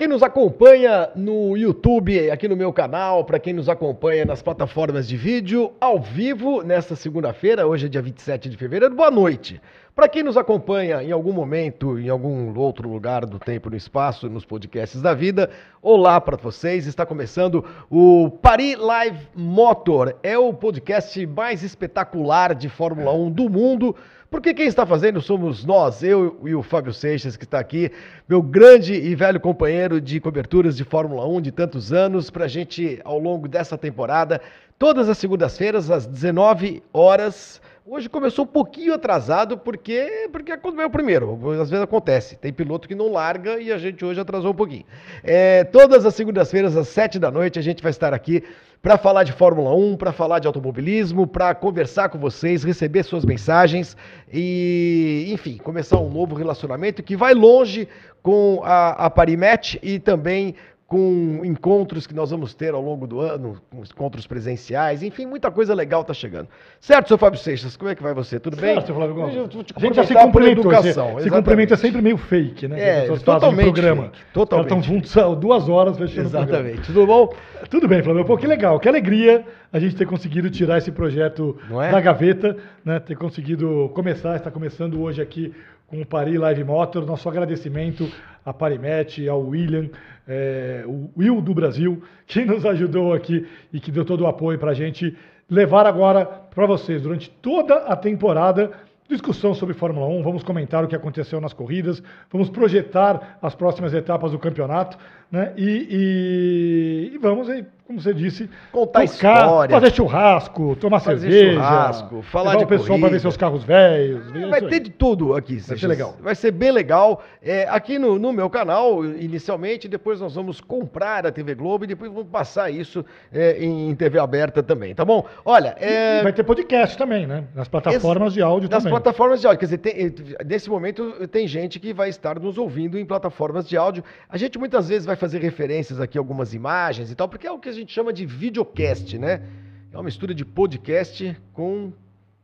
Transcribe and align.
quem 0.00 0.08
nos 0.08 0.22
acompanha 0.22 1.10
no 1.14 1.54
YouTube, 1.58 2.30
aqui 2.30 2.48
no 2.48 2.56
meu 2.56 2.72
canal, 2.72 3.22
para 3.22 3.38
quem 3.38 3.52
nos 3.52 3.68
acompanha 3.68 4.24
nas 4.24 4.40
plataformas 4.40 5.06
de 5.06 5.14
vídeo, 5.14 5.72
ao 5.78 6.00
vivo, 6.00 6.62
nesta 6.62 6.96
segunda-feira, 6.96 7.66
hoje 7.66 7.84
é 7.84 7.88
dia 7.90 8.00
27 8.00 8.48
de 8.48 8.56
fevereiro, 8.56 8.94
boa 8.94 9.10
noite. 9.10 9.60
Para 9.94 10.08
quem 10.08 10.22
nos 10.22 10.38
acompanha 10.38 11.02
em 11.02 11.12
algum 11.12 11.34
momento, 11.34 11.98
em 11.98 12.08
algum 12.08 12.58
outro 12.58 12.88
lugar 12.88 13.26
do 13.26 13.38
tempo 13.38 13.68
e 13.68 13.72
no 13.72 13.76
espaço, 13.76 14.30
nos 14.30 14.46
podcasts 14.46 15.02
da 15.02 15.12
vida, 15.12 15.50
olá 15.82 16.18
para 16.18 16.38
vocês. 16.38 16.86
Está 16.86 17.04
começando 17.04 17.62
o 17.90 18.30
Paris 18.40 18.78
Live 18.78 19.28
Motor. 19.34 20.16
É 20.22 20.38
o 20.38 20.54
podcast 20.54 21.26
mais 21.26 21.62
espetacular 21.62 22.54
de 22.54 22.70
Fórmula 22.70 23.12
1 23.12 23.30
do 23.32 23.50
mundo. 23.50 23.94
Porque 24.30 24.54
quem 24.54 24.66
está 24.66 24.86
fazendo 24.86 25.20
somos 25.20 25.64
nós, 25.64 26.04
eu 26.04 26.38
e 26.44 26.54
o 26.54 26.62
Fábio 26.62 26.92
Seixas, 26.92 27.36
que 27.36 27.42
está 27.42 27.58
aqui, 27.58 27.90
meu 28.28 28.40
grande 28.40 28.94
e 28.94 29.12
velho 29.16 29.40
companheiro 29.40 30.00
de 30.00 30.20
coberturas 30.20 30.76
de 30.76 30.84
Fórmula 30.84 31.26
1 31.26 31.40
de 31.40 31.50
tantos 31.50 31.92
anos, 31.92 32.30
para 32.30 32.44
a 32.44 32.48
gente, 32.48 33.00
ao 33.04 33.18
longo 33.18 33.48
dessa 33.48 33.76
temporada, 33.76 34.40
todas 34.78 35.08
as 35.08 35.18
segundas-feiras, 35.18 35.90
às 35.90 36.06
19 36.06 36.80
horas. 36.92 37.60
Hoje 37.92 38.08
começou 38.08 38.44
um 38.44 38.48
pouquinho 38.48 38.94
atrasado, 38.94 39.58
porque 39.58 40.28
porque 40.30 40.52
é 40.52 40.86
o 40.86 40.90
primeiro. 40.90 41.32
Às 41.60 41.68
vezes 41.68 41.82
acontece. 41.82 42.36
Tem 42.36 42.52
piloto 42.52 42.86
que 42.86 42.94
não 42.94 43.10
larga 43.10 43.60
e 43.60 43.72
a 43.72 43.78
gente 43.78 44.04
hoje 44.04 44.20
atrasou 44.20 44.52
um 44.52 44.54
pouquinho. 44.54 44.84
É, 45.24 45.64
todas 45.64 46.06
as 46.06 46.14
segundas-feiras, 46.14 46.76
às 46.76 46.86
7 46.86 47.18
da 47.18 47.32
noite, 47.32 47.58
a 47.58 47.62
gente 47.62 47.82
vai 47.82 47.90
estar 47.90 48.14
aqui 48.14 48.44
para 48.80 48.96
falar 48.96 49.24
de 49.24 49.32
Fórmula 49.32 49.74
1, 49.74 49.96
para 49.96 50.12
falar 50.12 50.38
de 50.38 50.46
automobilismo, 50.46 51.26
para 51.26 51.52
conversar 51.52 52.10
com 52.10 52.18
vocês, 52.18 52.62
receber 52.62 53.02
suas 53.02 53.24
mensagens 53.24 53.96
e, 54.32 55.28
enfim, 55.32 55.56
começar 55.58 55.98
um 55.98 56.08
novo 56.08 56.36
relacionamento 56.36 57.02
que 57.02 57.16
vai 57.16 57.34
longe 57.34 57.88
com 58.22 58.60
a, 58.62 59.06
a 59.06 59.10
Parimatch 59.10 59.78
e 59.82 59.98
também 59.98 60.54
com 60.90 61.42
encontros 61.44 62.04
que 62.04 62.12
nós 62.12 62.32
vamos 62.32 62.52
ter 62.52 62.74
ao 62.74 62.82
longo 62.82 63.06
do 63.06 63.20
ano, 63.20 63.56
encontros 63.72 64.26
presenciais, 64.26 65.04
enfim, 65.04 65.24
muita 65.24 65.48
coisa 65.48 65.72
legal 65.72 66.00
está 66.00 66.12
chegando. 66.12 66.48
Certo, 66.80 67.06
seu 67.06 67.16
Fábio 67.16 67.38
Seixas, 67.38 67.76
como 67.76 67.92
é 67.92 67.94
que 67.94 68.02
vai 68.02 68.12
você? 68.12 68.40
Tudo 68.40 68.56
bem? 68.56 68.74
Certo, 68.74 68.92
Flávio 68.92 69.14
Gomes. 69.14 69.36
A 69.76 69.80
gente 69.80 69.94
já 69.94 70.02
se 70.02 70.12
cumprimentou, 70.12 70.72
educação, 70.72 71.18
se, 71.18 71.22
se 71.22 71.30
cumprimenta 71.30 71.76
sempre 71.76 72.02
meio 72.02 72.16
fake, 72.16 72.66
né? 72.66 73.04
É, 73.04 73.06
totalmente 73.18 73.66
programa. 73.66 74.02
Fake, 74.06 74.18
totalmente. 74.32 74.66
Estão 74.66 74.82
juntos 74.82 75.14
duas 75.38 75.68
horas 75.68 75.96
fechando 75.96 76.26
Exatamente. 76.26 76.82
Tudo 76.82 77.06
bom? 77.06 77.32
Tudo 77.70 77.86
bem, 77.86 78.02
Flávio. 78.02 78.24
Pô, 78.24 78.36
que 78.36 78.48
legal, 78.48 78.80
que 78.80 78.88
alegria 78.88 79.44
a 79.72 79.78
gente 79.78 79.94
ter 79.94 80.06
conseguido 80.06 80.50
tirar 80.50 80.78
esse 80.78 80.90
projeto 80.90 81.56
é? 81.70 81.92
da 81.92 82.00
gaveta, 82.00 82.56
né? 82.84 82.98
Ter 82.98 83.14
conseguido 83.14 83.92
começar, 83.94 84.34
está 84.34 84.50
começando 84.50 85.00
hoje 85.00 85.22
aqui 85.22 85.54
com 85.86 86.00
o 86.00 86.06
Paris 86.06 86.36
Live 86.36 86.64
Motor. 86.64 87.06
Nosso 87.06 87.28
agradecimento 87.28 88.10
a 88.44 88.52
Parimet, 88.52 89.28
ao 89.28 89.42
William, 89.42 89.88
é, 90.26 90.84
o 90.86 91.10
Will 91.16 91.40
do 91.40 91.54
Brasil, 91.54 92.02
que 92.26 92.44
nos 92.44 92.64
ajudou 92.64 93.12
aqui 93.12 93.46
e 93.72 93.80
que 93.80 93.90
deu 93.90 94.04
todo 94.04 94.22
o 94.22 94.26
apoio 94.26 94.58
para 94.58 94.70
a 94.70 94.74
gente 94.74 95.16
levar 95.48 95.86
agora 95.86 96.24
para 96.24 96.66
vocês, 96.66 97.02
durante 97.02 97.28
toda 97.28 97.74
a 97.86 97.96
temporada, 97.96 98.70
discussão 99.10 99.54
sobre 99.54 99.74
Fórmula 99.74 100.06
1, 100.06 100.22
vamos 100.22 100.42
comentar 100.42 100.84
o 100.84 100.88
que 100.88 100.96
aconteceu 100.96 101.40
nas 101.40 101.52
corridas, 101.52 102.02
vamos 102.30 102.48
projetar 102.48 103.38
as 103.42 103.54
próximas 103.54 103.92
etapas 103.92 104.32
do 104.32 104.38
campeonato, 104.38 104.96
né? 105.30 105.52
E, 105.56 107.10
e, 107.10 107.14
e 107.14 107.18
vamos 107.18 107.48
como 107.90 108.00
você 108.00 108.14
disse, 108.14 108.48
contar 108.70 109.04
tocar, 109.04 109.06
história, 109.06 109.74
fazer 109.74 109.92
churrasco, 109.92 110.76
tomar 110.76 111.00
fazer 111.00 111.28
cerveja, 111.28 111.54
churrasco, 111.54 112.22
falar 112.22 112.54
de 112.54 112.62
o 112.62 112.66
pessoal 112.68 113.00
para 113.00 113.08
ver 113.08 113.20
seus 113.20 113.36
carros 113.36 113.64
velhos. 113.64 114.30
Vai 114.48 114.62
ter 114.62 114.78
de 114.78 114.90
tudo 114.90 115.34
aqui. 115.34 115.56
Vai 115.56 115.76
ser 115.76 115.88
legal. 115.88 116.16
Vai 116.20 116.34
ser 116.36 116.52
bem 116.52 116.70
legal. 116.70 117.20
É, 117.42 117.66
aqui 117.68 117.98
no, 117.98 118.16
no, 118.16 118.32
meu 118.32 118.48
canal, 118.48 119.04
inicialmente, 119.04 119.88
depois 119.88 120.20
nós 120.20 120.36
vamos 120.36 120.60
comprar 120.60 121.26
a 121.26 121.32
TV 121.32 121.56
Globo 121.56 121.82
e 121.82 121.88
depois 121.88 122.12
vamos 122.12 122.30
passar 122.30 122.70
isso 122.70 123.04
é, 123.32 123.60
em, 123.60 123.92
TV 123.96 124.20
aberta 124.20 124.62
também, 124.62 124.94
tá 124.94 125.04
bom? 125.04 125.26
Olha, 125.44 125.74
é... 125.80 126.22
vai 126.22 126.32
ter 126.32 126.44
podcast 126.44 126.96
também, 126.96 127.26
né? 127.26 127.42
Nas 127.56 127.66
plataformas 127.66 128.34
de 128.34 128.40
áudio 128.40 128.68
também. 128.68 128.92
Plataformas 129.00 129.40
de 129.40 129.46
áudio, 129.46 129.60
quer 129.60 129.64
dizer, 129.64 129.78
tem, 129.78 130.14
nesse 130.44 130.68
momento 130.68 131.26
tem 131.28 131.48
gente 131.48 131.80
que 131.80 131.94
vai 131.94 132.10
estar 132.10 132.38
nos 132.38 132.58
ouvindo 132.58 132.98
em 132.98 133.06
plataformas 133.06 133.66
de 133.66 133.74
áudio. 133.74 134.04
A 134.28 134.36
gente 134.36 134.58
muitas 134.58 134.88
vezes 134.88 135.06
vai 135.06 135.16
fazer 135.16 135.40
referências 135.40 135.98
aqui 135.98 136.18
algumas 136.18 136.52
imagens 136.52 137.10
e 137.10 137.14
tal, 137.14 137.26
porque 137.26 137.46
é 137.46 137.50
o 137.50 137.58
que 137.58 137.70
a 137.70 137.72
gente 137.72 137.90
chama 137.90 138.12
de 138.12 138.26
videocast, 138.26 139.16
né? 139.18 139.42
É 139.90 139.96
uma 139.96 140.02
mistura 140.02 140.34
de 140.34 140.44
podcast 140.44 141.34
com 141.54 141.94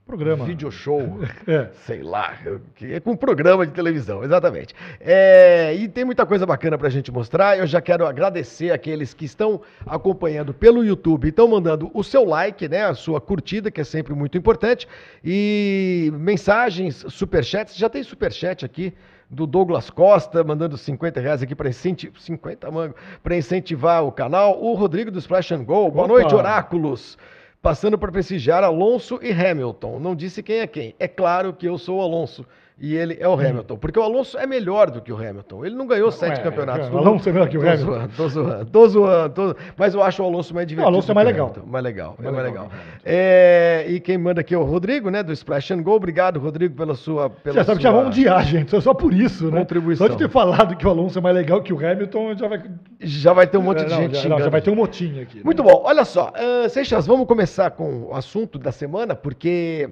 programa. 0.07 0.45
Video 0.45 0.71
show, 0.71 1.19
é. 1.49 1.69
sei 1.85 2.03
lá, 2.03 2.39
que 2.77 2.95
é 2.95 3.01
com 3.01 3.17
programa 3.17 3.67
de 3.67 3.73
televisão, 3.73 4.23
exatamente. 4.23 4.73
É, 5.01 5.75
e 5.75 5.89
tem 5.89 6.05
muita 6.05 6.25
coisa 6.25 6.47
bacana 6.47 6.79
para 6.79 6.87
a 6.87 6.91
gente 6.91 7.11
mostrar. 7.11 7.59
Eu 7.59 7.67
já 7.67 7.81
quero 7.81 8.07
agradecer 8.07 8.71
aqueles 8.71 9.13
que 9.13 9.25
estão 9.25 9.61
acompanhando 9.85 10.55
pelo 10.55 10.85
YouTube, 10.85 11.29
estão 11.29 11.49
mandando 11.49 11.91
o 11.93 12.05
seu 12.05 12.25
like, 12.25 12.69
né, 12.69 12.85
a 12.85 12.95
sua 12.95 13.21
curtida, 13.21 13.71
que 13.71 13.81
é 13.81 13.85
sempre 13.85 14.15
muito 14.15 14.39
importante, 14.39 14.87
e 15.25 16.13
mensagens, 16.15 17.05
superchats. 17.09 17.77
Já 17.77 17.89
tem 17.89 18.03
superchat 18.03 18.65
aqui 18.65 18.95
do 19.29 19.45
Douglas 19.45 19.91
Costa, 19.91 20.45
mandando 20.45 20.79
50 20.79 21.21
reais 21.21 21.43
aqui 21.43 21.55
para 21.55 21.69
incentivar, 21.69 22.21
50 22.21 22.71
mango, 22.71 22.95
para 23.25 23.37
incentivar 23.37 24.05
o 24.05 24.13
canal. 24.13 24.63
O 24.63 24.75
Rodrigo 24.75 25.11
do 25.11 25.19
Splash 25.19 25.53
and 25.53 25.65
Go. 25.65 25.91
Boa 25.91 26.05
Opa. 26.05 26.07
noite, 26.07 26.33
Oráculos. 26.33 27.19
Passando 27.67 27.99
para 27.99 28.13
prestigiar 28.13 28.63
Alonso 28.63 29.19
e 29.21 29.33
Hamilton. 29.33 29.99
Não 29.99 30.15
disse 30.15 30.41
quem 30.41 30.61
é 30.61 30.69
quem. 30.69 30.95
É 31.01 31.09
claro 31.09 31.53
que 31.53 31.67
eu 31.67 31.77
sou 31.77 31.99
o 31.99 32.01
Alonso 32.01 32.47
e 32.79 32.95
ele 32.95 33.17
é 33.19 33.27
o 33.27 33.35
hum. 33.35 33.41
Hamilton. 33.41 33.77
Porque 33.79 33.99
o 33.99 34.03
Alonso 34.03 34.37
é 34.37 34.47
melhor 34.47 34.91
do 34.91 35.01
que 35.01 35.11
o 35.11 35.17
Hamilton. 35.17 35.65
Ele 35.65 35.75
não 35.75 35.87
ganhou 35.87 36.11
não 36.11 36.13
sete 36.13 36.41
é, 36.41 36.43
campeonatos. 36.43 36.89
É, 36.89 36.91
o 36.91 36.99
Alonso 36.99 37.27
é 37.27 37.33
melhor 37.33 37.49
que 37.49 37.57
o 37.57 37.63
tô 37.63 37.67
Hamilton. 37.67 37.87
Zoando, 37.87 38.13
tô 38.15 38.29
zoando, 38.29 38.67
tô 38.67 38.89
zoando, 38.89 39.35
tô 39.35 39.43
zoando. 39.45 39.57
Mas 39.79 39.95
eu 39.95 40.03
acho 40.03 40.23
o 40.23 40.27
Alonso 40.27 40.55
mais 40.55 40.67
divertido. 40.67 40.93
O 40.93 40.95
Alonso 40.95 41.11
é 41.11 41.15
mais 41.15 41.27
legal. 41.27 41.55
Mais 41.67 41.83
legal, 41.83 42.15
mais, 42.19 42.29
é 42.29 42.37
mais 42.37 42.45
legal. 42.45 42.71
É, 43.03 43.87
e 43.89 43.99
quem 43.99 44.19
manda 44.19 44.43
aqui 44.43 44.55
é 44.55 44.59
o 44.59 44.63
Rodrigo, 44.63 45.09
né, 45.09 45.23
do 45.23 45.33
Splash 45.33 45.71
and 45.71 45.83
Go. 45.83 45.93
Obrigado, 45.93 46.39
Rodrigo, 46.39 46.75
pela 46.77 46.95
sua. 46.95 47.31
Pela 47.31 47.57
já 47.57 47.65
sabe 47.65 47.65
sua 47.65 47.77
que 47.77 47.83
já 47.83 47.91
vamos 47.91 48.09
odiar, 48.09 48.45
gente. 48.45 48.79
Só 48.83 48.93
por 48.93 49.15
isso, 49.15 49.51
né? 49.51 49.61
Contribuição. 49.61 50.07
Só 50.07 50.13
de 50.13 50.19
ter 50.19 50.29
falado 50.29 50.77
que 50.77 50.87
o 50.87 50.91
Alonso 50.91 51.19
é 51.19 51.23
mais 51.23 51.35
legal 51.35 51.63
que 51.63 51.73
o 51.73 51.79
Hamilton, 51.79 52.37
já 52.37 52.47
vai. 52.47 52.63
Já 53.01 53.33
vai 53.33 53.47
ter 53.47 53.57
um 53.57 53.63
monte 53.63 53.85
de 53.85 53.91
não, 53.91 53.97
gente 53.97 54.19
já, 54.19 54.29
não, 54.29 54.39
já 54.39 54.51
vai 54.51 54.61
ter 54.61 54.71
um 54.71 54.77
motinho 54.77 55.23
aqui. 55.23 55.39
Né? 55.39 55.43
Muito 55.43 55.63
bom. 55.63 55.81
Olha 55.83 56.05
só, 56.05 56.31
uh, 56.31 56.69
Seixas, 56.69 57.07
vamos 57.07 57.27
começar 57.27 57.71
com 57.71 58.09
o 58.09 58.15
assunto 58.15 58.59
da 58.59 58.71
semana, 58.71 59.15
porque 59.15 59.89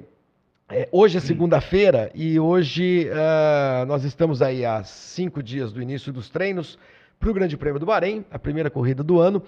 é, 0.71 0.89
hoje 0.91 1.19
é 1.19 1.21
segunda-feira 1.21 2.11
e 2.15 2.41
hoje 2.41 3.07
uh, 3.11 3.85
nós 3.85 4.03
estamos 4.03 4.41
aí 4.41 4.65
há 4.65 4.83
cinco 4.83 5.43
dias 5.43 5.71
do 5.71 5.83
início 5.83 6.11
dos 6.11 6.31
treinos 6.31 6.79
para 7.21 7.31
o 7.31 7.35
Grande 7.35 7.55
Prêmio 7.55 7.79
do 7.79 7.85
Bahrein, 7.85 8.25
a 8.31 8.39
primeira 8.39 8.71
corrida 8.71 9.03
do 9.03 9.21
ano. 9.21 9.43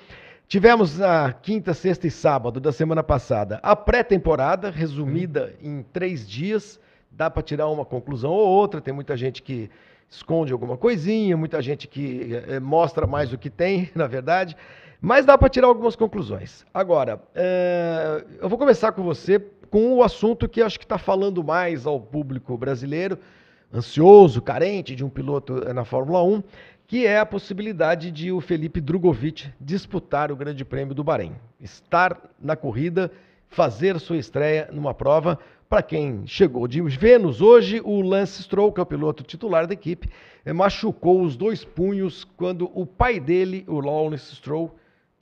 Tivemos 0.47 0.99
na 0.99 1.33
quinta, 1.33 1.73
sexta 1.73 2.07
e 2.07 2.11
sábado 2.11 2.61
da 2.61 2.71
semana 2.71 3.03
passada 3.03 3.59
a 3.63 3.75
pré-temporada, 3.75 4.71
resumida 4.71 5.55
em 5.63 5.83
três 5.91 6.29
dias. 6.29 6.79
Dá 7.11 7.31
para 7.31 7.43
tirar 7.43 7.69
uma 7.69 7.85
conclusão 7.87 8.31
ou 8.31 8.47
outra. 8.47 8.81
Tem 8.81 8.93
muita 8.93 9.17
gente 9.17 9.43
que 9.43 9.71
esconde 10.11 10.53
alguma 10.53 10.77
coisinha, 10.77 11.35
muita 11.35 11.63
gente 11.63 11.89
que 11.89 12.37
é, 12.47 12.61
mostra 12.61 13.07
mais 13.07 13.33
o 13.33 13.39
que 13.39 13.49
tem, 13.49 13.91
na 13.97 14.07
verdade. 14.07 14.55
Mas 15.01 15.25
dá 15.25 15.37
para 15.39 15.49
tirar 15.49 15.67
algumas 15.67 15.97
conclusões. 15.97 16.65
Agora, 16.75 17.21
é, 17.35 18.25
eu 18.41 18.49
vou 18.51 18.59
começar 18.59 18.93
com 18.93 19.03
você 19.03 19.43
com 19.77 19.93
o 19.93 20.03
assunto 20.03 20.49
que 20.49 20.63
acho 20.63 20.79
que 20.79 20.87
está 20.87 20.97
falando 20.97 21.45
mais 21.45 21.85
ao 21.85 22.01
público 22.01 22.57
brasileiro, 22.57 23.19
ansioso, 23.71 24.41
carente 24.41 24.97
de 24.97 25.05
um 25.05 25.11
piloto 25.11 25.53
na 25.75 25.85
Fórmula 25.85 26.23
1, 26.23 26.43
que 26.87 27.07
é 27.07 27.19
a 27.19 27.27
possibilidade 27.27 28.11
de 28.11 28.33
o 28.33 28.41
Felipe 28.41 28.81
Drogovic 28.81 29.51
disputar 29.61 30.33
o 30.33 30.37
Grande 30.37 30.65
Prêmio 30.65 30.95
do 30.95 31.05
Bahrein. 31.05 31.35
Estar 31.61 32.19
na 32.41 32.57
corrida, 32.57 33.13
fazer 33.51 34.01
sua 34.01 34.17
estreia 34.17 34.67
numa 34.73 34.95
prova. 34.95 35.39
Para 35.69 35.83
quem 35.83 36.27
chegou 36.27 36.67
de 36.67 36.81
Vênus 36.81 37.43
hoje, 37.43 37.83
o 37.85 38.01
Lance 38.01 38.45
Stroll, 38.45 38.73
que 38.73 38.81
é 38.81 38.83
o 38.83 38.87
piloto 38.87 39.23
titular 39.23 39.67
da 39.67 39.75
equipe, 39.75 40.09
machucou 40.55 41.21
os 41.21 41.37
dois 41.37 41.67
punhos 41.67 42.25
quando 42.25 42.71
o 42.73 42.87
pai 42.87 43.21
dele, 43.21 43.63
o 43.69 43.79
Lawrence 43.79 44.37
Stroll, 44.37 44.75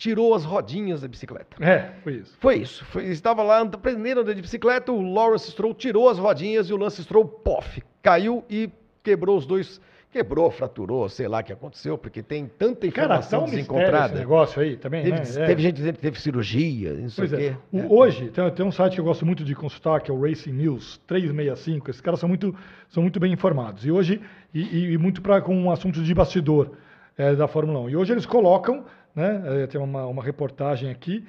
tirou 0.05 0.35
as 0.35 0.45
rodinhas 0.45 1.01
da 1.01 1.09
bicicleta. 1.09 1.57
É, 1.65 1.93
foi 2.03 2.17
isso. 2.17 2.37
Foi 2.39 2.57
isso. 2.57 2.85
Foi, 2.85 3.05
estava 3.07 3.43
lá 3.43 3.61
aprendendo 3.63 4.23
de 4.23 4.43
bicicleta, 4.43 4.93
o 4.93 5.01
Lawrence 5.01 5.51
Stroll 5.51 5.73
tirou 5.73 6.11
as 6.11 6.19
rodinhas 6.19 6.69
e 6.69 6.75
o 6.75 6.77
Lance 6.77 7.03
Stroll, 7.03 7.25
pof, 7.25 7.83
caiu 8.03 8.45
e 8.51 8.69
quebrou 9.03 9.39
os 9.39 9.47
dois. 9.47 9.81
Quebrou, 10.13 10.49
fraturou, 10.49 11.09
sei 11.09 11.27
lá 11.27 11.41
o 11.41 11.43
que 11.43 11.53
aconteceu, 11.53 11.99
porque 11.99 12.23
tem 12.23 12.47
tanta 12.47 12.87
informação 12.87 13.41
Cara, 13.41 13.41
tá 13.41 13.49
um 13.49 13.51
desencontrada. 13.51 14.13
Esse 14.13 14.15
negócio 14.15 14.63
aí 14.63 14.77
também, 14.77 15.03
teve, 15.03 15.17
né? 15.17 15.47
teve 15.47 15.53
é. 15.53 15.65
gente 15.65 15.75
dizendo 15.75 15.95
que 15.95 16.03
teve 16.03 16.21
cirurgia, 16.21 16.93
não 16.93 17.09
sei 17.09 17.27
pois 17.27 17.33
o 17.33 17.35
é. 17.35 17.39
quê. 17.39 17.57
O, 17.73 17.79
é. 17.79 17.87
Hoje, 17.89 18.29
tem, 18.29 18.51
tem, 18.53 18.65
um 18.65 18.71
site 18.71 18.95
que 18.95 19.01
eu 19.01 19.05
gosto 19.05 19.27
muito 19.27 19.43
de 19.43 19.55
consultar, 19.57 20.03
que 20.03 20.11
é 20.13 20.15
o 20.15 20.21
Racing 20.21 20.53
News 20.53 21.01
365. 21.07 21.91
Esses 21.91 22.01
caras 22.01 22.21
são 22.21 22.29
muito, 22.29 22.55
são 22.91 23.03
muito 23.03 23.19
bem 23.19 23.33
informados. 23.33 23.85
E 23.85 23.91
hoje, 23.91 24.21
e, 24.53 24.93
e 24.93 24.99
muito 24.99 25.21
para 25.21 25.41
com 25.41 25.57
um 25.57 25.69
assunto 25.69 26.01
de 26.01 26.15
bastidor 26.15 26.73
é, 27.17 27.35
da 27.35 27.49
Fórmula 27.49 27.81
1. 27.81 27.91
E 27.91 27.97
hoje 27.97 28.13
eles 28.13 28.27
colocam 28.27 28.85
né? 29.15 29.67
Tem 29.71 29.81
uma, 29.81 30.07
uma 30.07 30.23
reportagem 30.23 30.91
aqui. 30.91 31.25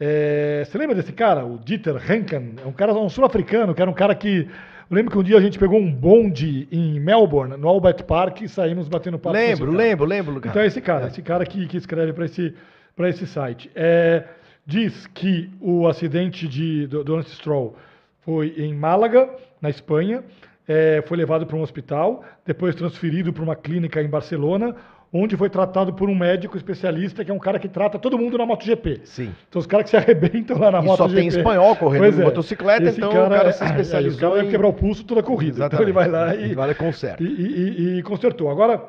É, 0.00 0.62
você 0.64 0.78
lembra 0.78 0.94
desse 0.94 1.12
cara, 1.12 1.44
o 1.44 1.58
Dieter 1.58 1.96
Henken? 2.10 2.54
É 2.64 2.66
um 2.66 2.72
cara 2.72 2.94
um 2.94 3.08
sul-africano, 3.08 3.74
que 3.74 3.82
era 3.82 3.90
um 3.90 3.94
cara 3.94 4.14
que 4.14 4.48
Eu 4.88 4.94
lembro 4.94 5.10
que 5.10 5.18
um 5.18 5.22
dia 5.22 5.36
a 5.36 5.40
gente 5.40 5.58
pegou 5.58 5.78
um 5.78 5.92
bonde 5.92 6.68
em 6.70 7.00
Melbourne, 7.00 7.56
no 7.56 7.68
Albert 7.68 8.04
Park, 8.04 8.42
e 8.42 8.48
saímos 8.48 8.88
batendo 8.88 9.18
papo 9.18 9.36
Lembro, 9.36 9.72
lembro, 9.72 10.06
lembro, 10.06 10.34
Lucas. 10.34 10.50
Então 10.50 10.62
é 10.62 10.66
esse 10.66 10.80
cara, 10.80 11.06
é. 11.06 11.08
esse 11.08 11.20
cara 11.20 11.44
que, 11.44 11.66
que 11.66 11.76
escreve 11.76 12.12
para 12.12 12.26
esse, 12.26 12.54
esse 12.98 13.26
site. 13.26 13.70
É, 13.74 14.24
diz 14.64 15.06
que 15.08 15.50
o 15.60 15.88
acidente 15.88 16.46
de, 16.46 16.86
do, 16.86 17.02
do 17.02 17.16
Lance 17.16 17.34
Stroll 17.34 17.76
foi 18.20 18.54
em 18.56 18.72
Málaga, 18.72 19.28
na 19.60 19.68
Espanha, 19.68 20.22
é, 20.68 21.02
foi 21.06 21.16
levado 21.16 21.46
para 21.46 21.56
um 21.56 21.62
hospital, 21.62 22.22
depois 22.44 22.74
transferido 22.74 23.32
para 23.32 23.42
uma 23.42 23.56
clínica 23.56 24.00
em 24.02 24.08
Barcelona, 24.08 24.76
onde 25.12 25.36
foi 25.36 25.48
tratado 25.48 25.92
por 25.92 26.08
um 26.08 26.14
médico 26.14 26.56
especialista, 26.56 27.24
que 27.24 27.30
é 27.30 27.34
um 27.34 27.38
cara 27.38 27.58
que 27.58 27.68
trata 27.68 27.98
todo 27.98 28.18
mundo 28.18 28.36
na 28.36 28.44
MotoGP. 28.44 29.00
Sim. 29.04 29.34
Então 29.48 29.58
os 29.58 29.66
caras 29.66 29.84
que 29.84 29.90
se 29.90 29.96
arrebentam 29.96 30.58
lá 30.58 30.70
na 30.70 30.80
e 30.80 30.84
MotoGP. 30.84 31.08
só 31.08 31.20
tem 31.20 31.28
espanhol 31.28 31.76
correndo 31.76 32.02
pois 32.02 32.18
é. 32.18 32.24
motocicleta, 32.24 32.90
então 32.90 33.10
cara, 33.10 33.26
o 33.26 33.30
cara 33.30 33.52
se 33.52 33.64
especializou. 33.64 34.28
É, 34.28 34.32
o 34.32 34.34
cara 34.34 34.46
em... 34.46 34.50
quebrar 34.50 34.68
o 34.68 34.72
pulso 34.72 35.04
toda 35.04 35.20
a 35.20 35.24
corrida. 35.24 35.56
Exatamente. 35.56 35.74
Então 35.74 35.84
ele 35.84 35.92
vai 35.92 36.08
lá 36.08 36.34
e, 36.34 36.54
vale 36.54 36.74
conserta. 36.74 37.22
E, 37.22 37.26
e, 37.26 37.98
e, 37.98 38.02
consertou. 38.02 38.50
Agora, 38.50 38.82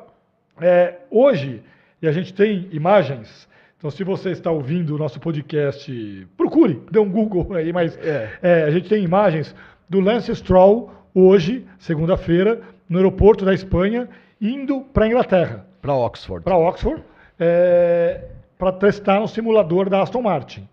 é, 0.60 0.96
hoje, 1.10 1.62
e 2.02 2.06
a 2.06 2.12
gente 2.12 2.34
tem 2.34 2.68
imagens. 2.70 3.48
Então, 3.78 3.90
se 3.90 4.04
você 4.04 4.30
está 4.30 4.50
ouvindo 4.50 4.94
o 4.94 4.98
nosso 4.98 5.18
podcast, 5.18 6.26
procure, 6.36 6.82
dê 6.90 6.98
um 6.98 7.10
Google 7.10 7.54
aí, 7.54 7.72
mas 7.72 7.96
é. 7.96 8.30
É, 8.42 8.62
a 8.64 8.70
gente 8.70 8.90
tem 8.90 9.02
imagens 9.02 9.54
do 9.88 10.00
Lance 10.00 10.34
Stroll 10.36 10.92
hoje, 11.14 11.64
segunda-feira, 11.78 12.60
no 12.86 12.98
aeroporto 12.98 13.42
da 13.42 13.54
Espanha, 13.54 14.06
indo 14.38 14.82
para 14.82 15.06
a 15.06 15.08
Inglaterra. 15.08 15.69
Para 15.80 15.94
Oxford. 15.94 16.44
Para 16.44 16.56
Oxford, 16.56 17.02
é, 17.38 18.24
para 18.58 18.72
testar 18.72 19.20
no 19.20 19.28
simulador 19.28 19.88
da 19.88 20.02
Aston 20.02 20.22
Martin. 20.22 20.68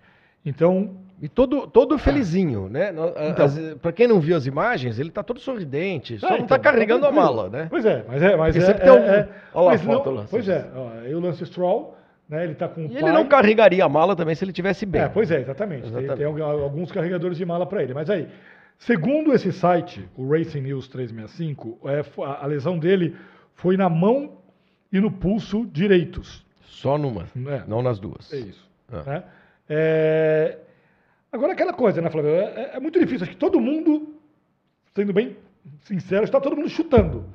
Então. 0.45 0.91
E 1.19 1.27
todo, 1.27 1.65
todo 1.65 1.97
felizinho, 1.97 2.69
né? 2.69 2.93
Então, 3.31 3.47
para 3.81 3.91
quem 3.91 4.07
não 4.07 4.19
viu 4.19 4.37
as 4.37 4.45
imagens, 4.45 4.99
ele 4.99 5.09
está 5.09 5.23
todo 5.23 5.39
sorridente, 5.39 6.19
só 6.19 6.27
é, 6.27 6.29
não 6.29 6.43
está 6.43 6.57
então, 6.57 6.71
carregando 6.71 7.01
tá 7.01 7.07
a 7.07 7.11
mala, 7.11 7.49
né? 7.49 7.65
Pois 7.71 7.83
é, 7.87 8.05
mas 8.07 8.21
é. 8.21 8.35
Mas 8.35 8.55
é, 8.55 8.61
sempre 8.61 8.83
é, 8.83 8.85
tem 8.85 8.91
um. 8.91 9.03
É, 9.03 9.29
olha 9.51 9.65
lá 9.65 9.73
a 9.73 9.77
foto, 9.79 10.11
não, 10.11 10.25
Pois 10.27 10.47
é, 10.47 10.67
ó, 10.75 11.15
o 11.15 11.19
Lance 11.19 11.43
Stroll. 11.47 11.97
Né, 12.29 12.43
ele 12.43 12.55
tá 12.55 12.67
com 12.67 12.81
e 12.81 12.89
pai. 12.89 12.97
ele 12.97 13.11
não 13.11 13.25
carregaria 13.25 13.85
a 13.85 13.89
mala 13.89 14.13
também 14.15 14.35
se 14.35 14.43
ele 14.43 14.51
tivesse 14.51 14.85
bem. 14.85 15.01
É, 15.01 15.07
pois 15.07 15.31
é, 15.31 15.39
exatamente. 15.39 15.87
exatamente. 15.87 16.17
Tem, 16.17 16.33
tem, 16.35 16.43
alguns 16.43 16.91
carregadores 16.91 17.37
de 17.37 17.45
mala 17.45 17.65
para 17.65 17.81
ele. 17.81 17.93
Mas 17.93 18.09
aí, 18.09 18.27
segundo 18.77 19.33
esse 19.33 19.51
site, 19.51 20.07
o 20.15 20.29
Racing 20.29 20.61
News 20.61 20.89
365, 20.89 21.79
é, 21.85 22.03
a 22.21 22.45
lesão 22.45 22.77
dele 22.77 23.15
foi 23.55 23.77
na 23.77 23.89
mão 23.89 24.33
e 24.91 24.99
no 24.99 25.11
pulso 25.11 25.65
direitos. 25.65 26.45
Só 26.61 26.97
numa, 26.97 27.23
é. 27.23 27.63
não 27.67 27.81
nas 27.81 27.99
duas. 27.99 28.31
É 28.31 28.37
isso. 28.37 28.69
Ah. 28.91 29.03
Né? 29.03 29.23
É... 29.69 30.57
Agora, 31.31 31.53
aquela 31.53 31.73
coisa, 31.73 32.01
né, 32.01 32.09
Flávio? 32.09 32.31
É, 32.31 32.71
é, 32.75 32.79
muito 32.79 32.99
difícil. 32.99 33.23
Acho 33.23 33.31
que 33.31 33.37
todo 33.37 33.59
mundo, 33.59 34.15
sendo 34.95 35.11
bem 35.11 35.35
sincero, 35.81 36.23
está 36.23 36.39
todo 36.39 36.55
mundo 36.55 36.69
chutando. 36.69 37.25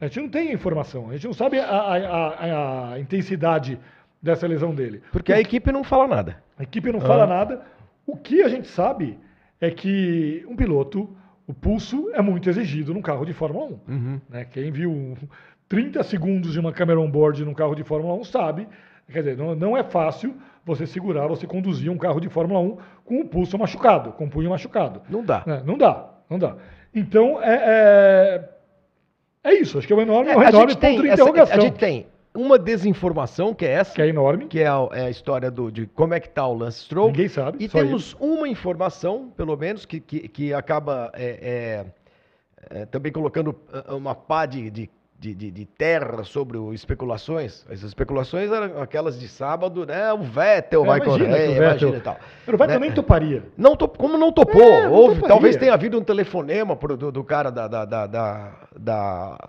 A 0.00 0.06
gente 0.06 0.20
não 0.20 0.28
tem 0.28 0.52
informação. 0.52 1.10
A 1.10 1.14
gente 1.14 1.26
não 1.26 1.32
sabe 1.32 1.58
a, 1.58 1.66
a, 1.66 1.96
a, 1.96 2.92
a 2.92 3.00
intensidade 3.00 3.78
dessa 4.20 4.46
lesão 4.46 4.74
dele. 4.74 5.02
Porque 5.10 5.32
a 5.32 5.40
equipe 5.40 5.72
não 5.72 5.82
fala 5.82 6.06
nada. 6.06 6.42
A 6.58 6.62
equipe 6.62 6.92
não 6.92 7.00
ah. 7.00 7.04
fala 7.04 7.26
nada. 7.26 7.62
O 8.06 8.16
que 8.16 8.42
a 8.42 8.48
gente 8.48 8.68
sabe 8.68 9.18
é 9.60 9.70
que 9.70 10.44
um 10.48 10.56
piloto, 10.56 11.14
o 11.46 11.54
pulso 11.54 12.10
é 12.14 12.22
muito 12.22 12.48
exigido 12.48 12.94
num 12.94 13.02
carro 13.02 13.24
de 13.24 13.32
Fórmula 13.32 13.66
1. 13.66 13.92
Uhum. 13.92 14.20
Né? 14.28 14.44
Quem 14.44 14.70
viu 14.70 15.16
30 15.72 16.02
segundos 16.02 16.52
de 16.52 16.60
uma 16.60 16.70
câmera 16.70 17.00
on-board 17.00 17.42
num 17.46 17.54
carro 17.54 17.74
de 17.74 17.82
Fórmula 17.82 18.12
1 18.16 18.24
sabe. 18.24 18.68
Quer 19.10 19.20
dizer, 19.20 19.38
não, 19.38 19.54
não, 19.54 19.74
é 19.74 19.82
fácil 19.82 20.36
você 20.66 20.86
segurar, 20.86 21.26
você 21.26 21.46
conduzir 21.46 21.90
um 21.90 21.96
carro 21.96 22.20
de 22.20 22.28
Fórmula 22.28 22.60
1 22.60 22.76
com 23.06 23.20
o 23.20 23.24
pulso 23.24 23.56
machucado, 23.56 24.12
com 24.12 24.26
o 24.26 24.28
punho 24.28 24.50
machucado. 24.50 25.00
Não 25.08 25.24
dá. 25.24 25.42
É, 25.46 25.62
não 25.62 25.78
dá, 25.78 26.10
não 26.28 26.38
dá. 26.38 26.56
Então, 26.94 27.42
é, 27.42 28.44
é, 29.44 29.50
é 29.50 29.54
isso. 29.54 29.78
Acho 29.78 29.86
que 29.86 29.94
é 29.94 29.96
um 29.96 30.02
enorme, 30.02 30.30
é, 30.30 30.36
um 30.36 30.42
enorme 30.42 30.74
ponto 30.74 31.02
de 31.02 31.08
interrogação. 31.08 31.54
Essa, 31.54 31.54
a 31.54 31.60
gente 31.60 31.78
tem 31.78 32.06
uma 32.34 32.58
desinformação, 32.58 33.54
que 33.54 33.64
é 33.64 33.70
essa. 33.70 33.94
Que 33.94 34.02
é 34.02 34.08
enorme. 34.08 34.48
Que 34.48 34.60
é 34.60 34.66
a, 34.66 34.88
é 34.92 35.06
a 35.06 35.10
história 35.10 35.50
do, 35.50 35.72
de 35.72 35.86
como 35.86 36.12
é 36.12 36.20
que 36.20 36.28
está 36.28 36.46
o 36.46 36.52
Lance 36.52 36.84
Stroll. 36.84 37.06
Ninguém 37.06 37.28
sabe. 37.28 37.64
E 37.64 37.66
temos 37.66 38.14
ele. 38.20 38.30
uma 38.30 38.46
informação, 38.46 39.32
pelo 39.34 39.56
menos, 39.56 39.86
que, 39.86 40.00
que, 40.00 40.28
que 40.28 40.52
acaba 40.52 41.10
é, 41.14 41.86
é, 42.70 42.80
é 42.82 42.86
também 42.86 43.10
colocando 43.10 43.56
uh, 43.88 43.96
uma 43.96 44.14
pá 44.14 44.44
de, 44.44 44.70
de 44.70 44.90
de, 45.22 45.32
de, 45.36 45.50
de, 45.52 45.64
terra 45.64 46.24
sobre 46.24 46.58
o 46.58 46.74
especulações. 46.74 47.64
As 47.70 47.82
especulações 47.82 48.50
eram 48.50 48.82
aquelas 48.82 49.20
de 49.20 49.28
sábado, 49.28 49.86
né? 49.86 50.12
O 50.12 50.18
Vettel 50.18 50.82
é, 50.82 50.86
vai 50.86 51.00
correr, 51.00 51.26
Vettel... 51.28 51.62
imagina 51.62 51.96
e 51.96 52.00
tal. 52.00 52.18
Mas 52.44 52.54
o 52.54 52.58
Vettel 52.58 52.80
né? 52.80 52.86
nem 52.86 52.92
toparia. 52.92 53.44
Não 53.56 53.76
top, 53.76 53.96
como 53.96 54.18
não 54.18 54.32
topou? 54.32 54.60
É, 54.60 54.82
não 54.82 54.92
Houve, 54.92 55.22
talvez 55.22 55.54
tenha 55.56 55.74
havido 55.74 55.96
um 55.96 56.02
telefonema 56.02 56.74
pro, 56.74 56.96
do, 56.96 57.12
do 57.12 57.22
cara 57.22 57.50
da, 57.50 57.68
da, 57.68 57.84
da, 57.84 58.06
da, 58.76 59.48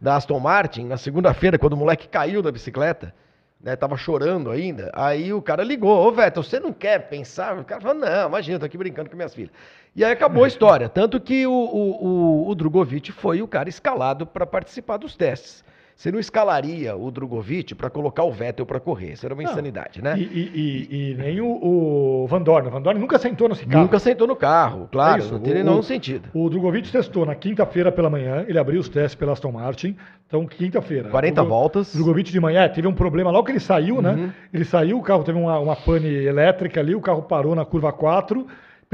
da 0.00 0.16
Aston 0.16 0.40
Martin 0.40 0.86
na 0.86 0.96
segunda-feira, 0.96 1.60
quando 1.60 1.74
o 1.74 1.76
moleque 1.76 2.08
caiu 2.08 2.42
da 2.42 2.50
bicicleta. 2.50 3.14
Né, 3.60 3.74
tava 3.76 3.96
chorando 3.96 4.50
ainda. 4.50 4.90
Aí 4.92 5.32
o 5.32 5.40
cara 5.40 5.64
ligou, 5.64 6.06
ô 6.06 6.12
Vettel, 6.12 6.42
você 6.42 6.60
não 6.60 6.70
quer 6.70 7.08
pensar? 7.08 7.56
O 7.58 7.64
cara 7.64 7.80
falou, 7.80 7.96
não, 7.96 8.28
imagina, 8.28 8.58
tô 8.58 8.66
aqui 8.66 8.76
brincando 8.76 9.08
com 9.08 9.16
minhas 9.16 9.32
filhas. 9.32 9.52
E 9.96 10.04
aí 10.04 10.12
acabou 10.12 10.44
a 10.44 10.48
história. 10.48 10.88
Tanto 10.88 11.20
que 11.20 11.46
o, 11.46 11.52
o, 11.52 12.06
o, 12.06 12.48
o 12.48 12.54
Drogovic 12.54 13.12
foi 13.12 13.42
o 13.42 13.48
cara 13.48 13.68
escalado 13.68 14.26
para 14.26 14.44
participar 14.44 14.96
dos 14.96 15.16
testes. 15.16 15.64
Você 15.96 16.10
não 16.10 16.18
escalaria 16.18 16.96
o 16.96 17.08
Drogovic 17.10 17.74
para 17.74 17.88
colocar 17.88 18.24
o 18.24 18.32
Vettel 18.32 18.66
para 18.66 18.80
correr. 18.80 19.12
Isso 19.12 19.24
era 19.24 19.32
uma 19.32 19.42
não. 19.42 19.50
insanidade, 19.50 20.02
né? 20.02 20.16
E, 20.18 20.22
e, 20.22 20.88
e, 20.90 21.10
e 21.12 21.14
nem 21.14 21.40
o, 21.40 21.46
o, 21.46 22.26
Van 22.26 22.42
Dorn. 22.42 22.66
O 22.66 22.70
Van 22.70 22.82
Dorn 22.82 22.98
nunca 22.98 23.16
sentou 23.16 23.48
nesse 23.48 23.64
carro. 23.64 23.84
Nunca 23.84 24.00
sentou 24.00 24.26
no 24.26 24.34
carro, 24.34 24.88
claro. 24.90 25.22
É 25.22 25.24
isso. 25.24 25.32
Não 25.32 25.40
teria 25.40 25.62
nenhum 25.62 25.82
sentido. 25.82 26.28
O 26.34 26.50
Drogovic 26.50 26.90
testou 26.90 27.24
na 27.24 27.36
quinta-feira 27.36 27.92
pela 27.92 28.10
manhã. 28.10 28.44
Ele 28.48 28.58
abriu 28.58 28.80
os 28.80 28.88
testes 28.88 29.14
pela 29.14 29.32
Aston 29.32 29.52
Martin. 29.52 29.96
Então, 30.26 30.44
quinta-feira. 30.46 31.10
40 31.10 31.42
o, 31.42 31.46
voltas. 31.46 31.94
Drogovic 31.94 32.32
de 32.32 32.40
manhã 32.40 32.62
é, 32.62 32.68
teve 32.68 32.88
um 32.88 32.94
problema 32.94 33.30
logo 33.30 33.46
que 33.46 33.52
ele 33.52 33.60
saiu, 33.60 34.02
né? 34.02 34.10
uhum. 34.10 34.16
né? 34.16 34.34
Ele 34.52 34.64
saiu, 34.64 34.98
o 34.98 35.02
carro 35.02 35.22
teve 35.22 35.38
uma, 35.38 35.60
uma 35.60 35.76
pane 35.76 36.08
elétrica 36.08 36.80
ali. 36.80 36.96
O 36.96 37.00
carro 37.00 37.22
parou 37.22 37.54
na 37.54 37.64
curva 37.64 37.92
4. 37.92 38.44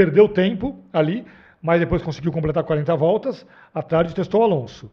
Perdeu 0.00 0.28
tempo 0.28 0.78
ali 0.92 1.26
mas 1.62 1.80
depois 1.80 2.02
conseguiu 2.02 2.32
completar 2.32 2.64
40 2.64 2.96
voltas. 2.96 3.46
À 3.74 3.82
tarde 3.82 4.14
testou 4.14 4.40
o 4.40 4.44
Alonso. 4.44 4.90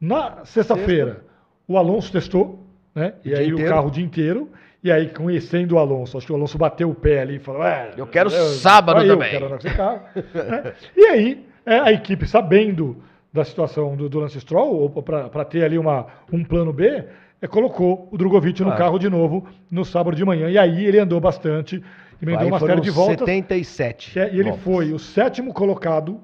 Na 0.00 0.44
sexta-feira, 0.44 1.24
o 1.66 1.78
Alonso 1.78 2.12
testou, 2.12 2.62
né? 2.94 3.14
E 3.24 3.34
aí 3.34 3.48
inteiro. 3.48 3.70
o 3.70 3.74
carro 3.74 3.88
o 3.88 3.90
dia 3.90 4.04
inteiro. 4.04 4.50
E 4.82 4.92
aí, 4.92 5.08
conhecendo 5.08 5.76
o 5.76 5.78
Alonso, 5.78 6.18
acho 6.18 6.26
que 6.26 6.32
o 6.32 6.36
Alonso 6.36 6.58
bateu 6.58 6.90
o 6.90 6.94
pé 6.94 7.22
ali 7.22 7.36
e 7.36 7.38
falou: 7.38 7.64
é, 7.64 7.92
Eu 7.96 8.06
quero 8.06 8.28
Deus, 8.28 8.56
sábado 8.56 9.00
eu 9.00 9.14
também. 9.14 9.30
Quero 9.30 9.58
carro. 9.74 10.00
né? 10.14 10.74
E 10.94 11.06
aí, 11.06 11.46
é, 11.64 11.78
a 11.78 11.90
equipe, 11.90 12.26
sabendo 12.26 13.02
da 13.32 13.44
situação 13.44 13.96
do, 13.96 14.08
do 14.10 14.20
Lance 14.20 14.38
Stroll, 14.40 14.90
para 14.90 15.44
ter 15.46 15.64
ali 15.64 15.78
uma, 15.78 16.06
um 16.30 16.44
plano 16.44 16.70
B, 16.70 17.02
é, 17.40 17.46
colocou 17.46 18.08
o 18.12 18.18
Drogovic 18.18 18.62
no 18.62 18.76
carro 18.76 18.98
de 18.98 19.08
novo 19.08 19.46
no 19.70 19.86
sábado 19.86 20.14
de 20.14 20.24
manhã. 20.24 20.50
E 20.50 20.58
aí 20.58 20.84
ele 20.84 20.98
andou 20.98 21.18
bastante 21.18 21.82
emendou 22.24 22.48
uma 22.48 22.60
série 22.60 22.80
de 22.80 22.90
voltas. 22.90 23.18
77. 23.20 24.18
É, 24.18 24.26
e 24.32 24.34
ele 24.34 24.44
voltas. 24.44 24.62
foi 24.62 24.92
o 24.92 24.98
sétimo 24.98 25.52
colocado, 25.52 26.20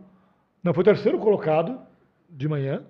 não, 0.63 0.75
foi 0.75 0.83
o 0.83 0.85
terceiro 0.85 1.19
colocado 1.19 1.79
de 2.29 2.49
manhã. 2.49 2.83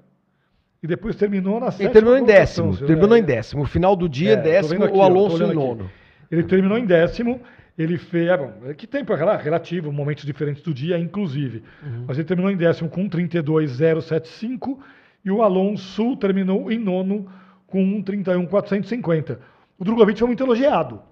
E 0.83 0.87
depois 0.87 1.15
terminou 1.15 1.61
na 1.61 1.71
sétima. 1.71 1.89
Ele 1.89 1.93
terminou 1.93 2.19
em 2.19 2.25
décimo. 2.25 2.77
Terminou 2.77 3.17
em 3.17 3.23
décimo. 3.23 3.65
final 3.67 3.95
do 3.95 4.09
dia, 4.09 4.33
é, 4.33 4.37
décimo, 4.37 4.85
aqui, 4.85 4.97
o 4.97 5.03
Alonso 5.03 5.43
em 5.45 5.55
nono. 5.55 5.85
Aqui. 5.85 5.93
Ele 6.31 6.43
terminou 6.45 6.79
em 6.79 6.87
décimo. 6.87 7.41
Ele 7.77 7.99
fez. 7.99 8.29
É, 8.29 8.37
bom, 8.37 8.53
é 8.65 8.75
que 8.75 8.87
tempo 8.87 9.13
é 9.13 9.37
relativo, 9.37 9.93
momentos 9.93 10.25
diferentes 10.25 10.63
do 10.63 10.73
dia, 10.73 10.99
inclusive. 10.99 11.63
Uhum. 11.83 12.05
Mas 12.07 12.17
ele 12.17 12.27
terminou 12.27 12.51
em 12.51 12.57
décimo 12.57 12.89
com 12.89 13.09
32,075. 13.09 14.81
E 15.23 15.31
o 15.31 15.43
Alonso 15.43 16.17
terminou 16.17 16.73
em 16.73 16.79
nono 16.79 17.27
com 17.67 18.03
31,450. 18.03 19.39
O 19.79 19.85
Drogovic 19.85 20.19
foi 20.19 20.27
muito 20.27 20.43
elogiado. 20.43 21.03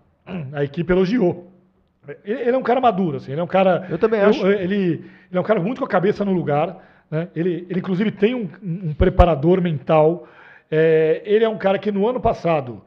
A 0.53 0.65
equipe 0.65 0.93
elogiou. 0.93 1.48
Ele, 2.25 2.51
é 2.51 2.57
um 2.57 2.63
cara 2.63 2.81
maduro, 2.81 3.17
assim, 3.19 3.33
ele 3.33 3.41
é 3.41 3.45
um 3.45 3.49
cara. 3.49 3.87
Eu 3.91 3.99
também 3.99 4.21
acho. 4.21 4.47
Ele, 4.47 4.75
ele 4.75 5.11
é 5.33 5.41
um 5.41 5.45
cara 5.45 5.61
muito 5.61 5.79
com 5.79 5.85
a 5.85 5.89
cabeça 5.89 6.25
no 6.25 6.33
lugar. 6.33 6.77
Né? 7.11 7.29
Ele, 7.35 7.67
ele, 7.69 7.81
inclusive, 7.81 8.11
tem 8.11 8.35
um, 8.35 8.49
um 8.63 8.95
preparador 8.95 9.61
mental. 9.61 10.27
É, 10.71 11.23
ele 11.25 11.45
é 11.45 11.49
um 11.49 11.59
cara 11.59 11.79
que 11.79 11.91
no 11.91 12.09
ano 12.09 12.21
passado, 12.21 12.83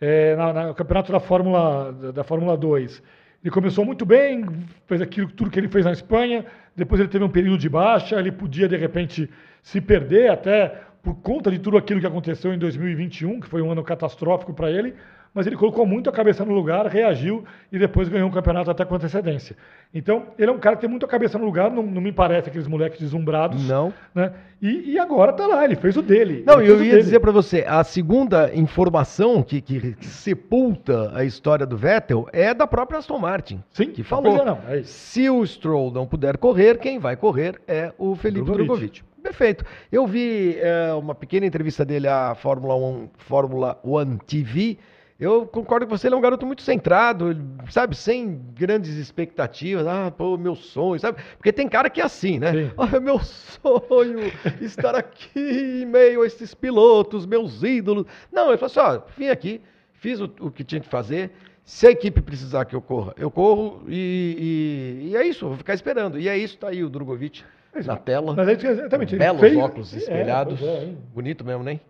é, 0.00 0.34
na, 0.36 0.52
na, 0.52 0.66
no 0.68 0.74
campeonato 0.74 1.12
da 1.12 1.20
Fórmula, 1.20 1.92
da, 1.92 2.10
da 2.10 2.24
Fórmula 2.24 2.56
2, 2.56 3.02
ele 3.42 3.50
começou 3.50 3.84
muito 3.84 4.06
bem, 4.06 4.46
fez 4.86 5.02
aquilo 5.02 5.28
tudo 5.28 5.50
que 5.50 5.58
ele 5.58 5.68
fez 5.68 5.84
na 5.84 5.92
Espanha. 5.92 6.46
Depois 6.74 7.00
ele 7.00 7.10
teve 7.10 7.24
um 7.24 7.28
período 7.28 7.58
de 7.58 7.68
baixa, 7.68 8.18
ele 8.18 8.32
podia 8.32 8.66
de 8.66 8.76
repente 8.76 9.30
se 9.62 9.80
perder 9.80 10.30
até 10.30 10.80
por 11.02 11.14
conta 11.16 11.50
de 11.50 11.58
tudo 11.58 11.76
aquilo 11.76 12.00
que 12.00 12.06
aconteceu 12.06 12.54
em 12.54 12.58
2021, 12.58 13.40
que 13.40 13.46
foi 13.46 13.60
um 13.60 13.70
ano 13.70 13.84
catastrófico 13.84 14.54
para 14.54 14.70
ele. 14.70 14.94
Mas 15.34 15.48
ele 15.48 15.56
colocou 15.56 15.84
muito 15.84 16.08
a 16.08 16.12
cabeça 16.12 16.44
no 16.44 16.54
lugar, 16.54 16.86
reagiu 16.86 17.44
e 17.72 17.78
depois 17.78 18.08
ganhou 18.08 18.28
um 18.28 18.32
campeonato 18.32 18.70
até 18.70 18.84
com 18.84 18.94
antecedência. 18.94 19.56
Então, 19.92 20.26
ele 20.38 20.48
é 20.48 20.54
um 20.54 20.58
cara 20.58 20.76
que 20.76 20.82
tem 20.82 20.90
muito 20.90 21.04
a 21.04 21.08
cabeça 21.08 21.36
no 21.36 21.44
lugar, 21.44 21.70
não, 21.72 21.82
não 21.82 22.00
me 22.00 22.12
parece 22.12 22.48
aqueles 22.48 22.68
moleques 22.68 23.00
deslumbrados. 23.00 23.66
Não. 23.66 23.92
Né? 24.14 24.32
E, 24.62 24.92
e, 24.92 24.98
agora 24.98 25.32
tá 25.32 25.46
lá, 25.46 25.64
ele 25.64 25.74
fez 25.74 25.96
o 25.96 26.02
dele. 26.02 26.44
Não, 26.46 26.60
eu 26.62 26.82
ia 26.82 26.96
dizer 26.98 27.18
para 27.18 27.32
você, 27.32 27.64
a 27.66 27.82
segunda 27.82 28.54
informação 28.54 29.42
que, 29.42 29.60
que, 29.60 29.96
sepulta 30.00 31.10
a 31.14 31.24
história 31.24 31.66
do 31.66 31.76
Vettel 31.76 32.28
é 32.32 32.54
da 32.54 32.66
própria 32.66 32.98
Aston 32.98 33.18
Martin. 33.18 33.62
Sim, 33.72 33.90
que 33.90 34.04
falou. 34.04 34.44
Não, 34.44 34.58
é 34.68 34.82
se 34.84 35.28
o 35.28 35.44
Stroll 35.44 35.90
não 35.90 36.06
puder 36.06 36.38
correr, 36.38 36.78
quem 36.78 36.98
vai 36.98 37.16
correr 37.16 37.60
é 37.66 37.92
o 37.98 38.14
Felipe 38.14 38.46
Drogovic. 38.46 38.66
Drogovic. 38.66 39.02
Perfeito. 39.22 39.64
Eu 39.90 40.06
vi 40.06 40.58
é, 40.60 40.92
uma 40.92 41.14
pequena 41.14 41.46
entrevista 41.46 41.84
dele 41.84 42.06
à 42.06 42.34
Fórmula 42.34 42.76
1, 42.76 43.08
Fórmula 43.16 43.80
1 43.82 44.18
TV 44.18 44.78
eu 45.18 45.46
concordo 45.46 45.86
com 45.86 45.96
você, 45.96 46.08
ele 46.08 46.14
é 46.16 46.18
um 46.18 46.20
garoto 46.20 46.44
muito 46.44 46.62
centrado, 46.62 47.36
sabe, 47.70 47.96
sem 47.96 48.40
grandes 48.52 48.96
expectativas. 48.96 49.86
Ah, 49.86 50.10
pô, 50.10 50.36
meu 50.36 50.56
sonho, 50.56 50.98
sabe? 50.98 51.22
Porque 51.36 51.52
tem 51.52 51.68
cara 51.68 51.88
que 51.88 52.00
é 52.00 52.04
assim, 52.04 52.40
né? 52.40 52.72
Ah, 52.76 52.98
meu 52.98 53.20
sonho 53.20 54.32
estar 54.60 54.96
aqui 54.96 55.82
em 55.82 55.86
meio 55.86 56.22
a 56.22 56.26
esses 56.26 56.52
pilotos, 56.52 57.26
meus 57.26 57.62
ídolos. 57.62 58.06
Não, 58.32 58.48
ele 58.48 58.58
falou 58.58 58.66
assim: 58.66 58.80
ó, 58.80 59.02
vim 59.16 59.28
aqui, 59.28 59.60
fiz 59.92 60.20
o, 60.20 60.24
o 60.40 60.50
que 60.50 60.64
tinha 60.64 60.80
que 60.80 60.88
fazer. 60.88 61.30
Se 61.64 61.86
a 61.86 61.90
equipe 61.90 62.20
precisar 62.20 62.64
que 62.64 62.74
eu 62.74 62.82
corra, 62.82 63.14
eu 63.16 63.30
corro 63.30 63.84
e, 63.88 65.06
e, 65.06 65.10
e 65.10 65.16
é 65.16 65.26
isso, 65.26 65.46
vou 65.46 65.56
ficar 65.56 65.74
esperando. 65.74 66.18
E 66.18 66.28
é 66.28 66.36
isso, 66.36 66.58
tá 66.58 66.68
aí 66.68 66.82
o 66.82 66.90
Drogovic 66.90 67.42
na 67.86 67.96
tela. 67.96 68.34
Mas 68.34 68.48
é 68.48 68.52
exatamente. 68.52 69.16
Belos 69.16 69.40
fez... 69.40 69.56
óculos 69.56 69.94
é, 69.94 69.98
espelhados. 69.98 70.60
É, 70.60 70.66
é, 70.66 70.94
Bonito 71.14 71.44
mesmo, 71.44 71.62
né? 71.62 71.80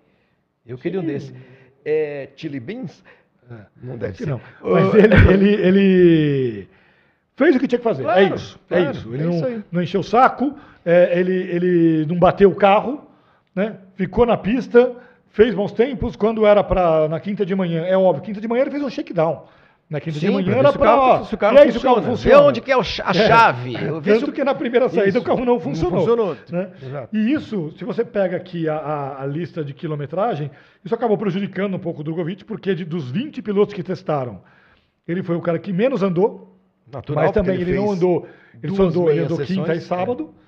Eu 0.67 0.77
Sim. 0.77 0.83
queria 0.83 1.01
um 1.01 1.05
desse 1.05 1.35
é, 1.85 2.29
Chili 2.37 2.61
Beans? 2.61 3.03
É. 3.51 3.55
Não 3.83 3.97
deve 3.97 4.17
ser. 4.17 4.27
Não. 4.27 4.41
Mas 4.63 4.95
ele, 4.95 5.33
ele, 5.33 5.55
ele 5.55 6.69
fez 7.37 7.55
o 7.55 7.61
que 7.61 7.69
tinha 7.69 7.79
que 7.79 7.85
fazer. 7.85 8.03
É 8.03 8.05
claro, 8.05 8.21
é 8.21 8.35
isso. 8.35 8.61
Claro, 8.69 8.85
é 8.85 8.91
isso. 8.91 9.15
Ele 9.15 9.23
é 9.23 9.27
não, 9.27 9.33
isso 9.33 9.65
não, 9.71 9.83
encheu 9.83 10.01
o 10.01 10.05
saco, 10.05 10.55
é, 10.85 11.19
ele, 11.19 11.35
ele 11.35 12.07
não 12.07 12.19
bateu 12.19 12.51
o 12.51 12.55
carro, 12.55 13.07
né? 13.55 13.77
ficou 13.95 14.25
na 14.25 14.37
pista, 14.37 14.93
fez 15.31 15.55
bons 15.55 15.73
tempos. 15.73 16.17
Quando 16.17 16.47
era 16.47 16.65
para 16.65 17.09
na 17.09 17.21
quinta 17.21 17.45
de 17.45 17.55
manhã, 17.55 17.85
é 17.85 17.97
óbvio, 17.97 18.25
quinta 18.25 18.41
de 18.41 18.49
manhã 18.49 18.63
ele 18.63 18.71
fez 18.71 18.83
um 18.83 18.91
shakedown. 18.91 19.47
Na 19.89 20.01
quinta 20.01 20.19
Sim, 20.19 20.27
de 20.27 20.33
manhã 20.33 20.57
era 20.57 20.73
para. 20.73 21.25
Se 21.25 21.35
o 21.35 21.39
carro, 21.39 21.57
e 21.57 21.59
aí, 21.59 21.73
funciona, 21.73 21.93
o 21.93 21.95
carro 21.95 22.07
funciona. 22.07 22.37
Vê 22.37 22.43
onde 22.49 22.61
que 22.63 22.73
é 22.73 22.75
a 22.75 22.83
chave. 22.83 23.77
É, 23.77 24.01
tanto 24.01 24.33
que 24.33 24.43
na 24.43 24.55
primeira 24.55 24.89
saída 24.89 25.09
isso, 25.09 25.19
o 25.19 25.23
carro 25.23 25.45
não 25.45 25.61
funcionou. 25.61 25.93
Não 25.93 26.01
funcionou. 26.01 26.37
Né? 26.51 27.09
E 27.13 27.33
isso, 27.33 27.71
se 27.77 27.85
você 27.85 28.03
pega 28.05 28.37
aqui 28.37 28.67
a, 28.67 28.77
a, 28.77 29.23
a, 29.23 29.27
lista 29.27 29.63
de 29.63 29.75
quilometragem, 29.75 30.51
isso 30.83 30.95
acabou 30.95 31.19
prejudicando 31.19 31.75
um 31.75 31.79
pouco 31.79 32.01
o 32.01 32.05
Drogovic, 32.05 32.45
porque 32.45 32.75
de, 32.75 32.85
dos 32.85 33.11
20 33.11 33.43
pilotos 33.43 33.75
que 33.75 33.83
testaram, 33.83 34.41
ele 35.07 35.23
foi 35.23 35.37
o 35.37 35.41
cara 35.41 35.59
que 35.59 35.73
menos 35.73 36.03
andou. 36.03 36.59
Natural, 36.91 37.25
mas 37.25 37.33
também 37.33 37.57
ele, 37.57 37.73
ele 37.73 37.77
não 37.77 37.91
andou. 37.91 38.27
Ele 38.63 38.75
só 38.75 38.85
andou, 38.85 39.11
ele 39.11 39.21
andou 39.21 39.37
sessões, 39.37 39.59
quinta 39.59 39.75
e 39.75 39.81
sábado. 39.81 40.35
É. 40.41 40.45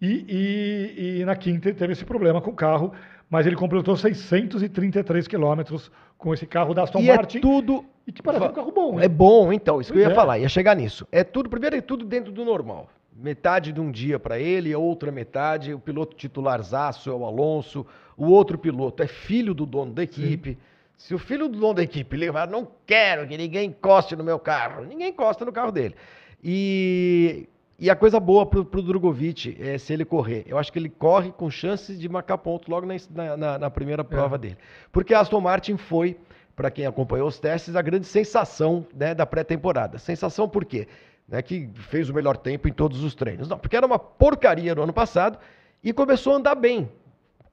E, 0.00 0.24
e, 0.28 1.20
e 1.20 1.24
na 1.24 1.34
quinta 1.36 1.68
ele 1.68 1.76
teve 1.76 1.92
esse 1.92 2.04
problema 2.04 2.40
com 2.40 2.50
o 2.50 2.54
carro 2.54 2.92
mas 3.30 3.46
ele 3.46 3.56
completou 3.56 3.96
633 3.96 5.28
quilômetros 5.28 5.90
com 6.16 6.32
esse 6.32 6.46
carro 6.46 6.74
da 6.74 6.84
Aston 6.84 7.00
e 7.00 7.10
é 7.10 7.16
Martin. 7.16 7.38
É 7.38 7.40
tudo. 7.40 7.84
E 8.06 8.12
que 8.12 8.22
parece 8.22 8.44
um 8.44 8.52
carro 8.52 8.72
bom, 8.72 8.96
né? 8.96 9.04
É 9.04 9.08
bom, 9.08 9.52
então. 9.52 9.80
Isso 9.80 9.92
pois 9.92 10.00
que 10.00 10.06
eu 10.06 10.08
ia 10.08 10.12
é. 10.12 10.14
falar, 10.14 10.38
ia 10.38 10.48
chegar 10.48 10.74
nisso. 10.74 11.06
É 11.12 11.22
tudo, 11.22 11.50
primeiro 11.50 11.76
é 11.76 11.80
tudo 11.80 12.04
dentro 12.04 12.32
do 12.32 12.44
normal. 12.44 12.88
Metade 13.14 13.72
de 13.72 13.80
um 13.80 13.90
dia 13.90 14.18
para 14.18 14.38
ele, 14.38 14.72
a 14.72 14.78
outra 14.78 15.12
metade. 15.12 15.74
O 15.74 15.78
piloto 15.78 16.16
titularzaço 16.16 17.10
é 17.10 17.14
o 17.14 17.24
Alonso. 17.24 17.84
O 18.16 18.26
outro 18.26 18.56
piloto 18.56 19.02
é 19.02 19.06
filho 19.06 19.52
do 19.52 19.66
dono 19.66 19.92
da 19.92 20.02
equipe. 20.02 20.52
Sim. 20.52 20.58
Se 20.96 21.14
o 21.14 21.18
filho 21.18 21.48
do 21.48 21.58
dono 21.58 21.74
da 21.74 21.82
equipe 21.82 22.16
levar, 22.16 22.48
não 22.48 22.66
quero 22.86 23.26
que 23.28 23.36
ninguém 23.36 23.68
encoste 23.68 24.16
no 24.16 24.24
meu 24.24 24.38
carro, 24.38 24.84
ninguém 24.84 25.10
encosta 25.10 25.44
no 25.44 25.52
carro 25.52 25.70
dele. 25.70 25.94
E 26.42 27.48
e 27.80 27.88
a 27.88 27.94
coisa 27.94 28.18
boa 28.18 28.44
pro, 28.44 28.64
pro 28.64 28.82
Drogovic 28.82 29.56
é 29.60 29.78
se 29.78 29.92
ele 29.92 30.04
correr. 30.04 30.42
Eu 30.48 30.58
acho 30.58 30.72
que 30.72 30.80
ele 30.80 30.88
corre 30.88 31.30
com 31.30 31.48
chances 31.48 31.98
de 31.98 32.08
marcar 32.08 32.36
ponto 32.38 32.68
logo 32.68 32.84
na, 32.84 33.36
na, 33.36 33.58
na 33.58 33.70
primeira 33.70 34.02
prova 34.02 34.34
é. 34.34 34.38
dele. 34.38 34.58
Porque 34.90 35.14
a 35.14 35.20
Aston 35.20 35.40
Martin 35.40 35.76
foi, 35.76 36.16
para 36.56 36.72
quem 36.72 36.86
acompanhou 36.86 37.28
os 37.28 37.38
testes, 37.38 37.76
a 37.76 37.82
grande 37.82 38.06
sensação 38.06 38.84
né, 38.92 39.14
da 39.14 39.24
pré-temporada. 39.24 39.96
Sensação 39.96 40.48
por 40.48 40.64
quê? 40.64 40.88
Né, 41.28 41.40
que 41.40 41.70
fez 41.74 42.10
o 42.10 42.14
melhor 42.14 42.36
tempo 42.36 42.66
em 42.66 42.72
todos 42.72 43.04
os 43.04 43.14
treinos. 43.14 43.48
Não, 43.48 43.56
porque 43.56 43.76
era 43.76 43.86
uma 43.86 43.98
porcaria 43.98 44.74
no 44.74 44.82
ano 44.82 44.92
passado 44.92 45.38
e 45.80 45.92
começou 45.92 46.32
a 46.32 46.36
andar 46.36 46.56
bem, 46.56 46.90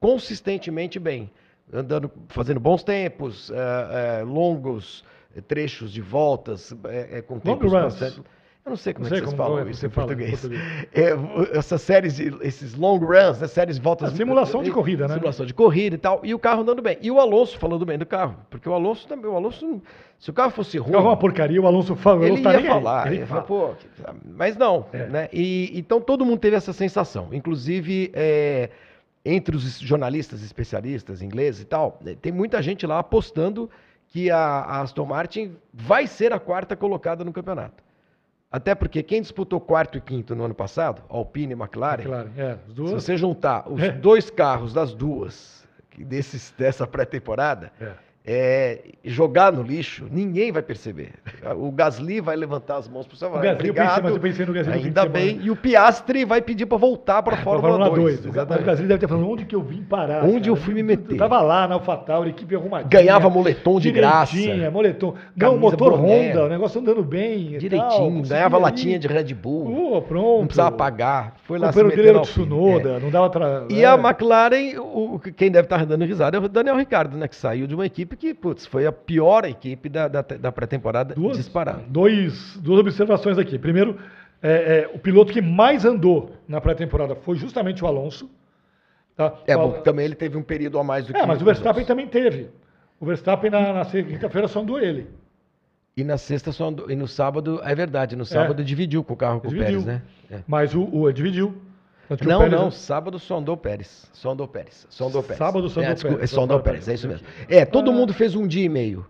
consistentemente 0.00 0.98
bem. 0.98 1.30
Andando, 1.72 2.10
fazendo 2.28 2.58
bons 2.58 2.82
tempos, 2.82 3.50
é, 3.50 4.20
é, 4.20 4.22
longos 4.24 5.04
trechos 5.46 5.92
de 5.92 6.00
voltas, 6.00 6.74
é, 6.84 7.22
com 7.22 7.38
tempos 7.38 7.70
bastante 7.70 8.22
eu 8.66 8.70
não 8.70 8.76
sei 8.76 8.92
como, 8.92 9.04
não 9.04 9.08
sei 9.08 9.18
é 9.18 9.20
que 9.20 9.26
vocês 9.28 9.38
falam 9.38 9.70
isso 9.70 9.86
em 9.86 9.88
português. 9.88 10.40
português. 10.40 10.88
É, 10.92 11.56
essas 11.56 11.80
séries, 11.80 12.18
esses 12.18 12.74
long 12.74 12.98
runs, 12.98 13.38
né, 13.40 13.46
séries 13.46 13.76
de 13.76 13.82
voltas. 13.82 14.12
A 14.12 14.16
simulação 14.16 14.60
de 14.60 14.72
corrida, 14.72 15.06
né? 15.06 15.14
Simulação 15.14 15.46
de 15.46 15.54
corrida 15.54 15.94
e 15.94 15.98
tal. 15.98 16.20
E 16.24 16.34
o 16.34 16.38
carro 16.38 16.62
andando 16.62 16.82
bem. 16.82 16.98
E 17.00 17.08
o 17.08 17.20
Alonso 17.20 17.56
falando 17.60 17.86
bem 17.86 17.96
do 17.96 18.04
carro. 18.04 18.36
Porque 18.50 18.68
o 18.68 18.72
Alonso 18.74 19.06
também. 19.06 19.30
O 19.30 19.36
Alonso, 19.36 19.80
se 20.18 20.30
o 20.30 20.32
carro 20.32 20.50
fosse 20.50 20.78
ruim. 20.78 20.90
O 20.90 20.92
carro 20.94 21.06
é 21.06 21.08
uma 21.10 21.16
porcaria, 21.16 21.62
o 21.62 21.66
Alonso 21.66 21.94
fala. 21.94 22.26
Ele 22.26 22.40
ia 22.40 22.64
falar. 22.64 23.06
Ele 23.06 23.20
ia 23.20 23.26
falar, 23.28 23.42
pô. 23.42 23.70
Mas 24.24 24.56
não. 24.56 24.86
É. 24.92 25.06
Né? 25.06 25.28
E, 25.32 25.70
então 25.78 26.00
todo 26.00 26.24
mundo 26.24 26.40
teve 26.40 26.56
essa 26.56 26.72
sensação. 26.72 27.28
Inclusive. 27.32 28.10
É, 28.14 28.70
entre 29.28 29.56
os 29.56 29.80
jornalistas 29.80 30.40
especialistas 30.40 31.20
ingleses 31.20 31.62
e 31.62 31.64
tal, 31.64 31.98
né, 32.00 32.14
tem 32.14 32.30
muita 32.30 32.62
gente 32.62 32.86
lá 32.86 33.00
apostando 33.00 33.68
que 34.06 34.30
a, 34.30 34.38
a 34.38 34.82
Aston 34.82 35.04
Martin 35.04 35.56
vai 35.74 36.06
ser 36.06 36.32
a 36.32 36.38
quarta 36.38 36.76
colocada 36.76 37.24
no 37.24 37.32
campeonato. 37.32 37.85
Até 38.50 38.74
porque 38.74 39.02
quem 39.02 39.20
disputou 39.20 39.60
quarto 39.60 39.98
e 39.98 40.00
quinto 40.00 40.34
no 40.34 40.44
ano 40.44 40.54
passado, 40.54 41.02
Alpine 41.08 41.52
e 41.52 41.56
McLaren, 41.56 42.02
McLaren 42.02 42.30
é, 42.36 42.58
se 42.68 42.80
você 42.80 43.16
juntar 43.16 43.70
os 43.70 43.80
é. 43.82 43.90
dois 43.90 44.30
carros 44.30 44.72
das 44.72 44.94
duas 44.94 45.66
desses, 45.98 46.54
dessa 46.56 46.86
pré-temporada, 46.86 47.72
é 47.80 48.05
é, 48.28 48.80
jogar 49.04 49.52
no 49.52 49.62
lixo, 49.62 50.08
ninguém 50.10 50.50
vai 50.50 50.60
perceber. 50.60 51.12
O 51.56 51.70
Gasly 51.70 52.20
vai 52.20 52.34
levantar 52.34 52.78
as 52.78 52.88
mãos 52.88 53.06
para 53.06 53.14
o 53.14 53.16
seu 53.16 53.28
O 53.28 53.38
Gasly, 53.38 53.68
eu 53.68 53.74
pensei, 53.74 54.02
mas 54.02 54.14
eu 54.14 54.20
pensei 54.20 54.46
no 54.46 54.52
Gasly 54.52 54.72
Ainda 54.72 55.06
bem. 55.06 55.38
E 55.42 55.48
o 55.48 55.54
Piastri 55.54 56.24
vai 56.24 56.42
pedir 56.42 56.66
para 56.66 56.76
voltar 56.76 57.22
para 57.22 57.36
a 57.36 57.38
Fórmula, 57.38 57.86
Fórmula 57.86 57.90
2. 57.90 58.20
2 58.22 58.26
o 58.26 58.64
Gasly 58.64 58.88
deve 58.88 58.98
ter 58.98 59.06
falado, 59.06 59.30
onde 59.30 59.44
que 59.44 59.54
eu 59.54 59.62
vim 59.62 59.82
parar? 59.84 60.24
Onde 60.24 60.32
cara? 60.40 60.48
eu 60.48 60.56
fui 60.56 60.74
me 60.74 60.82
meter? 60.82 61.12
Eu 61.12 61.18
tava 61.18 61.40
lá 61.40 61.68
na 61.68 61.76
AlphaTauri, 61.76 62.30
equipe 62.30 62.56
arrumadinha. 62.56 62.88
Ganhava 62.88 63.30
moletom 63.30 63.78
de 63.78 63.92
graça. 63.92 64.36
moletom. 64.72 65.14
Não, 65.36 65.56
motor 65.56 65.96
boné. 65.96 66.30
Honda, 66.30 66.44
o 66.46 66.48
negócio 66.48 66.80
andando 66.80 67.04
bem. 67.04 67.58
Direitinho, 67.58 68.22
tal, 68.22 68.28
ganhava 68.28 68.58
latinha 68.58 68.98
de 68.98 69.06
Red 69.06 69.34
Bull. 69.34 69.94
Oh, 69.94 70.02
pronto. 70.02 70.40
Não 70.40 70.46
precisava 70.46 70.72
pagar. 70.72 71.36
Foi 71.44 71.60
lá 71.60 71.70
o 71.70 71.72
se 71.72 71.84
dele 71.84 72.08
era 72.08 72.18
o 72.18 72.22
Tsunoda, 72.22 72.88
é. 72.94 72.98
não 72.98 73.08
dava 73.08 73.30
tra... 73.30 73.66
E 73.70 73.82
é. 73.82 73.86
a 73.86 73.94
McLaren, 73.94 74.80
o, 74.80 75.20
quem 75.36 75.48
deve 75.48 75.66
estar 75.66 75.86
dando 75.86 76.04
risada 76.04 76.36
é 76.36 76.40
o 76.40 76.48
Daniel 76.48 76.76
Ricardo, 76.76 77.16
né? 77.16 77.28
Que 77.28 77.36
saiu 77.36 77.68
de 77.68 77.74
uma 77.74 77.86
equipe 77.86 78.15
que, 78.16 78.34
putz, 78.34 78.66
foi 78.66 78.86
a 78.86 78.92
pior 78.92 79.44
equipe 79.44 79.88
da, 79.88 80.08
da, 80.08 80.22
da 80.22 80.52
pré-temporada 80.52 81.14
disparada. 81.34 81.84
Dois, 81.88 82.56
duas 82.56 82.80
observações 82.80 83.38
aqui. 83.38 83.58
Primeiro, 83.58 83.98
é, 84.42 84.50
é, 84.50 84.90
o 84.94 84.98
piloto 84.98 85.32
que 85.32 85.40
mais 85.40 85.84
andou 85.84 86.32
na 86.48 86.60
pré-temporada 86.60 87.14
foi 87.14 87.36
justamente 87.36 87.82
o 87.84 87.86
Alonso. 87.86 88.30
Tá? 89.16 89.34
É, 89.46 89.56
bom, 89.56 89.72
também 89.82 90.04
ele 90.04 90.14
teve 90.14 90.36
um 90.36 90.42
período 90.42 90.78
a 90.78 90.84
mais 90.84 91.06
do 91.06 91.10
é, 91.10 91.14
que 91.14 91.20
É, 91.20 91.26
mas 91.26 91.40
o 91.40 91.44
Verstappen 91.44 91.84
também 91.84 92.06
teve. 92.06 92.50
O 93.00 93.06
Verstappen 93.06 93.50
na, 93.50 93.72
na 93.72 93.84
quinta-feira 93.84 94.46
só 94.48 94.60
andou 94.60 94.78
ele. 94.78 95.08
E 95.96 96.04
na 96.04 96.18
sexta 96.18 96.52
só 96.52 96.68
andou, 96.68 96.90
e 96.90 96.94
no 96.94 97.08
sábado, 97.08 97.58
é 97.64 97.74
verdade, 97.74 98.14
no 98.16 98.26
sábado 98.26 98.60
é. 98.60 98.64
dividiu 98.64 99.02
com 99.02 99.14
o 99.14 99.16
carro 99.16 99.40
com 99.40 99.48
dividiu. 99.48 99.80
o 99.80 99.84
Pérez, 99.84 99.86
né? 99.86 100.02
É. 100.30 100.42
Mas 100.46 100.74
o, 100.74 100.82
o 100.82 101.10
dividiu. 101.10 101.54
Não, 102.08 102.38
Pérez... 102.40 102.52
não, 102.52 102.70
sábado 102.70 103.18
só 103.18 103.38
andou 103.38 103.56
Pérez. 103.56 104.08
Só 104.12 104.30
andou 104.30 104.46
Pérez. 104.46 104.86
Só 104.88 105.08
andou 105.08 105.22
Pérez. 105.22 105.38
Sábado 105.38 105.68
só 105.68 105.80
andou 105.80 105.92
é, 105.92 105.96
Pérez. 105.96 106.30
Só 106.30 106.42
andou 106.44 106.60
Pérez, 106.60 106.88
é 106.88 106.94
isso 106.94 107.08
mesmo. 107.08 107.26
É, 107.48 107.64
todo 107.64 107.90
ah. 107.90 107.94
mundo 107.94 108.14
fez 108.14 108.34
um 108.34 108.46
dia 108.46 108.64
e 108.64 108.68
meio. 108.68 109.06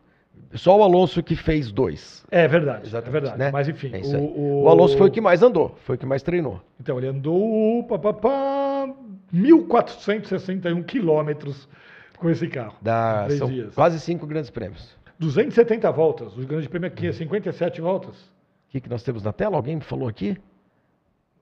Só 0.55 0.79
o 0.79 0.83
Alonso 0.83 1.23
que 1.23 1.37
fez 1.37 1.71
dois. 1.71 2.25
É 2.31 2.47
verdade, 2.49 2.87
Exatamente, 2.87 3.09
é 3.09 3.21
verdade. 3.21 3.39
Né? 3.39 3.51
Mas 3.51 3.69
enfim. 3.69 3.91
É 3.93 4.17
o, 4.17 4.21
o... 4.21 4.63
o, 4.65 4.69
Alonso 4.69 4.97
foi 4.97 5.09
o 5.09 5.11
que 5.11 5.21
mais 5.21 5.43
andou, 5.43 5.77
foi 5.85 5.97
o 5.97 5.99
que 5.99 6.07
mais 6.07 6.23
treinou. 6.23 6.63
Então 6.81 6.97
ele 6.99 7.09
andou 7.09 7.85
pá, 7.85 7.99
pá, 7.99 8.13
pá, 8.13 8.95
1.461 9.35 10.85
quilômetros 10.85 11.69
com 12.17 12.31
esse 12.31 12.47
carro. 12.49 12.77
Da, 12.81 13.29
são 13.31 13.49
dias. 13.49 13.75
quase 13.75 14.01
cinco 14.01 14.27
grandes 14.27 14.51
prêmios. 14.51 14.97
270 15.19 15.91
voltas. 15.93 16.37
O 16.37 16.47
grande 16.47 16.69
prêmio 16.69 16.89
aqui 16.89 17.09
é 17.09 17.13
57 17.13 17.81
voltas. 17.81 18.17
O 18.17 18.71
que, 18.71 18.81
que 18.81 18.89
nós 18.89 19.03
temos 19.03 19.23
na 19.23 19.33
tela? 19.33 19.57
Alguém 19.57 19.77
me 19.77 19.83
falou 19.83 20.09
aqui? 20.09 20.37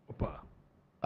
Opa. 0.09 0.44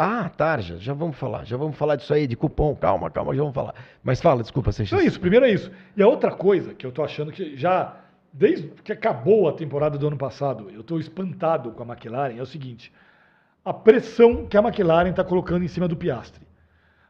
Ah, 0.01 0.29
Tarja, 0.29 0.79
já 0.79 0.95
vamos 0.95 1.17
falar, 1.17 1.45
já 1.45 1.57
vamos 1.57 1.77
falar 1.77 1.97
disso 1.97 2.15
aí, 2.15 2.25
de 2.25 2.37
cupom, 2.37 2.73
calma, 2.77 3.11
calma, 3.11 3.35
já 3.35 3.41
vamos 3.41 3.55
falar. 3.55 3.75
Mas 4.01 4.21
fala, 4.21 4.43
desculpa, 4.43 4.71
Seixas. 4.71 4.97
Não 4.97 5.05
é 5.05 5.09
isso, 5.09 5.19
primeiro 5.19 5.45
é 5.45 5.51
isso. 5.51 5.73
E 5.97 6.01
a 6.01 6.07
outra 6.07 6.31
coisa 6.31 6.73
que 6.73 6.87
eu 6.87 6.93
tô 6.93 7.03
achando 7.03 7.33
que 7.33 7.57
já, 7.57 7.97
desde 8.33 8.69
que 8.85 8.93
acabou 8.93 9.49
a 9.49 9.53
temporada 9.53 9.99
do 9.99 10.07
ano 10.07 10.17
passado, 10.17 10.71
eu 10.71 10.83
estou 10.83 11.01
espantado 11.01 11.73
com 11.73 11.83
a 11.83 11.87
McLaren, 11.87 12.39
é 12.39 12.41
o 12.41 12.47
seguinte, 12.47 12.93
a 13.65 13.75
pressão 13.75 14.47
que 14.47 14.57
a 14.57 14.61
McLaren 14.61 15.11
está 15.11 15.25
colocando 15.25 15.65
em 15.65 15.69
cima 15.69 15.89
do 15.89 15.97
Piastre. 15.97 16.47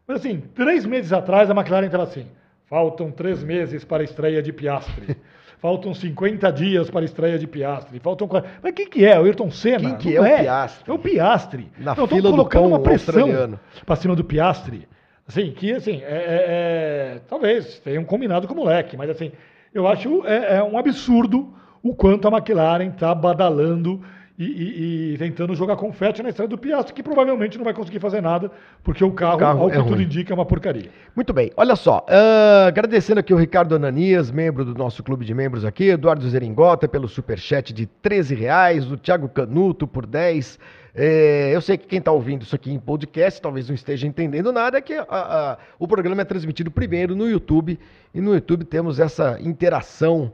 Mas 0.06 0.20
assim, 0.20 0.40
três 0.40 0.86
meses 0.86 1.12
atrás 1.12 1.50
a 1.50 1.54
McLaren 1.54 1.84
estava 1.84 2.04
assim, 2.04 2.26
faltam 2.64 3.10
três 3.10 3.44
meses 3.44 3.84
para 3.84 4.02
a 4.02 4.04
estreia 4.04 4.42
de 4.42 4.50
Piastre. 4.50 5.14
Faltam 5.60 5.92
50 5.94 6.50
dias 6.52 6.90
para 6.90 7.00
a 7.00 7.04
estreia 7.04 7.38
de 7.38 7.46
Piastri, 7.46 7.98
faltam... 7.98 8.28
Mas 8.62 8.72
quem 8.72 8.88
que 8.88 9.04
é? 9.04 9.18
O 9.18 9.24
Ayrton 9.24 9.50
Senna? 9.50 9.96
Quem 9.96 9.96
que 9.96 10.16
é, 10.16 10.20
é, 10.20 10.20
o 10.20 10.38
Piastri? 10.38 10.90
É 10.90 10.92
o 10.92 10.98
Piastri. 10.98 11.72
Na 11.78 11.92
então, 11.92 12.06
fila 12.06 12.30
colocando 12.30 12.62
do 12.62 12.68
uma 12.68 12.80
pressão 12.80 13.58
para 13.84 13.96
cima 13.96 14.14
do 14.14 14.24
Piastri. 14.24 14.88
Assim, 15.26 15.50
que 15.52 15.72
assim, 15.72 16.00
é, 16.02 16.06
é, 16.06 16.44
é, 16.48 17.20
talvez 17.28 17.78
tenham 17.80 18.02
combinado 18.04 18.48
com 18.48 18.54
o 18.54 18.56
moleque, 18.56 18.96
mas 18.96 19.10
assim, 19.10 19.30
eu 19.74 19.86
acho 19.86 20.26
é, 20.26 20.56
é 20.56 20.62
um 20.62 20.78
absurdo 20.78 21.52
o 21.82 21.94
quanto 21.94 22.26
a 22.26 22.30
McLaren 22.30 22.88
está 22.88 23.14
badalando 23.14 24.02
e, 24.38 24.44
e, 24.44 25.14
e, 25.14 25.18
tentando 25.18 25.54
jogar 25.54 25.74
confete 25.76 26.22
na 26.22 26.28
estrada 26.28 26.48
do 26.48 26.56
Piastri, 26.56 26.94
que 26.94 27.02
provavelmente 27.02 27.58
não 27.58 27.64
vai 27.64 27.74
conseguir 27.74 27.98
fazer 27.98 28.20
nada, 28.20 28.50
porque 28.84 29.02
o 29.02 29.10
carro, 29.10 29.34
o 29.34 29.38
carro 29.38 29.62
ao 29.62 29.70
que 29.70 29.76
é 29.76 29.78
tudo 29.80 29.94
ruim. 29.94 30.04
indica, 30.04 30.32
é 30.32 30.34
uma 30.34 30.46
porcaria. 30.46 30.90
Muito 31.16 31.32
bem, 31.32 31.50
olha 31.56 31.74
só, 31.74 32.06
uh, 32.08 32.68
agradecendo 32.68 33.18
aqui 33.18 33.34
o 33.34 33.36
Ricardo 33.36 33.74
Ananias, 33.74 34.30
membro 34.30 34.64
do 34.64 34.74
nosso 34.74 35.02
clube 35.02 35.24
de 35.24 35.34
membros 35.34 35.64
aqui, 35.64 35.88
Eduardo 35.88 36.28
Zeringota 36.28 36.86
pelo 36.86 37.08
superchat 37.08 37.72
de 37.72 37.86
13 37.86 38.36
reais, 38.36 38.90
o 38.90 38.96
Thiago 38.96 39.28
Canuto 39.28 39.86
por 39.86 40.06
10 40.06 40.58
é, 41.00 41.54
eu 41.54 41.60
sei 41.60 41.78
que 41.78 41.86
quem 41.86 42.00
está 42.00 42.10
ouvindo 42.10 42.42
isso 42.42 42.56
aqui 42.56 42.72
em 42.72 42.78
podcast 42.78 43.40
talvez 43.40 43.68
não 43.68 43.74
esteja 43.74 44.04
entendendo 44.04 44.52
nada, 44.52 44.78
é 44.78 44.80
que 44.80 44.94
a, 44.94 45.06
a, 45.08 45.58
o 45.78 45.86
programa 45.86 46.22
é 46.22 46.24
transmitido 46.24 46.72
primeiro 46.72 47.14
no 47.14 47.28
YouTube, 47.28 47.78
e 48.12 48.20
no 48.20 48.34
YouTube 48.34 48.64
temos 48.64 48.98
essa 48.98 49.38
interação 49.40 50.32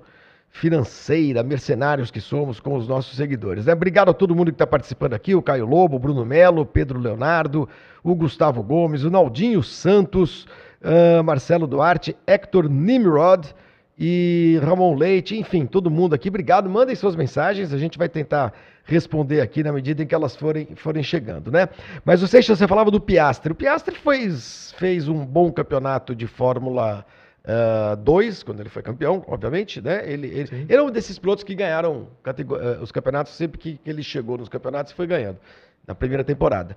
financeira, 0.55 1.43
mercenários 1.43 2.13
que 2.13 2.21
somos 2.21 2.61
com 2.61 2.77
os 2.77 2.87
nossos 2.87 3.17
seguidores. 3.17 3.67
Né? 3.67 3.73
Obrigado 3.73 4.11
a 4.11 4.15
todo 4.15 4.37
mundo 4.37 4.53
que 4.53 4.55
está 4.55 4.67
participando 4.67 5.13
aqui, 5.13 5.35
o 5.35 5.43
Caio 5.43 5.67
Lobo, 5.67 5.97
o 5.97 5.99
Bruno 5.99 6.25
Melo, 6.25 6.63
o 6.63 6.67
Pedro 6.67 7.01
Leonardo, 7.01 7.69
o 8.05 8.15
Gustavo 8.15 8.63
Gomes, 8.63 9.03
o 9.03 9.11
Naldinho 9.11 9.65
Santos, 9.65 10.47
uh, 10.81 11.25
Marcelo 11.25 11.67
Duarte, 11.67 12.17
Hector 12.25 12.69
Nimrod 12.69 13.53
e 13.99 14.61
Ramon 14.63 14.95
Leite, 14.95 15.37
enfim, 15.37 15.67
todo 15.67 15.91
mundo 15.91 16.15
aqui. 16.15 16.29
Obrigado, 16.29 16.71
mandem 16.71 16.95
suas 16.95 17.17
mensagens, 17.17 17.73
a 17.73 17.79
gente 17.79 17.99
vai 17.99 18.09
tentar 18.09 18.53
responder 18.85 19.41
aqui 19.41 19.61
na 19.65 19.73
medida 19.73 20.05
em 20.05 20.07
que 20.07 20.15
elas 20.15 20.37
forem, 20.37 20.69
forem 20.77 21.03
chegando, 21.03 21.51
né? 21.51 21.69
Mas 22.05 22.23
o 22.23 22.29
Seixas, 22.29 22.59
você 22.59 22.69
falava 22.69 22.93
do 22.93 23.01
Piastre. 23.01 23.51
O 23.51 23.57
Piastre 23.57 23.97
fez, 23.97 24.73
fez 24.79 25.09
um 25.09 25.27
bom 25.27 25.51
campeonato 25.51 26.15
de 26.15 26.29
Fórmula 26.29 27.05
2, 27.05 27.05
uh, 27.45 27.93
ah, 27.93 28.45
quando 28.45 28.61
ele 28.61 28.69
foi 28.69 28.83
campeão, 28.83 29.25
obviamente, 29.27 29.81
né? 29.81 30.03
Ele, 30.05 30.27
ele, 30.29 30.67
ele 30.69 30.75
é 30.75 30.83
um 30.83 30.91
desses 30.91 31.19
pilotos 31.19 31.45
que 31.45 31.55
ganharam 31.55 32.09
uh, 32.25 32.83
os 32.83 32.91
campeonatos 32.91 33.33
sempre 33.33 33.59
que, 33.59 33.77
que, 33.77 33.91
ele 33.91 34.03
chegou 34.03 34.39
nos 34.39 34.49
campeonatos 34.49 34.93
e 34.93 34.95
foi 34.95 35.07
ganhando 35.07 35.39
na 35.87 35.95
primeira 35.95 36.25
temporada. 36.25 36.77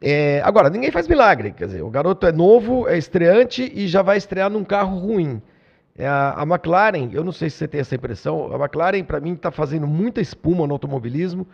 É, 0.00 0.40
agora, 0.42 0.68
ninguém 0.68 0.90
faz 0.90 1.06
milagre, 1.06 1.52
quer 1.52 1.66
dizer, 1.66 1.82
o 1.82 1.88
garoto 1.88 2.26
é 2.26 2.32
novo, 2.32 2.88
é 2.88 2.98
estreante 2.98 3.70
e 3.72 3.86
já 3.86 4.02
vai 4.02 4.16
estrear 4.16 4.50
num 4.50 4.64
carro 4.64 4.98
ruim. 4.98 5.40
É, 5.96 6.06
a, 6.06 6.34
a 6.38 6.42
McLaren, 6.42 7.10
eu 7.12 7.22
não 7.22 7.32
sei 7.32 7.48
se 7.48 7.58
você 7.58 7.68
tem 7.68 7.80
essa 7.80 7.94
impressão, 7.94 8.52
a 8.52 8.56
McLaren, 8.56 9.04
para 9.04 9.20
mim, 9.20 9.34
está 9.34 9.50
fazendo 9.50 9.86
muita 9.86 10.20
espuma 10.20 10.66
no 10.66 10.72
automobilismo 10.72 11.46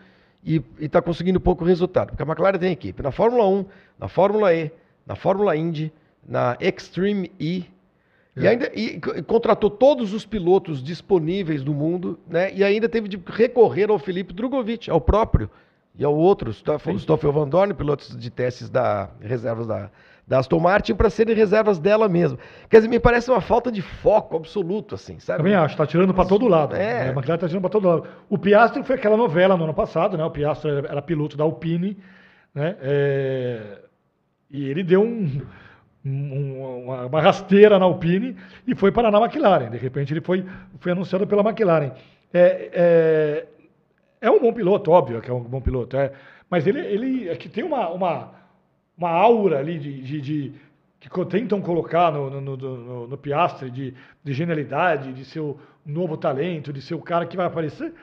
e 0.43 0.63
está 0.79 1.01
conseguindo 1.01 1.39
pouco 1.39 1.63
resultado. 1.63 2.09
Porque 2.09 2.23
a 2.23 2.25
McLaren 2.25 2.57
tem 2.57 2.71
equipe 2.71 3.03
na 3.03 3.11
Fórmula 3.11 3.47
1, 3.47 3.65
na 3.99 4.07
Fórmula 4.07 4.53
E, 4.53 4.71
na 5.05 5.15
Fórmula 5.15 5.55
Indy, 5.55 5.91
na 6.27 6.57
Extreme 6.59 7.31
E, 7.39 7.65
e 8.39 8.47
ainda 8.47 8.71
e, 8.73 8.99
contratou 9.23 9.69
todos 9.69 10.13
os 10.13 10.25
pilotos 10.25 10.81
disponíveis 10.83 11.63
do 11.63 11.73
mundo, 11.73 12.19
né? 12.27 12.53
E 12.53 12.63
ainda 12.63 12.87
teve 12.87 13.07
de 13.07 13.21
recorrer 13.25 13.89
ao 13.89 13.99
Felipe 13.99 14.33
Drogovic, 14.33 14.89
ao 14.89 15.01
próprio, 15.01 15.49
e 15.97 16.03
ao 16.05 16.15
outro, 16.15 16.53
Stoffel, 16.53 16.97
Stoffel 16.97 17.31
Van 17.31 17.47
Dorn, 17.47 17.73
pilotos 17.73 18.15
de 18.17 18.29
testes 18.29 18.69
da 18.69 19.09
reservas 19.19 19.67
da, 19.67 19.89
da 20.25 20.39
Aston 20.39 20.59
Martin, 20.59 20.95
para 20.95 21.09
serem 21.09 21.35
reservas 21.35 21.77
dela 21.77 22.07
mesma. 22.07 22.39
Quer 22.69 22.77
dizer, 22.77 22.87
me 22.87 22.99
parece 22.99 23.29
uma 23.29 23.41
falta 23.41 23.69
de 23.69 23.81
foco 23.81 24.37
absoluto, 24.37 24.95
assim, 24.95 25.19
sabe? 25.19 25.39
Também 25.39 25.55
acho, 25.55 25.73
está 25.73 25.85
tirando 25.85 26.13
para 26.13 26.23
todo 26.23 26.47
lado. 26.47 26.75
É. 26.75 27.05
Né? 27.05 27.09
A 27.09 27.11
McLaren 27.11 27.35
está 27.35 27.47
tirando 27.47 27.61
para 27.61 27.69
todo 27.69 27.87
lado. 27.87 28.07
O 28.29 28.37
Piastri 28.37 28.81
foi 28.83 28.95
aquela 28.95 29.17
novela 29.17 29.57
no 29.57 29.65
ano 29.65 29.73
passado, 29.73 30.17
né? 30.17 30.23
O 30.23 30.31
Piastri 30.31 30.71
era, 30.71 30.87
era 30.87 31.01
piloto 31.01 31.35
da 31.35 31.43
Alpine, 31.43 31.97
né? 32.55 32.77
É... 32.79 33.79
E 34.49 34.69
ele 34.69 34.83
deu 34.83 35.01
um, 35.01 35.41
uma, 36.03 37.05
uma, 37.05 37.21
rasteira 37.21 37.77
na 37.77 37.85
Alpine 37.85 38.35
e 38.65 38.73
foi 38.73 38.91
parar 38.91 39.11
na 39.11 39.19
McLaren. 39.19 39.69
De 39.69 39.77
repente 39.77 40.13
ele 40.13 40.21
foi, 40.21 40.45
foi 40.79 40.91
anunciado 40.91 41.27
pela 41.27 41.41
McLaren. 41.41 41.91
É, 42.33 42.69
é, 42.73 43.47
é 44.21 44.31
um 44.31 44.39
bom 44.39 44.53
piloto, 44.53 44.91
óbvio 44.91 45.21
que 45.21 45.29
é 45.29 45.33
um 45.33 45.41
bom 45.41 45.61
piloto, 45.61 45.97
é, 45.97 46.11
mas 46.49 46.67
ele, 46.67 46.79
ele 46.79 47.29
é 47.29 47.35
que 47.35 47.49
tem 47.49 47.63
uma, 47.63 47.89
uma, 47.89 48.31
uma 48.97 49.09
aura 49.09 49.59
ali 49.59 49.79
de, 49.79 50.01
de, 50.01 50.21
de 50.21 50.53
que 50.99 51.25
tentam 51.25 51.61
colocar 51.61 52.11
no, 52.11 52.41
no, 52.41 52.57
no, 52.57 53.07
no 53.07 53.17
Piastre 53.17 53.69
de, 53.69 53.93
de 54.23 54.33
genialidade, 54.33 55.13
de 55.13 55.23
ser 55.23 55.39
o 55.39 55.57
novo 55.85 56.17
talento, 56.17 56.73
de 56.73 56.81
ser 56.81 56.95
o 56.95 57.01
cara 57.01 57.25
que 57.25 57.37
vai 57.37 57.45
aparecer, 57.45 57.93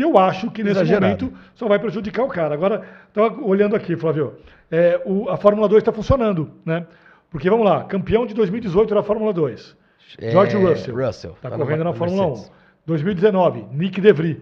que 0.00 0.04
eu 0.04 0.18
acho 0.18 0.50
que 0.50 0.62
nesse 0.62 0.80
Exagerado. 0.80 1.26
momento 1.26 1.38
só 1.54 1.68
vai 1.68 1.78
prejudicar 1.78 2.24
o 2.24 2.28
cara. 2.28 2.54
Agora, 2.54 2.82
estava 3.08 3.40
olhando 3.42 3.76
aqui, 3.76 3.94
Flávio, 3.96 4.36
é, 4.70 5.00
o, 5.04 5.28
a 5.28 5.36
Fórmula 5.36 5.68
2 5.68 5.82
está 5.82 5.92
funcionando, 5.92 6.50
né? 6.64 6.86
Porque 7.30 7.48
vamos 7.50 7.66
lá, 7.66 7.84
campeão 7.84 8.26
de 8.26 8.34
2018 8.34 8.94
da 8.94 9.02
Fórmula 9.02 9.32
2, 9.32 9.76
é, 10.18 10.30
George 10.30 10.56
Russell. 10.56 11.34
Está 11.34 11.50
tá 11.50 11.56
correndo 11.56 11.84
na 11.84 11.92
Fórmula 11.92 12.28
Mercedes. 12.28 12.50
1. 12.50 12.60
2019, 12.86 13.66
Nick 13.72 14.00
DeVries. 14.00 14.38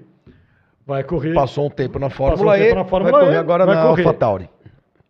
Vai 0.86 1.04
correr. 1.04 1.34
Passou 1.34 1.66
um 1.66 1.70
tempo 1.70 1.98
na 1.98 2.08
Fórmula 2.08 2.52
um 2.52 2.56
E, 2.56 2.72
na 2.72 2.84
Fórmula 2.84 3.12
vai 3.12 3.20
correr 3.20 3.34
e, 3.34 3.38
agora 3.38 3.66
na 3.66 3.80
AlphaTauri. 3.82 4.48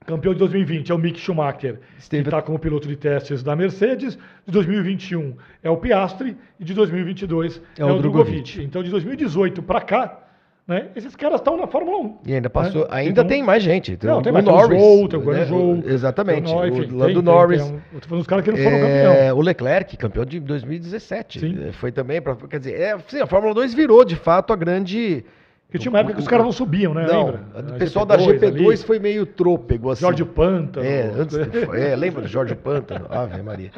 Campeão 0.04 0.32
de 0.32 0.38
2020 0.38 0.90
é 0.90 0.94
o 0.94 0.98
Mick 0.98 1.20
Schumacher, 1.20 1.80
Esteve... 1.98 2.22
que 2.22 2.28
está 2.30 2.40
como 2.40 2.58
piloto 2.58 2.88
de 2.88 2.96
testes 2.96 3.42
da 3.42 3.54
Mercedes. 3.54 4.18
De 4.46 4.52
2021 4.52 5.36
é 5.62 5.68
o 5.68 5.76
Piastri 5.76 6.34
e 6.58 6.64
de 6.64 6.72
2022 6.72 7.60
é, 7.78 7.82
é 7.82 7.84
o 7.84 7.98
Drogovic. 7.98 8.64
Então, 8.64 8.82
de 8.82 8.90
2018 8.90 9.62
para 9.62 9.82
cá, 9.82 10.27
né? 10.68 10.88
Esses 10.94 11.16
caras 11.16 11.40
estão 11.40 11.56
na 11.56 11.66
Fórmula 11.66 11.96
1. 11.98 12.18
E 12.26 12.34
ainda 12.34 12.50
passou, 12.50 12.82
né? 12.82 12.88
ainda 12.90 13.10
então, 13.12 13.26
tem 13.26 13.42
mais 13.42 13.62
gente. 13.62 13.96
Tem 13.96 14.10
não, 14.10 14.20
tem 14.20 14.30
mais, 14.30 14.46
o 14.46 14.50
Norris, 14.50 14.68
tem 14.68 14.78
o 14.78 15.00
Joe, 15.00 15.08
tem 15.08 15.18
o 15.18 15.74
né? 15.76 15.82
Exatamente. 15.86 16.52
O, 16.52 16.56
o 16.56 16.96
Lando 16.98 17.14
tem, 17.14 17.22
Norris. 17.22 17.62
Tem, 17.62 17.70
tem 17.70 17.80
um, 17.96 18.00
falando 18.02 18.18
dos 18.18 18.26
caras 18.26 18.44
que 18.44 18.50
não 18.50 18.58
foram 18.58 18.76
é, 18.76 18.80
campeão. 18.80 19.38
O 19.38 19.40
Leclerc, 19.40 19.96
campeão 19.96 20.24
de 20.26 20.38
2017. 20.40 21.40
Sim. 21.40 21.68
É, 21.68 21.72
foi 21.72 21.90
também 21.90 22.20
para, 22.20 22.36
quer 22.36 22.58
dizer, 22.58 22.78
é, 22.78 22.98
sim, 23.08 23.18
a 23.18 23.26
Fórmula 23.26 23.54
2 23.54 23.72
virou 23.72 24.04
de 24.04 24.14
fato 24.14 24.52
a 24.52 24.56
grande 24.56 25.24
porque 25.68 25.78
tinha 25.80 25.92
uma 25.92 25.98
época 25.98 26.14
que 26.14 26.20
os 26.20 26.26
caras 26.26 26.46
não 26.46 26.52
subiam, 26.52 26.94
né? 26.94 27.06
Não, 27.06 27.26
lembra? 27.26 27.74
O 27.74 27.78
pessoal 27.78 28.06
GP2 28.06 28.08
da 28.08 28.18
GP2 28.18 28.66
ali. 28.68 28.76
foi 28.78 28.98
meio 28.98 29.26
trôpego, 29.26 29.90
assim. 29.90 30.00
Jorge 30.00 30.24
Pântano. 30.24 30.86
É, 30.86 31.10
antes, 31.14 31.36
é 31.36 31.94
lembra 31.94 32.22
do 32.22 32.28
Jorge 32.28 32.54
Pântano? 32.54 33.04
Ave 33.10 33.42
Maria. 33.42 33.70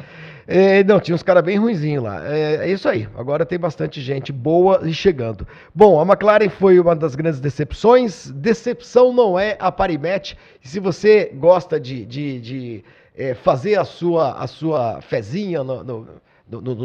É, 0.47 0.83
não, 0.83 0.99
tinha 0.99 1.15
uns 1.15 1.23
caras 1.23 1.43
bem 1.43 1.57
ruinzinhos 1.57 2.03
lá. 2.03 2.25
É, 2.27 2.67
é, 2.67 2.71
isso 2.71 2.87
aí. 2.87 3.07
Agora 3.15 3.45
tem 3.45 3.59
bastante 3.59 4.01
gente 4.01 4.31
boa 4.31 4.81
e 4.83 4.93
chegando. 4.93 5.47
Bom, 5.73 5.99
a 5.99 6.03
McLaren 6.03 6.49
foi 6.49 6.79
uma 6.79 6.95
das 6.95 7.15
grandes 7.15 7.39
decepções. 7.39 8.31
Decepção 8.31 9.13
não 9.13 9.37
é 9.37 9.57
a 9.59 9.71
Parimet. 9.71 10.37
E 10.63 10.67
se 10.67 10.79
você 10.79 11.31
gosta 11.35 11.79
de, 11.79 12.05
de, 12.05 12.39
de 12.39 12.85
é, 13.15 13.33
fazer 13.33 13.77
a 13.77 13.85
sua, 13.85 14.33
a 14.33 14.47
sua 14.47 15.01
fezinha 15.01 15.63
no, 15.63 15.83
no, 15.83 16.07
no, 16.49 16.75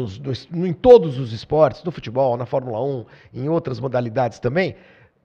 no, 0.51 0.67
em 0.67 0.73
todos 0.73 1.19
os 1.19 1.33
esportes, 1.33 1.83
no 1.83 1.91
futebol, 1.91 2.37
na 2.37 2.45
Fórmula 2.45 2.81
1, 2.81 3.05
em 3.33 3.49
outras 3.49 3.79
modalidades 3.79 4.39
também, 4.39 4.75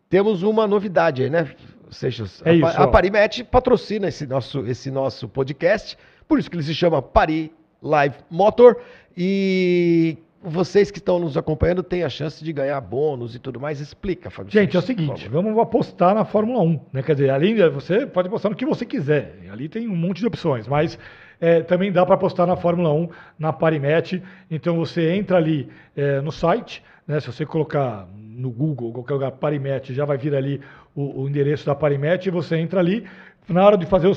temos 0.09 0.43
uma 0.43 0.67
novidade 0.67 1.23
aí, 1.23 1.31
né, 1.31 1.49
Seixas? 1.91 2.43
É 2.45 2.61
a, 2.63 2.85
a 2.85 2.89
Parimet 2.89 3.45
patrocina 3.45 4.09
esse 4.09 4.27
nosso, 4.27 4.67
esse 4.67 4.91
nosso 4.91 5.29
podcast, 5.29 5.97
por 6.27 6.39
isso 6.39 6.51
que 6.51 6.57
ele 6.57 6.63
se 6.63 6.75
chama 6.75 7.01
Pari 7.01 7.53
Live 7.83 8.17
Motor. 8.31 8.79
E 9.17 10.17
vocês 10.43 10.91
que 10.91 10.99
estão 10.99 11.19
nos 11.19 11.37
acompanhando 11.37 11.83
têm 11.83 12.03
a 12.03 12.09
chance 12.09 12.43
de 12.43 12.53
ganhar 12.53 12.81
bônus 12.81 13.35
e 13.35 13.39
tudo 13.39 13.61
mais. 13.61 13.81
Explica, 13.81 14.31
Fábio. 14.31 14.51
Gente, 14.53 14.77
é 14.77 14.79
o 14.79 14.83
seguinte, 14.83 15.29
vamos 15.29 15.57
apostar 15.59 16.15
na 16.15 16.25
Fórmula 16.25 16.63
1. 16.63 16.81
Né? 16.93 17.03
Quer 17.03 17.15
dizer, 17.15 17.31
ali 17.31 17.55
você 17.69 18.07
pode 18.07 18.29
apostar 18.29 18.51
no 18.51 18.57
que 18.57 18.67
você 18.67 18.85
quiser. 18.85 19.39
Ali 19.51 19.69
tem 19.69 19.89
um 19.89 19.95
monte 19.95 20.21
de 20.21 20.27
opções, 20.27 20.67
mas 20.67 20.99
é, 21.41 21.61
também 21.63 21.93
dá 21.93 22.05
para 22.05 22.15
apostar 22.17 22.47
na 22.47 22.57
Fórmula 22.57 22.93
1, 22.93 23.09
na 23.39 23.53
Parimet. 23.53 24.23
Então 24.51 24.77
você 24.77 25.11
entra 25.13 25.37
ali 25.37 25.69
é, 25.97 26.21
no 26.21 26.33
site, 26.33 26.83
né? 27.07 27.21
se 27.21 27.27
você 27.27 27.47
colocar 27.47 28.09
no 28.17 28.51
Google, 28.51 28.93
qualquer 28.93 29.15
lugar, 29.15 29.33
Parimet, 29.33 29.95
já 29.95 30.05
vai 30.05 30.17
vir 30.17 30.35
ali 30.35 30.61
o, 30.95 31.23
o 31.23 31.29
endereço 31.29 31.67
da 31.67 31.75
Parimet 31.75 32.27
e 32.27 32.31
você 32.31 32.57
entra 32.57 32.81
ali. 32.81 33.05
Na 33.49 33.65
hora 33.65 33.77
de 33.77 33.87
fazer 33.87 34.09
o, 34.09 34.15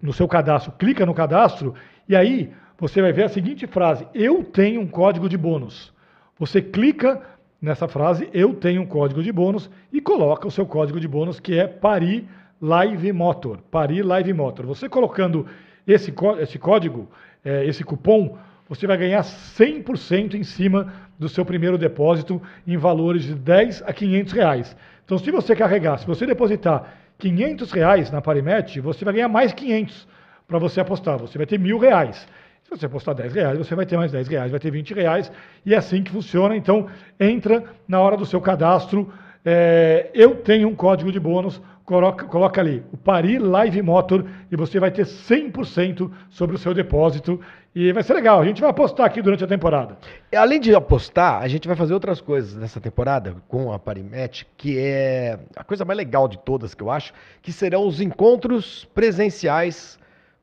no 0.00 0.12
seu 0.12 0.28
cadastro, 0.28 0.72
clica 0.72 1.06
no 1.06 1.14
cadastro 1.14 1.74
e 2.08 2.14
aí 2.14 2.52
você 2.82 3.00
vai 3.00 3.12
ver 3.12 3.22
a 3.22 3.28
seguinte 3.28 3.64
frase: 3.64 4.04
Eu 4.12 4.42
tenho 4.42 4.80
um 4.80 4.88
código 4.88 5.28
de 5.28 5.38
bônus. 5.38 5.92
Você 6.36 6.60
clica 6.60 7.22
nessa 7.60 7.86
frase, 7.86 8.28
eu 8.34 8.54
tenho 8.54 8.82
um 8.82 8.86
código 8.86 9.22
de 9.22 9.30
bônus, 9.30 9.70
e 9.92 10.00
coloca 10.00 10.48
o 10.48 10.50
seu 10.50 10.66
código 10.66 10.98
de 10.98 11.06
bônus, 11.06 11.38
que 11.38 11.56
é 11.56 11.68
Pari 11.68 12.26
Live 12.60 13.12
Motor. 13.12 13.58
Pari 13.70 14.02
Live 14.02 14.32
Motor. 14.32 14.66
Você 14.66 14.88
colocando 14.88 15.46
esse, 15.86 16.12
esse 16.40 16.58
código, 16.58 17.08
é, 17.44 17.64
esse 17.64 17.84
cupom, 17.84 18.36
você 18.68 18.84
vai 18.84 18.96
ganhar 18.96 19.22
100% 19.22 20.34
em 20.34 20.42
cima 20.42 20.92
do 21.16 21.28
seu 21.28 21.44
primeiro 21.44 21.78
depósito 21.78 22.42
em 22.66 22.76
valores 22.76 23.22
de 23.22 23.36
10 23.36 23.84
a 23.86 23.92
500 23.92 24.32
reais. 24.32 24.76
Então, 25.04 25.18
se 25.18 25.30
você 25.30 25.54
carregar, 25.54 25.98
se 25.98 26.06
você 26.06 26.26
depositar 26.26 26.94
500 27.18 27.70
reais 27.70 28.10
na 28.10 28.20
Parimet, 28.20 28.80
você 28.80 29.04
vai 29.04 29.14
ganhar 29.14 29.28
mais 29.28 29.52
500 29.52 30.08
para 30.48 30.58
você 30.58 30.80
apostar. 30.80 31.16
Você 31.18 31.38
vai 31.38 31.46
ter 31.46 31.60
mil 31.60 31.78
reais. 31.78 32.26
Se 32.72 32.80
você 32.80 32.86
apostar 32.86 33.14
10 33.14 33.34
reais, 33.34 33.58
você 33.58 33.74
vai 33.74 33.84
ter 33.84 33.96
mais 33.98 34.10
10 34.10 34.28
reais, 34.28 34.50
vai 34.50 34.58
ter 34.58 34.70
20 34.70 34.94
reais. 34.94 35.30
E 35.64 35.74
é 35.74 35.76
assim 35.76 36.02
que 36.02 36.10
funciona. 36.10 36.56
Então, 36.56 36.86
entra 37.20 37.64
na 37.86 38.00
hora 38.00 38.16
do 38.16 38.24
seu 38.24 38.40
cadastro. 38.40 39.12
É, 39.44 40.10
eu 40.14 40.36
tenho 40.36 40.68
um 40.68 40.74
código 40.74 41.12
de 41.12 41.20
bônus 41.20 41.60
coloca, 41.84 42.24
coloca 42.24 42.60
ali 42.60 42.82
o 42.92 42.96
Paris 42.96 43.40
Live 43.40 43.82
Motor 43.82 44.24
e 44.50 44.56
você 44.56 44.80
vai 44.80 44.90
ter 44.90 45.04
100% 45.04 46.10
sobre 46.30 46.56
o 46.56 46.58
seu 46.58 46.72
depósito. 46.72 47.40
E 47.74 47.90
vai 47.92 48.02
ser 48.02 48.12
legal. 48.14 48.40
A 48.40 48.44
gente 48.44 48.60
vai 48.60 48.68
apostar 48.68 49.06
aqui 49.06 49.22
durante 49.22 49.44
a 49.44 49.46
temporada. 49.46 49.96
Além 50.34 50.60
de 50.60 50.74
apostar, 50.74 51.42
a 51.42 51.48
gente 51.48 51.66
vai 51.66 51.76
fazer 51.76 51.94
outras 51.94 52.20
coisas 52.20 52.54
nessa 52.54 52.80
temporada 52.80 53.36
com 53.48 53.72
a 53.72 53.78
Parimet, 53.78 54.46
que 54.56 54.78
é 54.78 55.38
a 55.56 55.64
coisa 55.64 55.84
mais 55.84 55.96
legal 55.96 56.28
de 56.28 56.38
todas 56.38 56.74
que 56.74 56.82
eu 56.82 56.90
acho, 56.90 57.14
que 57.40 57.50
serão 57.50 57.86
os 57.86 58.00
encontros 58.00 58.86
presenciais 58.94 59.98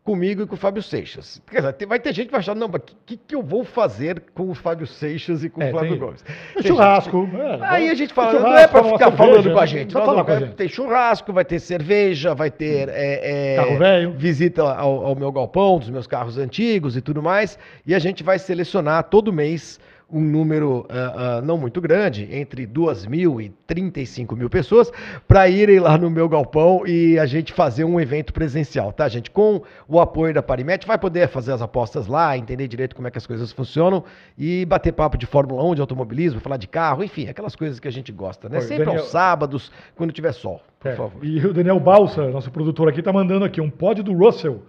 comigo 0.09 0.41
e 0.41 0.47
com 0.47 0.55
o 0.55 0.57
Fábio 0.57 0.81
Seixas. 0.81 1.39
Quer 1.51 1.61
dizer, 1.61 1.85
vai 1.85 1.99
ter 1.99 2.11
gente 2.13 2.25
que 2.25 2.31
vai 2.31 2.39
achar, 2.39 2.55
não, 2.55 2.67
mas 2.67 2.81
o 2.81 2.95
que, 3.05 3.15
que 3.15 3.35
eu 3.35 3.43
vou 3.43 3.63
fazer 3.63 4.23
com 4.33 4.49
o 4.49 4.55
Fábio 4.55 4.87
Seixas 4.87 5.43
e 5.43 5.49
com 5.51 5.61
é, 5.61 5.67
o 5.67 5.71
Flávio 5.71 5.91
tem... 5.91 5.99
Gomes? 5.99 6.25
Tem 6.55 6.63
churrasco. 6.63 7.29
É, 7.31 7.59
aí 7.61 7.89
a 7.91 7.93
gente 7.93 8.11
fala, 8.11 8.39
não 8.39 8.57
é 8.57 8.67
para 8.67 8.83
ficar 8.85 9.11
falando 9.11 9.53
com 9.53 9.59
a 9.59 9.67
gente. 9.67 9.93
Não, 9.93 10.03
não, 10.07 10.25
com 10.25 10.39
gente. 10.39 10.55
Tem 10.55 10.67
churrasco, 10.67 11.31
vai 11.31 11.45
ter 11.45 11.59
cerveja, 11.59 12.33
vai 12.33 12.49
ter 12.49 12.89
é, 12.89 13.53
é, 13.53 13.55
Carro 13.57 13.77
velho. 13.77 14.13
visita 14.13 14.63
ao, 14.63 15.05
ao 15.05 15.15
meu 15.15 15.31
galpão, 15.31 15.77
dos 15.77 15.91
meus 15.91 16.07
carros 16.07 16.39
antigos 16.39 16.97
e 16.97 17.01
tudo 17.01 17.21
mais. 17.21 17.59
E 17.85 17.93
a 17.93 17.99
gente 17.99 18.23
vai 18.23 18.39
selecionar 18.39 19.03
todo 19.03 19.31
mês 19.31 19.79
um 20.11 20.21
número 20.21 20.79
uh, 20.79 21.39
uh, 21.39 21.41
não 21.45 21.57
muito 21.57 21.79
grande, 21.79 22.27
entre 22.31 22.65
2 22.65 23.05
mil 23.05 23.39
e 23.39 23.49
35 23.67 24.35
mil 24.35 24.49
pessoas, 24.49 24.91
para 25.27 25.47
irem 25.47 25.79
lá 25.79 25.97
no 25.97 26.09
meu 26.09 26.27
galpão 26.27 26.83
e 26.85 27.17
a 27.19 27.25
gente 27.25 27.53
fazer 27.53 27.83
um 27.83 27.99
evento 27.99 28.33
presencial, 28.33 28.91
tá, 28.91 29.07
gente? 29.07 29.29
Com 29.29 29.61
o 29.87 29.99
apoio 29.99 30.33
da 30.33 30.41
Parimet, 30.41 30.85
vai 30.87 30.97
poder 30.97 31.27
fazer 31.27 31.53
as 31.53 31.61
apostas 31.61 32.07
lá, 32.07 32.37
entender 32.37 32.67
direito 32.67 32.95
como 32.95 33.07
é 33.07 33.11
que 33.11 33.17
as 33.17 33.27
coisas 33.27 33.51
funcionam 33.51 34.03
e 34.37 34.65
bater 34.65 34.91
papo 34.91 35.17
de 35.17 35.25
Fórmula 35.25 35.63
1, 35.63 35.75
de 35.75 35.81
automobilismo, 35.81 36.39
falar 36.39 36.57
de 36.57 36.67
carro, 36.67 37.03
enfim, 37.03 37.27
aquelas 37.27 37.55
coisas 37.55 37.79
que 37.79 37.87
a 37.87 37.91
gente 37.91 38.11
gosta, 38.11 38.49
né? 38.49 38.57
Oi, 38.57 38.63
Sempre 38.63 38.85
Daniel... 38.85 39.03
aos 39.03 39.11
sábados, 39.11 39.71
quando 39.95 40.11
tiver 40.11 40.31
sol, 40.33 40.61
por 40.79 40.89
é, 40.89 40.95
favor. 40.95 41.23
E 41.23 41.45
o 41.45 41.53
Daniel 41.53 41.79
Balsa, 41.79 42.29
nosso 42.29 42.49
produtor 42.51 42.89
aqui, 42.89 43.01
tá 43.01 43.13
mandando 43.13 43.45
aqui 43.45 43.61
um 43.61 43.69
pódio 43.69 44.03
do 44.03 44.13
Russell. 44.13 44.63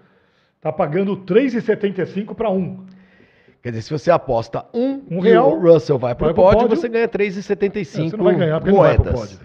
Tá 0.61 0.71
pagando 0.71 1.17
3,75 1.17 2.35
para 2.35 2.51
1. 2.51 3.00
Quer 3.63 3.71
dizer, 3.71 3.83
se 3.83 3.91
você 3.91 4.11
aposta 4.11 4.65
um, 4.73 5.03
um 5.11 5.21
real, 5.21 5.53
o 5.53 5.61
Russell 5.61 5.99
vai 5.99 6.15
para 6.15 6.31
o 6.31 6.35
pódio, 6.35 6.61
pódio, 6.61 6.77
você 6.77 6.89
ganha 6.89 7.07
3,75 7.07 7.79
é, 7.79 7.85
Você 7.85 8.17
não 8.17 8.25
vai 8.25 8.35
ganhar 8.35 8.61
porque 8.61 8.75
moedas. 8.75 8.99
não 8.99 9.05
vai 9.05 9.13
pro 9.13 9.21
pódio. 9.21 9.39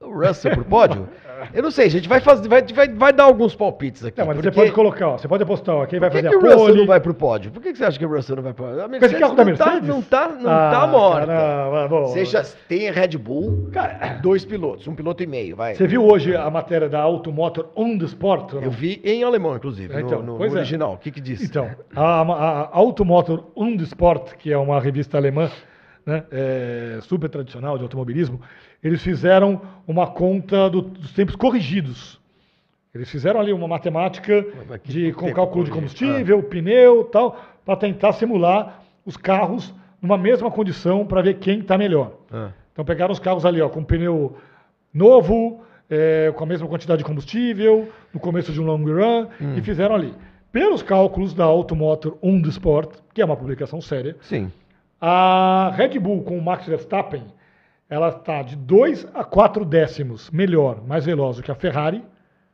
O 0.00 0.26
Russell 0.26 0.52
pro 0.52 0.64
pódio? 0.64 1.08
Eu 1.52 1.62
não 1.62 1.70
sei, 1.70 1.86
a 1.86 1.90
gente 1.90 2.08
vai, 2.08 2.20
fazer, 2.20 2.48
vai, 2.48 2.62
vai, 2.62 2.88
vai 2.88 3.12
dar 3.12 3.24
alguns 3.24 3.54
palpites 3.54 4.04
aqui. 4.04 4.18
Não, 4.18 4.26
mas 4.26 4.36
porque... 4.36 4.50
você 4.50 4.54
pode 4.54 4.72
colocar, 4.72 5.08
ó, 5.08 5.18
você 5.18 5.28
pode 5.28 5.42
apostar, 5.42 5.74
ó, 5.74 5.86
quem 5.86 5.98
vai 5.98 6.10
fazer 6.10 6.28
que 6.28 6.34
a 6.34 6.38
pole... 6.38 6.42
Por 6.42 6.48
que 6.48 6.54
o 6.54 6.58
Russell 6.58 6.76
não 6.76 6.86
vai 6.86 7.00
pro 7.00 7.14
pódio? 7.14 7.50
Por 7.50 7.62
que 7.62 7.74
você 7.74 7.84
acha 7.84 7.98
que 7.98 8.04
o 8.04 8.08
Russell 8.08 8.36
não 8.36 8.42
vai 8.42 8.52
pro 8.52 8.64
pódio? 8.64 8.82
A 8.82 8.88
Mercedes, 8.88 9.18
carro 9.18 9.34
da 9.34 9.44
Mercedes? 9.44 9.88
Não 9.88 10.02
tá, 10.02 10.28
não 10.28 10.36
tá, 10.36 10.38
não 10.38 10.44
tá 10.44 10.82
ah, 10.82 10.86
morta. 10.86 11.26
Caramba, 11.26 12.06
Seja, 12.08 12.42
tem 12.68 12.90
Red 12.90 13.18
Bull, 13.18 13.68
cara, 13.72 14.18
dois 14.22 14.44
pilotos, 14.44 14.86
um 14.86 14.94
piloto 14.94 15.22
e 15.22 15.26
meio, 15.26 15.56
vai. 15.56 15.74
Você 15.74 15.86
viu 15.86 16.04
hoje 16.04 16.34
a 16.34 16.50
matéria 16.50 16.88
da 16.88 17.00
Automotor 17.00 17.70
on 17.76 17.98
the 17.98 18.04
Sport? 18.04 18.54
Eu 18.54 18.70
vi 18.70 19.00
em 19.04 19.22
alemão, 19.22 19.56
inclusive, 19.56 19.94
é, 19.94 20.00
então, 20.00 20.22
no, 20.22 20.38
no, 20.38 20.44
é. 20.44 20.50
original. 20.50 20.94
O 20.94 20.98
que 20.98 21.10
que 21.10 21.20
disse? 21.20 21.44
Então, 21.44 21.70
a, 21.94 22.20
a, 22.20 22.60
a 22.62 22.76
Automotor 22.76 23.44
on 23.56 23.76
the 23.76 23.84
Sport, 23.84 24.34
que 24.34 24.52
é 24.52 24.58
uma 24.58 24.80
revista 24.80 25.16
alemã, 25.16 25.50
né, 26.04 26.24
é, 26.30 26.98
super 27.02 27.28
tradicional 27.28 27.76
de 27.76 27.82
automobilismo, 27.82 28.40
eles 28.82 29.02
fizeram 29.02 29.60
uma 29.86 30.06
conta 30.06 30.68
do, 30.70 30.80
dos 30.80 31.12
tempos 31.12 31.36
corrigidos. 31.36 32.20
Eles 32.94 33.08
fizeram 33.08 33.38
ali 33.38 33.52
uma 33.52 33.68
matemática 33.68 34.44
de, 34.84 35.12
com 35.12 35.32
cálculo 35.32 35.64
de 35.64 35.70
combustível, 35.70 36.40
ah. 36.40 36.42
pneu 36.42 37.04
tal, 37.04 37.40
para 37.64 37.76
tentar 37.76 38.12
simular 38.12 38.82
os 39.06 39.16
carros 39.16 39.72
numa 40.02 40.18
mesma 40.18 40.50
condição 40.50 41.06
para 41.06 41.22
ver 41.22 41.34
quem 41.34 41.60
está 41.60 41.78
melhor. 41.78 42.12
Ah. 42.32 42.50
Então 42.72 42.84
pegaram 42.84 43.12
os 43.12 43.20
carros 43.20 43.44
ali 43.46 43.60
ó, 43.60 43.68
com 43.68 43.84
pneu 43.84 44.36
novo, 44.92 45.62
é, 45.88 46.32
com 46.34 46.42
a 46.42 46.46
mesma 46.46 46.66
quantidade 46.66 46.98
de 46.98 47.04
combustível, 47.04 47.88
no 48.12 48.18
começo 48.18 48.52
de 48.52 48.60
um 48.60 48.64
long 48.64 48.82
run, 48.82 49.26
hum. 49.40 49.54
e 49.56 49.62
fizeram 49.62 49.94
ali. 49.94 50.14
Pelos 50.50 50.82
cálculos 50.82 51.32
da 51.32 51.44
Automotor 51.44 52.18
Sport, 52.48 52.96
que 53.14 53.22
é 53.22 53.24
uma 53.24 53.36
publicação 53.36 53.80
séria, 53.80 54.16
Sim. 54.22 54.50
A 55.00 55.72
Red 55.76 55.98
Bull 55.98 56.22
com 56.22 56.36
o 56.36 56.42
Max 56.42 56.66
Verstappen, 56.66 57.22
ela 57.90 58.08
está 58.08 58.40
de 58.42 58.54
2 58.54 59.08
a 59.12 59.24
4 59.24 59.64
décimos 59.64 60.30
melhor, 60.30 60.80
mais 60.86 61.04
veloz 61.04 61.36
do 61.36 61.42
que 61.42 61.50
a 61.50 61.56
Ferrari. 61.56 62.04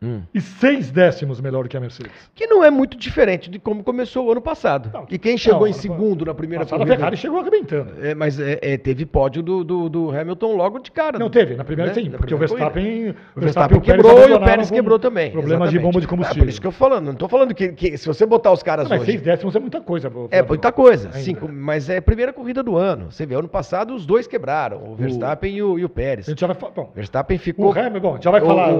Hum. 0.02 0.22
E 0.34 0.40
seis 0.42 0.90
décimos 0.90 1.40
melhor 1.40 1.62
do 1.62 1.70
que 1.70 1.76
a 1.76 1.80
Mercedes. 1.80 2.12
Que 2.34 2.46
não 2.46 2.62
é 2.62 2.70
muito 2.70 2.98
diferente 2.98 3.48
de 3.48 3.58
como 3.58 3.82
começou 3.82 4.26
o 4.26 4.32
ano 4.32 4.42
passado. 4.42 4.90
Não, 4.92 5.06
e 5.10 5.18
quem 5.18 5.38
chegou 5.38 5.60
não, 5.60 5.68
em 5.68 5.72
segundo 5.72 6.24
na 6.26 6.34
primeira 6.34 6.66
corrida... 6.66 6.92
A 6.92 6.96
Ferrari 6.96 7.16
chegou 7.16 7.40
arrebentando. 7.40 7.92
É, 8.02 8.14
mas 8.14 8.38
é, 8.38 8.58
é, 8.60 8.76
teve 8.76 9.06
pódio 9.06 9.42
do, 9.42 9.64
do, 9.64 9.88
do, 9.88 10.10
Hamilton 10.10 10.54
logo 10.54 10.78
de 10.80 10.90
cara. 10.90 11.18
Não, 11.18 11.30
teve. 11.30 11.54
Na 11.54 11.64
primeira 11.64 11.92
né? 11.92 11.94
sim, 11.94 12.10
na 12.10 12.18
porque 12.18 12.34
o 12.34 12.38
Verstappen, 12.38 13.14
o 13.34 13.40
Verstappen, 13.40 13.80
quebrou 13.80 14.28
e 14.28 14.32
o 14.34 14.40
Pérez 14.40 14.70
quebrou 14.70 14.98
também. 14.98 15.30
Problemas 15.32 15.70
de 15.70 15.78
bomba 15.78 15.98
de 15.98 16.06
combustível. 16.06 16.42
É 16.42 16.44
por 16.44 16.50
isso 16.50 16.60
que 16.60 16.66
eu 16.66 16.72
falando. 16.72 17.06
Não 17.06 17.12
estou 17.12 17.28
falando 17.28 17.54
que, 17.54 17.68
que, 17.72 17.96
se 17.96 18.06
você 18.06 18.26
botar 18.26 18.52
os 18.52 18.62
caras 18.62 18.84
não, 18.84 18.90
mas 18.90 19.00
hoje... 19.00 19.12
seis 19.12 19.22
décimos 19.22 19.56
é 19.56 19.58
muita 19.58 19.80
coisa. 19.80 20.12
É 20.30 20.42
muita 20.42 20.70
coisa, 20.72 21.10
cinco, 21.12 21.48
mas 21.50 21.88
é 21.88 21.96
a 21.96 22.02
primeira 22.02 22.34
corrida 22.34 22.62
do 22.62 22.76
ano. 22.76 23.10
Você 23.10 23.24
vê, 23.24 23.34
ano 23.34 23.48
passado 23.48 23.94
os 23.94 24.04
dois 24.04 24.26
quebraram, 24.26 24.92
o 24.92 24.94
Verstappen 24.94 25.54
o... 25.54 25.56
E, 25.56 25.62
o, 25.62 25.78
e 25.78 25.84
o 25.84 25.88
Pérez. 25.88 26.28
A 26.28 26.32
gente 26.32 26.40
já 26.40 26.46
vai 26.46 26.56
falar... 26.56 26.88
Verstappen 26.94 27.38
ficou... 27.38 27.66
O 27.66 27.78
Hamilton, 27.78 28.00
bom, 28.00 28.18
já 28.20 28.30
vai 28.30 28.40
falar... 28.42 28.74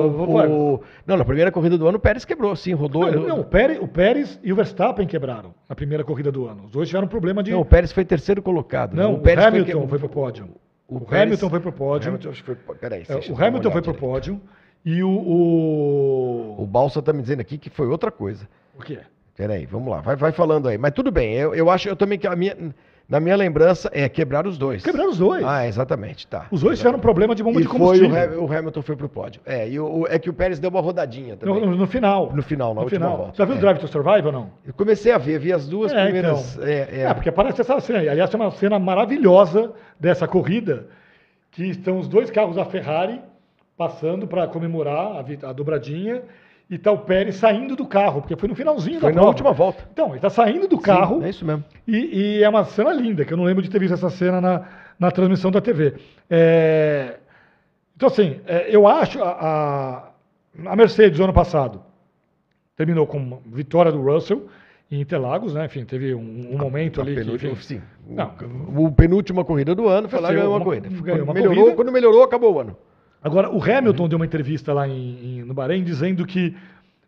Não, 1.07 1.17
na 1.17 1.25
primeira 1.25 1.53
corrida 1.53 1.79
do 1.79 1.87
ano 1.87 1.99
o 1.99 2.01
Pérez 2.01 2.25
quebrou, 2.25 2.55
sim, 2.57 2.73
rodou. 2.73 3.11
Não, 3.11 3.23
não 3.29 3.41
o, 3.41 3.45
Pérez, 3.45 3.79
o, 3.81 3.87
Pérez, 3.87 4.41
e 4.43 4.53
o 4.53 4.57
Verstappen 4.57 5.07
quebraram 5.07 5.55
na 5.69 5.77
primeira 5.77 6.03
corrida 6.03 6.33
do 6.33 6.47
ano. 6.47 6.65
Os 6.65 6.73
dois 6.73 6.89
tiveram 6.89 7.07
problema 7.07 7.43
de. 7.43 7.53
Não, 7.53 7.61
o 7.61 7.65
Pérez 7.65 7.93
foi 7.93 8.05
terceiro 8.05 8.43
colocado. 8.43 8.95
Não, 8.95 9.15
o, 9.15 9.21
Pérez 9.21 9.47
Hamilton 9.47 9.81
foi, 9.81 9.89
foi 9.89 9.99
pro 10.01 10.09
pódio. 10.09 10.49
O, 10.89 10.97
o 10.97 11.01
Pérez... 11.03 11.23
Hamilton 11.23 11.51
foi 11.51 11.61
pro 11.61 11.73
pódio. 11.73 12.07
O 12.07 12.15
Hamilton, 12.15 12.33
foi... 12.33 12.57
Peraí, 12.81 13.05
é, 13.09 13.33
o 13.33 13.45
Hamilton 13.45 13.71
foi 13.71 13.83
pro 13.83 13.95
pódio. 13.95 14.41
E 14.85 15.03
o, 15.03 15.09
o. 15.09 16.63
O 16.63 16.67
Balsa 16.67 17.01
tá 17.01 17.13
me 17.13 17.23
dizendo 17.23 17.41
aqui 17.41 17.57
que 17.57 17.71
foi 17.71 17.87
outra 17.87 18.11
coisa. 18.11 18.49
O 18.77 18.83
que 18.83 18.95
é? 18.95 19.03
Peraí, 19.37 19.67
vamos 19.67 19.91
lá, 19.91 20.01
vai, 20.01 20.17
vai 20.17 20.33
falando 20.33 20.67
aí. 20.67 20.79
Mas 20.79 20.93
tudo 20.93 21.11
bem, 21.11 21.35
eu, 21.35 21.55
eu 21.55 21.69
acho 21.69 21.89
eu 21.89 21.95
também 21.95 22.19
que 22.19 22.27
a 22.27 22.35
minha. 22.35 22.57
Na 23.09 23.21
minha 23.21 23.37
lembrança, 23.37 23.89
é 23.93 24.09
quebrar 24.09 24.49
os 24.49 24.59
dois. 24.59 24.83
Quebrar 24.83 25.07
os 25.07 25.17
dois. 25.17 25.45
Ah, 25.45 25.65
exatamente, 25.65 26.27
tá. 26.27 26.47
Os 26.51 26.61
dois 26.61 26.79
tiveram 26.79 26.99
problema 26.99 27.37
de 27.37 27.43
bomba 27.43 27.61
e 27.61 27.63
de 27.63 27.69
combustível. 27.69 28.11
Foi 28.11 28.37
o, 28.37 28.45
o, 28.45 28.53
Hamilton 28.53 28.83
foi 28.83 28.97
pro 28.97 29.09
pódio. 29.09 29.41
É, 29.47 29.69
e 29.69 29.79
o, 29.79 30.07
é 30.09 30.19
que 30.19 30.29
o 30.29 30.33
Pérez 30.33 30.59
deu 30.59 30.71
uma 30.71 30.81
rodadinha 30.81 31.37
também. 31.37 31.65
No, 31.65 31.77
no 31.77 31.87
final. 31.87 32.33
No 32.35 32.43
final, 32.43 32.71
na 32.71 32.75
no 32.75 32.81
última 32.83 33.07
final. 33.07 33.17
volta. 33.17 33.33
Você 33.33 33.39
já 33.39 33.45
viu 33.45 33.55
o 33.55 33.59
é. 33.59 33.61
Drive 33.61 33.79
to 33.79 33.87
Survive 33.87 34.27
ou 34.27 34.33
não? 34.33 34.51
Eu 34.67 34.75
comecei 34.75 35.13
a 35.13 35.19
ver, 35.19 35.39
vi 35.39 35.53
as 35.53 35.69
duas 35.69 35.93
é, 35.93 36.03
primeiras. 36.03 36.57
Então. 36.57 36.67
É, 36.67 37.03
é. 37.03 37.15
porque 37.15 37.29
aparece 37.29 37.61
essa 37.61 37.79
cena. 37.79 38.01
Aliás, 38.01 38.35
é 38.35 38.37
uma 38.37 38.51
cena 38.51 38.77
maravilhosa 38.81 39.73
dessa 40.01 40.27
corrida, 40.27 40.89
que 41.53 41.65
estão 41.65 41.99
os 41.99 42.09
dois 42.09 42.29
carros 42.29 42.57
da 42.57 42.65
Ferrari 42.65 43.21
passando 43.77 44.27
para 44.27 44.49
comemorar 44.49 45.25
a, 45.45 45.49
a 45.51 45.53
dobradinha 45.53 46.23
e 46.69 46.77
tá 46.77 46.91
o 46.91 46.99
Pérez 46.99 47.37
saindo 47.37 47.77
do 47.77 47.87
carro, 47.87 48.21
porque 48.21 48.35
foi 48.35 48.49
no 48.49 48.55
finalzinho 48.55 49.01
foi 49.01 49.11
da 49.11 49.15
prova. 49.15 49.29
Última 49.29 49.53
volta. 49.53 49.87
Então, 49.93 50.11
ele 50.11 50.21
tá 50.21 50.31
saindo 50.31 50.67
do 50.67 50.79
carro. 50.79 51.23
é 51.23 51.31
isso 51.31 51.45
mesmo. 51.45 51.65
E, 51.87 52.39
e, 52.39 52.43
é 52.43 52.49
uma 52.49 52.65
cena 52.65 52.93
linda, 52.93 53.25
que 53.25 53.33
eu 53.33 53.37
não 53.37 53.45
lembro 53.45 53.63
de 53.63 53.71
ter 53.71 53.79
visto 53.79 53.95
essa 53.95 54.11
cena 54.11 54.41
na, 54.41 54.69
na 54.99 55.11
transmissão 55.11 55.51
da 55.51 55.61
TV. 55.61 55.95
É... 56.29 57.19
Então, 57.95 58.09
assim, 58.09 58.41
é, 58.47 58.67
eu 58.69 58.87
acho 58.87 59.23
a, 59.23 59.31
a, 59.31 60.71
a 60.73 60.77
Mercedes, 60.77 61.21
ano 61.21 61.33
passado, 61.33 61.83
terminou 62.77 63.07
com 63.07 63.41
vitória 63.47 63.93
do 63.93 64.03
Russell 64.03 64.49
em 64.91 65.01
Interlagos, 65.01 65.55
né? 65.55 65.67
Enfim, 65.67 65.85
teve 65.85 66.15
um, 66.15 66.49
um 66.53 66.59
momento 66.59 67.01
a, 67.01 67.05
ali 67.05 67.15
que. 67.25 67.33
Enfim, 67.33 67.55
sim. 67.57 67.83
Não, 68.07 68.33
o 68.77 68.91
penúltima 68.91 69.45
corrida 69.45 69.75
do 69.75 69.89
ano 69.89 70.09
foi 70.09 70.21
lá 70.21 70.33
e 70.33 70.35
ganhou 70.35 70.51
uma, 70.51 70.59
uma 70.59 70.65
corrida. 70.65 70.91
Melhorou, 70.91 71.55
corrida. 71.55 71.77
Quando 71.77 71.93
melhorou, 71.93 72.23
acabou 72.23 72.55
o 72.55 72.61
ano. 72.61 72.77
Agora, 73.23 73.51
o 73.51 73.63
Hamilton 73.63 74.05
uhum. 74.05 74.09
deu 74.09 74.19
uma 74.19 74.27
entrevista 74.27 74.73
lá 74.73 74.87
em, 74.87 75.39
em, 75.39 75.43
no 75.43 75.55
Bahrein 75.55 75.83
dizendo 75.83 76.25
que 76.25 76.55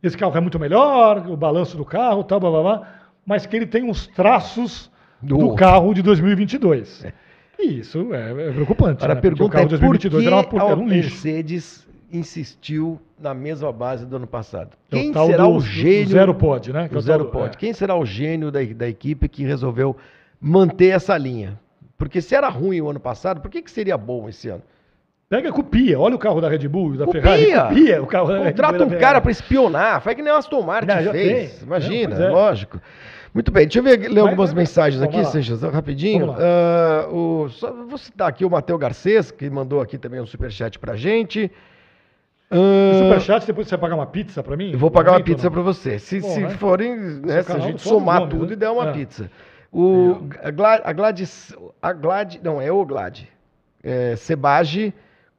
esse 0.03 0.17
carro 0.17 0.37
é 0.37 0.41
muito 0.41 0.59
melhor, 0.59 1.27
o 1.29 1.37
balanço 1.37 1.77
do 1.77 1.85
carro, 1.85 2.25
tal, 2.25 2.41
blá, 2.41 2.51
blá, 2.51 2.63
blá, 2.63 2.89
mas 3.27 3.47
que 3.47 3.57
ele 3.57 3.67
tem 3.67 3.85
uns 3.85 4.07
traços 4.07 4.91
do, 5.23 5.37
do 5.39 5.55
carro 5.55 5.93
de 5.93 6.03
2022. 6.03 7.05
É. 7.05 7.13
E 7.59 7.81
isso 7.81 8.15
é, 8.15 8.49
é 8.49 8.53
preocupante. 8.53 9.03
Agora, 9.03 9.15
né? 9.15 9.19
a 9.19 9.23
pergunta 9.23 9.45
o 9.45 9.51
carro 9.51 9.65
é 9.65 9.69
de 9.69 9.79
2022 9.79 10.25
por 10.25 10.31
que 10.31 10.57
era, 10.57 10.65
uma, 10.65 10.73
era 10.73 10.81
um 10.81 10.87
Mercedes 10.87 11.87
insistiu 12.11 13.01
na 13.19 13.35
mesma 13.35 13.73
base 13.73 14.07
do 14.07 14.17
ano 14.17 14.27
passado. 14.27 14.71
É 14.91 14.97
Quem 14.97 15.13
será 15.13 15.45
do, 15.45 15.51
o 15.51 15.61
gênio... 15.61 16.09
Zero 16.09 16.35
pode, 16.35 16.73
né? 16.73 16.89
É 16.91 16.97
o 16.97 17.01
zero 17.01 17.27
pode. 17.27 17.57
É. 17.57 17.59
Quem 17.59 17.73
será 17.73 17.97
o 17.97 18.07
gênio 18.07 18.51
da, 18.51 18.63
da 18.63 18.89
equipe 18.89 19.29
que 19.29 19.45
resolveu 19.45 19.97
manter 20.41 20.89
essa 20.89 21.19
linha? 21.19 21.59
Porque 21.97 22.21
se 22.21 22.35
era 22.35 22.49
ruim 22.49 22.81
o 22.81 22.89
ano 22.89 23.01
passado, 23.01 23.41
por 23.41 23.51
que, 23.51 23.61
que 23.61 23.71
seria 23.71 23.99
bom 23.99 24.29
esse 24.29 24.49
ano? 24.49 24.63
Pega, 25.29 25.53
copia. 25.53 26.01
Olha 26.01 26.17
o 26.17 26.19
carro 26.19 26.41
da 26.41 26.49
Red 26.49 26.67
Bull, 26.69 26.97
da 26.97 27.05
copia. 27.05 27.21
Ferrari. 27.21 27.69
Copia 27.69 28.03
o 28.03 28.07
carro 28.07 28.29
da 28.29 28.45
Contrata 28.45 28.85
um 28.85 28.99
cara 28.99 29.21
para 29.21 29.31
espionar. 29.31 30.01
Faz 30.01 30.17
que 30.17 30.23
nem 30.23 30.33
o 30.33 30.37
Aston 30.37 30.63
Martin 30.63 30.87
Não, 30.87 31.13
fez. 31.13 31.53
Tem. 31.53 31.67
Imagina, 31.67 32.17
é. 32.17 32.31
lógico. 32.31 32.81
Muito 33.35 33.53
bem, 33.53 33.67
deixa 33.67 33.79
eu 33.81 33.83
ver, 33.83 33.99
ler 33.99 34.09
Mas, 34.09 34.31
algumas 34.31 34.55
mensagens 34.55 35.03
aqui, 35.03 35.23
Seixas, 35.27 35.63
rapidinho. 35.63 36.31
Uh, 36.31 37.15
o, 37.15 37.49
só 37.51 37.71
vou 37.71 37.99
citar 37.99 38.27
aqui 38.27 38.43
o 38.43 38.49
Matheus 38.49 38.81
Garcês, 38.81 39.31
que 39.31 39.51
mandou 39.51 39.83
aqui 39.83 39.99
também 39.99 40.19
um 40.19 40.27
superchat 40.27 40.79
pra 40.79 40.97
gente. 40.97 41.53
Uh, 42.51 42.99
superchat, 42.99 43.47
depois 43.47 43.69
você 43.69 43.77
vai 43.77 43.83
pagar 43.83 43.97
uma 43.97 44.07
pizza 44.07 44.43
para 44.43 44.57
mim? 44.57 44.73
Eu 44.73 44.79
vou 44.79 44.91
pagar 44.91 45.13
uma 45.13 45.23
pizza 45.23 45.51
para 45.51 45.61
você. 45.61 45.99
Se, 45.99 46.21
Bom, 46.21 46.29
se 46.31 46.41
né? 46.41 46.49
forem, 46.49 46.97
né, 46.97 47.43
se 47.43 47.53
a 47.53 47.59
gente 47.59 47.83
somar 47.83 48.27
tudo 48.29 48.47
né? 48.47 48.53
e 48.55 48.57
der 48.57 48.71
uma 48.71 48.89
é. 48.89 48.93
pizza. 48.93 49.31
O, 49.71 50.27
a, 50.43 50.51
Glad, 50.51 50.81
a 50.83 50.93
Gladys, 50.95 51.55
a 51.83 51.93
Glad, 51.93 52.37
não, 52.43 52.63
é 52.63 52.73
o 52.73 52.83
Glad. 52.87 53.25
É, 53.85 54.17
Sebage 54.17 54.95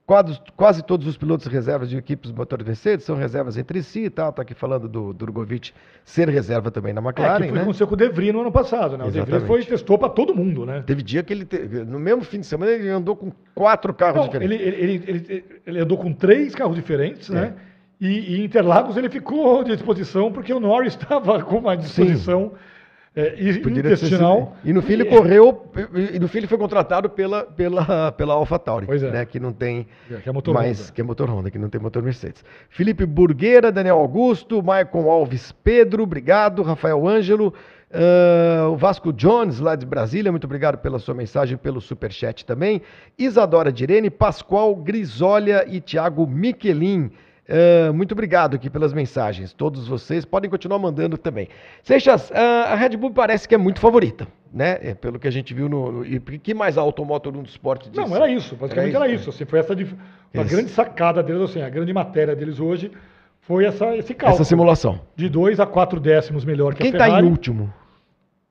Quase, 0.10 0.39
quase 0.58 0.82
todos 0.82 1.06
os 1.06 1.15
pilotos 1.15 1.45
reservas 1.45 1.88
de 1.88 1.95
equipes 1.95 2.32
motores 2.32 2.65
Mercedes 2.65 3.06
são 3.06 3.15
reservas 3.15 3.60
entre 3.60 3.84
si 3.84 4.06
e 4.06 4.10
tal. 4.10 4.32
Está 4.32 4.41
aqui 4.41 4.56
falando 4.56 4.89
do 4.89 5.13
Drogovic 5.13 5.72
ser 6.04 6.28
reserva 6.28 6.72
também 6.72 6.91
na 6.93 7.00
McLaren. 7.00 7.36
É, 7.36 7.41
que 7.41 7.50
foi 7.50 7.56
né? 7.56 7.62
aconteceu 7.62 7.88
com 7.88 7.93
o 7.93 7.95
De 7.95 8.10
Vries 8.10 8.34
no 8.34 8.41
ano 8.41 8.52
passado, 8.52 8.98
né? 8.98 9.06
Exatamente. 9.06 9.19
O 9.19 9.26
De 9.26 9.45
Vries 9.45 9.65
foi, 9.67 9.78
testou 9.78 10.00
para 10.00 10.10
todo 10.10 10.34
mundo, 10.34 10.65
né? 10.65 10.84
Teve 10.84 11.04
dia 11.04 11.22
que 11.22 11.32
ele, 11.32 11.45
te... 11.45 11.60
no 11.86 12.00
mesmo 12.00 12.24
fim 12.24 12.39
de 12.39 12.48
semana, 12.48 12.72
ele 12.72 12.89
andou 12.89 13.15
com 13.15 13.32
quatro 13.54 13.93
carros 13.93 14.22
Não, 14.22 14.26
diferentes. 14.26 14.60
Ele, 14.60 14.74
ele, 14.74 15.04
ele, 15.06 15.45
ele, 15.67 15.80
andou 15.80 15.95
com 15.95 16.12
três 16.12 16.56
carros 16.56 16.76
diferentes, 16.76 17.30
né? 17.30 17.39
é. 17.39 17.43
né? 17.43 17.54
E, 18.02 18.38
e 18.38 18.43
Interlagos 18.43 18.98
ele 18.98 19.10
ficou 19.10 19.63
de 19.63 19.76
disposição 19.76 20.32
porque 20.32 20.52
o 20.52 20.60
Norris 20.60 20.98
estava 21.00 21.43
com 21.43 21.60
uma 21.60 21.78
disposição. 21.78 22.50
Sim 22.50 22.78
é, 23.19 23.79
intestinal. 23.79 24.55
E 24.63 24.71
no 24.71 24.82
fim 24.82 24.93
ele 24.93 25.05
correu, 25.05 25.65
e 26.13 26.19
no 26.19 26.27
fim 26.27 26.39
ele 26.39 26.47
foi 26.47 26.58
contratado 26.58 27.10
pela, 27.10 27.43
pela, 27.43 28.12
pela 28.13 28.34
AlphaTauri, 28.34 28.86
pois 28.86 29.03
é. 29.03 29.12
né, 29.12 29.25
que 29.25 29.39
não 29.39 29.51
tem 29.51 29.88
é, 30.10 30.15
que 30.15 30.29
é 30.29 30.32
motor 30.32 30.53
mais, 30.53 30.79
Honda. 30.79 30.91
que 30.93 31.01
é 31.01 31.03
motor 31.03 31.29
Honda, 31.29 31.51
que 31.51 31.60
não 31.60 31.69
tem 31.69 31.82
motor 31.82 32.01
Mercedes. 32.01 32.43
Felipe 32.69 33.05
Burgueira, 33.05 33.71
Daniel 33.71 33.97
Augusto, 33.97 34.63
Maicon 34.63 35.10
Alves 35.10 35.51
Pedro, 35.51 36.03
obrigado, 36.03 36.62
Rafael 36.62 37.08
Ângelo, 37.08 37.53
uh, 37.91 38.69
o 38.69 38.77
Vasco 38.77 39.12
Jones, 39.12 39.60
lá 39.60 39.75
de 39.75 39.86
Brasília, 39.86 40.32
muito 40.32 40.45
obrigado 40.45 40.77
pela 40.77 40.99
sua 40.99 41.13
mensagem, 41.13 41.58
pelo 41.58 41.82
superchat 41.82 42.45
também, 42.45 42.82
Isadora 43.17 43.71
Direne, 43.71 44.10
Pascoal 44.10 44.75
Grisolha 44.75 45.65
e 45.67 45.82
Thiago 45.82 46.25
Miquelin, 46.25 47.12
Uh, 47.49 47.93
muito 47.93 48.12
obrigado 48.12 48.55
aqui 48.55 48.69
pelas 48.69 48.93
mensagens. 48.93 49.51
Todos 49.53 49.88
vocês 49.88 50.23
podem 50.23 50.49
continuar 50.49 50.77
mandando 50.77 51.17
também. 51.17 51.49
Seixas, 51.81 52.29
uh, 52.29 52.33
a 52.67 52.75
Red 52.75 52.95
Bull 52.95 53.12
parece 53.12 53.47
que 53.47 53.55
é 53.55 53.57
muito 53.57 53.79
favorita, 53.79 54.27
né? 54.53 54.77
É, 54.81 54.93
pelo 54.93 55.17
que 55.17 55.27
a 55.27 55.31
gente 55.31 55.53
viu 55.53 55.67
no. 55.67 56.05
E 56.05 56.19
que 56.19 56.53
mais 56.53 56.77
a 56.77 56.81
Automotor 56.81 57.35
1 57.35 57.41
do 57.41 57.49
esporte 57.49 57.89
disse? 57.89 58.07
Não, 58.07 58.15
era 58.15 58.29
isso. 58.29 58.55
Basicamente 58.55 58.95
era 58.95 59.05
isso. 59.07 59.13
Era 59.13 59.21
isso. 59.21 59.29
Assim, 59.31 59.45
foi 59.45 59.59
essa 59.59 59.73
uma 60.31 60.43
grande 60.43 60.69
sacada 60.69 61.23
deles, 61.23 61.41
assim, 61.41 61.62
a 61.62 61.69
grande 61.69 61.91
matéria 61.91 62.35
deles 62.35 62.59
hoje 62.59 62.91
foi 63.41 63.65
essa, 63.65 63.95
esse 63.97 64.13
cálculo. 64.13 64.35
Essa 64.35 64.43
simulação. 64.47 65.01
De 65.15 65.27
2 65.27 65.59
a 65.59 65.65
4 65.65 65.99
décimos 65.99 66.45
melhor 66.45 66.75
que 66.75 66.83
Quem 66.83 66.89
a 66.89 66.91
Ferrari. 66.91 67.12
Quem 67.12 67.17
está 67.17 67.27
em 67.27 67.31
último? 67.31 67.73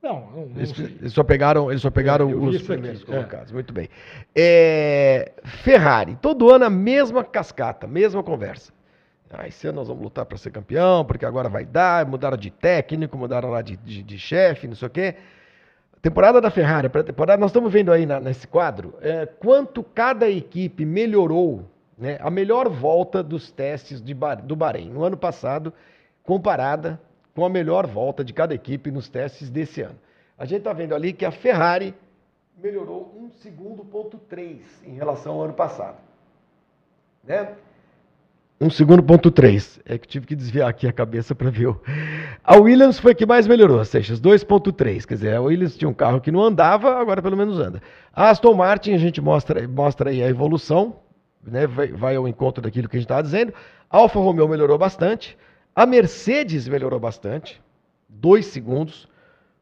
Não, 0.03 0.21
não, 0.35 0.47
não 0.47 0.57
eles, 0.57 0.77
eles, 0.77 1.13
só 1.13 1.23
pegaram, 1.23 1.71
eles 1.71 1.83
só 1.83 1.91
pegaram 1.91 2.31
é, 2.31 2.35
os 2.35 2.63
primeiros 2.63 3.03
aqui, 3.03 3.13
é. 3.13 3.15
colocados. 3.15 3.51
É. 3.53 3.55
Muito 3.55 3.73
bem. 3.73 3.89
É, 4.35 5.33
Ferrari, 5.45 6.17
todo 6.21 6.51
ano 6.51 6.65
a 6.65 6.71
mesma 6.71 7.23
cascata, 7.23 7.87
mesma 7.87 8.25
conversa. 8.25 8.73
Ah, 9.31 9.47
esse 9.47 9.67
ano 9.67 9.77
nós 9.77 9.89
vamos 9.89 10.03
lutar 10.03 10.25
para 10.25 10.39
ser 10.39 10.51
campeão, 10.51 11.05
porque 11.05 11.25
agora 11.25 11.49
vai 11.49 11.65
dar, 11.65 12.07
mudaram 12.07 12.37
de 12.37 12.51
técnico, 12.51 13.17
mudaram 13.17 13.51
lá 13.51 13.61
de, 13.61 13.77
de, 13.77 14.03
de 14.03 14.19
chefe, 14.19 14.67
não 14.67 14.75
sei 14.75 14.89
o 14.89 14.91
quê. 14.91 15.17
Temporada 16.01 16.41
da 16.41 16.51
Ferrari, 16.51 16.89
temporada 16.89 17.41
nós 17.41 17.51
estamos 17.51 17.73
vendo 17.73 17.93
aí 17.93 18.07
na, 18.07 18.21
nesse 18.21 18.47
quadro, 18.47 18.95
é, 19.01 19.27
quanto 19.27 19.83
cada 19.83 20.31
equipe 20.31 20.85
melhorou 20.85 21.69
né, 21.99 22.17
a 22.21 22.31
melhor 22.31 22.69
volta 22.69 23.23
dos 23.23 23.51
testes 23.51 24.01
de, 24.01 24.15
do 24.45 24.55
Bahrein 24.55 24.89
no 24.89 25.03
ano 25.03 25.17
passado, 25.17 25.73
comparada 26.23 27.01
com 27.35 27.45
a 27.45 27.49
melhor 27.49 27.87
volta 27.87 28.25
de 28.25 28.33
cada 28.33 28.55
equipe 28.55 28.91
nos 28.91 29.09
testes 29.09 29.51
desse 29.51 29.83
ano. 29.83 29.99
A 30.39 30.45
gente 30.45 30.59
está 30.59 30.73
vendo 30.73 30.95
ali 30.95 31.13
que 31.13 31.25
a 31.25 31.33
Ferrari 31.33 31.93
melhorou 32.57 33.13
um 33.17 33.31
segundo 33.31 33.85
ponto 33.85 34.19
3 34.19 34.85
em 34.87 34.95
relação 34.95 35.35
ao 35.35 35.43
ano 35.43 35.55
passado. 35.55 35.99
Né? 37.25 37.57
Um 38.61 38.69
segundo 38.69 39.03
ponto 39.03 39.31
3. 39.31 39.81
É 39.85 39.97
que 39.97 40.09
tive 40.09 40.27
que 40.27 40.35
desviar 40.35 40.69
aqui 40.69 40.87
a 40.89 40.93
cabeça 40.93 41.33
para 41.33 41.49
ver. 41.49 41.77
A 42.43 42.57
Williams 42.57 42.99
foi 42.99 43.13
a 43.13 43.15
que 43.15 43.25
mais 43.25 43.47
melhorou, 43.47 43.85
Seixas, 43.85 44.21
2.3. 44.21 45.07
Quer 45.07 45.15
dizer, 45.15 45.35
a 45.37 45.41
Williams 45.41 45.77
tinha 45.77 45.89
um 45.89 45.95
carro 45.95 46.21
que 46.21 46.33
não 46.33 46.43
andava, 46.43 46.97
agora 47.01 47.23
pelo 47.23 47.37
menos 47.37 47.61
anda. 47.61 47.81
A 48.13 48.31
Aston 48.31 48.55
Martin, 48.55 48.95
a 48.95 48.99
gente 48.99 49.21
mostra, 49.21 49.67
mostra 49.69 50.11
aí 50.11 50.23
a 50.25 50.29
evolução, 50.29 50.97
né? 51.47 51.69
vai, 51.69 51.89
vai 51.89 52.17
ao 52.17 52.27
encontro 52.27 52.61
daquilo 52.61 52.89
que 52.89 52.97
a 52.97 52.99
gente 52.99 53.07
estava 53.07 53.23
dizendo. 53.23 53.55
A 53.89 53.99
Alfa 53.99 54.19
Romeo 54.19 54.49
melhorou 54.49 54.77
bastante. 54.77 55.39
A 55.75 55.87
Mercedes 55.87 56.67
melhorou 56.67 56.99
bastante, 56.99 57.63
2 58.09 58.45
segundos 58.47 59.09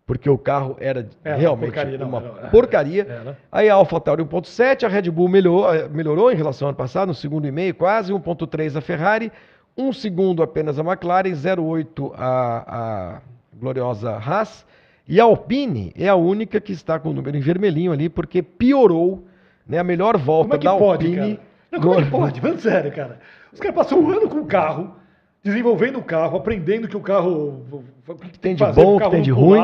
porque 0.07 0.31
o 0.31 0.38
carro 0.38 0.77
era 0.79 1.09
é, 1.25 1.35
realmente 1.35 1.73
porcaria, 1.73 2.07
uma 2.07 2.21
não, 2.21 2.35
não, 2.35 2.49
porcaria. 2.49 3.05
Né? 3.05 3.37
Aí 3.51 3.69
a 3.69 3.75
AlphaTauri 3.75 4.23
1.7, 4.23 4.85
a 4.85 4.88
Red 4.88 5.11
Bull 5.11 5.29
melhorou, 5.29 5.75
eh, 5.75 5.88
melhorou 5.88 6.31
em 6.31 6.37
relação 6.37 6.66
ao 6.66 6.71
ano 6.71 6.79
passado, 6.79 7.09
no 7.09 7.14
segundo 7.14 7.49
e 7.49 7.51
meio 7.51 7.75
quase, 7.75 8.12
1.3 8.12 8.77
a 8.77 8.81
Ferrari, 8.81 9.33
um 9.77 9.92
segundo 9.92 10.45
apenas 10.45 10.79
a 10.79 10.83
McLaren, 10.83 11.33
0.8 11.33 12.12
a, 12.16 13.16
a 13.16 13.23
gloriosa 13.59 14.12
Haas, 14.12 14.64
e 15.09 15.21
a 15.21 15.25
Alpine 15.25 15.92
é 15.97 16.09
a 16.09 16.14
única 16.14 16.61
que 16.61 16.73
está 16.73 17.01
com 17.01 17.11
o 17.11 17.12
número 17.12 17.37
em 17.37 17.40
vermelhinho 17.40 17.92
ali, 17.92 18.09
porque 18.09 18.42
piorou 18.42 19.25
né, 19.66 19.79
a 19.79 19.85
melhor 19.85 20.16
volta 20.16 20.55
é 20.55 20.59
da 20.59 20.71
Alpine. 20.71 21.16
Pode, 21.16 21.40
não, 21.73 21.81
como 21.81 21.95
é 21.99 22.05
que 22.05 22.11
pode? 22.11 22.40
Falando 22.40 22.61
sério, 22.61 22.92
cara. 22.92 23.19
Os 23.53 23.59
caras 23.59 23.75
passam 23.75 23.99
um 23.99 24.11
ano 24.11 24.29
com 24.29 24.38
o 24.38 24.47
carro, 24.47 24.95
desenvolvendo 25.42 25.99
o 25.99 26.03
carro, 26.03 26.37
aprendendo 26.37 26.87
que 26.87 26.97
o 26.97 27.01
carro... 27.01 27.66
O 28.07 28.14
que 28.14 28.38
tem 28.38 28.55
de 28.55 28.64
bom, 28.64 28.97
o 28.97 29.01
que 29.01 29.11
tem 29.11 29.23
de 29.23 29.33
ruim. 29.33 29.61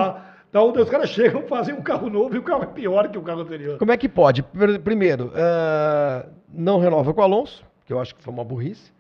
Então, 0.52 0.70
os 0.70 0.90
caras 0.90 1.08
chegam, 1.08 1.40
fazem 1.48 1.74
um 1.74 1.80
carro 1.80 2.10
novo 2.10 2.36
e 2.36 2.38
o 2.38 2.42
carro 2.42 2.64
é 2.64 2.66
pior 2.66 3.08
que 3.08 3.16
o 3.16 3.22
carro 3.22 3.40
anterior. 3.40 3.78
Como 3.78 3.90
é 3.90 3.96
que 3.96 4.06
pode? 4.06 4.42
Primeiro, 4.84 5.28
uh, 5.28 6.28
não 6.52 6.78
renova 6.78 7.14
com 7.14 7.22
o 7.22 7.24
Alonso, 7.24 7.64
que 7.86 7.92
eu 7.92 7.98
acho 7.98 8.14
que 8.14 8.22
foi 8.22 8.34
uma 8.34 8.44
burrice. 8.44 8.92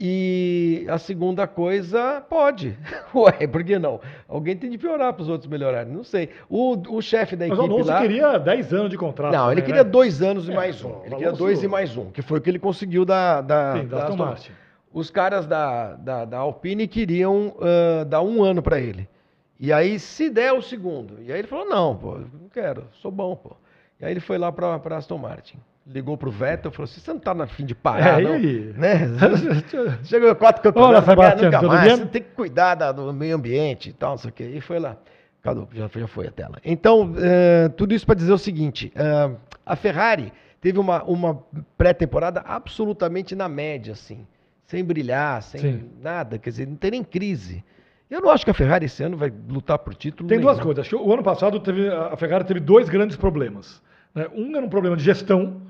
E 0.00 0.86
a 0.88 0.98
segunda 0.98 1.46
coisa, 1.46 2.22
pode. 2.28 2.78
Ué, 3.14 3.46
por 3.46 3.62
que 3.62 3.78
não? 3.78 4.00
Alguém 4.26 4.56
tem 4.56 4.70
de 4.70 4.78
piorar 4.78 5.12
para 5.12 5.22
os 5.22 5.28
outros 5.28 5.50
melhorarem. 5.50 5.92
Não 5.92 6.04
sei. 6.04 6.30
O, 6.48 6.76
o 6.96 7.02
chefe 7.02 7.36
da 7.36 7.46
Mas 7.46 7.58
equipe. 7.58 7.68
Mas 7.68 7.70
o 7.70 7.74
Alonso 7.74 7.90
lá... 7.90 8.00
queria 8.00 8.38
10 8.38 8.72
anos 8.72 8.90
de 8.90 8.98
contrato. 8.98 9.32
Não, 9.32 9.52
ele 9.52 9.60
né? 9.60 9.66
queria 9.66 9.84
dois 9.84 10.22
anos 10.22 10.48
e 10.48 10.52
é, 10.52 10.54
mais 10.54 10.82
um. 10.82 11.02
Ele 11.04 11.14
queria 11.14 11.32
dois 11.32 11.62
e 11.62 11.68
mais 11.68 11.96
um, 11.96 12.10
que 12.10 12.22
foi 12.22 12.38
o 12.38 12.40
que 12.42 12.48
ele 12.48 12.58
conseguiu 12.58 13.04
da, 13.04 13.42
da, 13.42 13.80
Sim, 13.80 13.86
da 13.86 14.02
Aston 14.02 14.16
Martin. 14.16 14.52
Os 14.92 15.10
caras 15.10 15.46
da, 15.46 15.94
da, 15.94 16.24
da 16.24 16.38
Alpine 16.38 16.86
queriam 16.86 17.54
uh, 17.56 18.04
dar 18.06 18.22
um 18.22 18.42
ano 18.42 18.62
para 18.62 18.78
ele. 18.80 19.06
E 19.58 19.72
aí, 19.72 19.98
se 19.98 20.28
der 20.28 20.52
o 20.52 20.60
segundo. 20.60 21.18
E 21.22 21.32
aí 21.32 21.38
ele 21.38 21.48
falou: 21.48 21.66
não, 21.66 21.96
pô, 21.96 22.18
não 22.18 22.48
quero, 22.52 22.86
sou 23.00 23.10
bom, 23.10 23.34
pô. 23.34 23.56
E 24.00 24.04
aí 24.04 24.12
ele 24.12 24.20
foi 24.20 24.38
lá 24.38 24.52
para 24.52 24.96
Aston 24.96 25.18
Martin. 25.18 25.58
Ligou 25.86 26.16
pro 26.16 26.30
Vettel 26.30 26.70
e 26.70 26.74
falou 26.74 26.84
assim: 26.84 27.00
você 27.00 27.12
não 27.12 27.20
tá 27.20 27.32
na 27.32 27.46
fim 27.46 27.64
de 27.64 27.74
parar, 27.74 28.20
é, 28.20 28.24
não? 28.24 28.32
Aí? 28.32 28.74
Né? 28.76 28.98
Chegou 30.04 30.34
quatro 30.34 30.62
campeonatos, 30.62 31.08
Olá, 31.08 31.34
nunca 31.36 31.62
mais. 31.62 31.98
Você 31.98 32.06
tem 32.06 32.22
que 32.22 32.30
cuidar 32.30 32.74
do 32.92 33.12
meio 33.12 33.36
ambiente 33.36 33.90
e 33.90 33.92
tal, 33.92 34.10
não 34.10 34.18
sei 34.18 34.30
o 34.30 34.32
quê. 34.32 34.44
E 34.54 34.60
foi 34.60 34.78
lá. 34.78 34.96
Cadê? 35.42 35.60
Já, 35.72 35.88
já 35.88 36.08
foi 36.08 36.26
a 36.26 36.30
tela. 36.30 36.58
Então, 36.64 37.12
uh, 37.12 37.70
tudo 37.76 37.94
isso 37.94 38.04
para 38.04 38.16
dizer 38.16 38.32
o 38.32 38.38
seguinte: 38.38 38.92
uh, 38.96 39.36
a 39.64 39.76
Ferrari 39.76 40.32
teve 40.60 40.78
uma, 40.78 41.02
uma 41.04 41.40
pré-temporada 41.78 42.42
absolutamente 42.44 43.34
na 43.34 43.48
média, 43.48 43.92
assim. 43.92 44.26
Sem 44.66 44.84
brilhar, 44.84 45.40
sem 45.42 45.60
Sim. 45.60 45.90
nada, 46.02 46.38
quer 46.38 46.50
dizer, 46.50 46.66
não 46.66 46.74
tem 46.74 46.90
nem 46.90 47.04
crise. 47.04 47.64
Eu 48.10 48.20
não 48.20 48.30
acho 48.30 48.44
que 48.44 48.50
a 48.50 48.54
Ferrari 48.54 48.86
esse 48.86 49.02
ano 49.02 49.16
vai 49.16 49.32
lutar 49.48 49.78
por 49.78 49.94
título. 49.94 50.28
Tem 50.28 50.38
nenhum. 50.38 50.50
duas 50.50 50.62
coisas. 50.62 50.90
O 50.92 51.12
ano 51.12 51.22
passado 51.22 51.58
teve, 51.58 51.88
a 51.88 52.16
Ferrari 52.16 52.44
teve 52.44 52.60
dois 52.60 52.88
grandes 52.88 53.16
problemas. 53.16 53.82
Né? 54.14 54.26
Um 54.34 54.56
era 54.56 54.64
um 54.64 54.68
problema 54.68 54.96
de 54.96 55.02
gestão. 55.02 55.60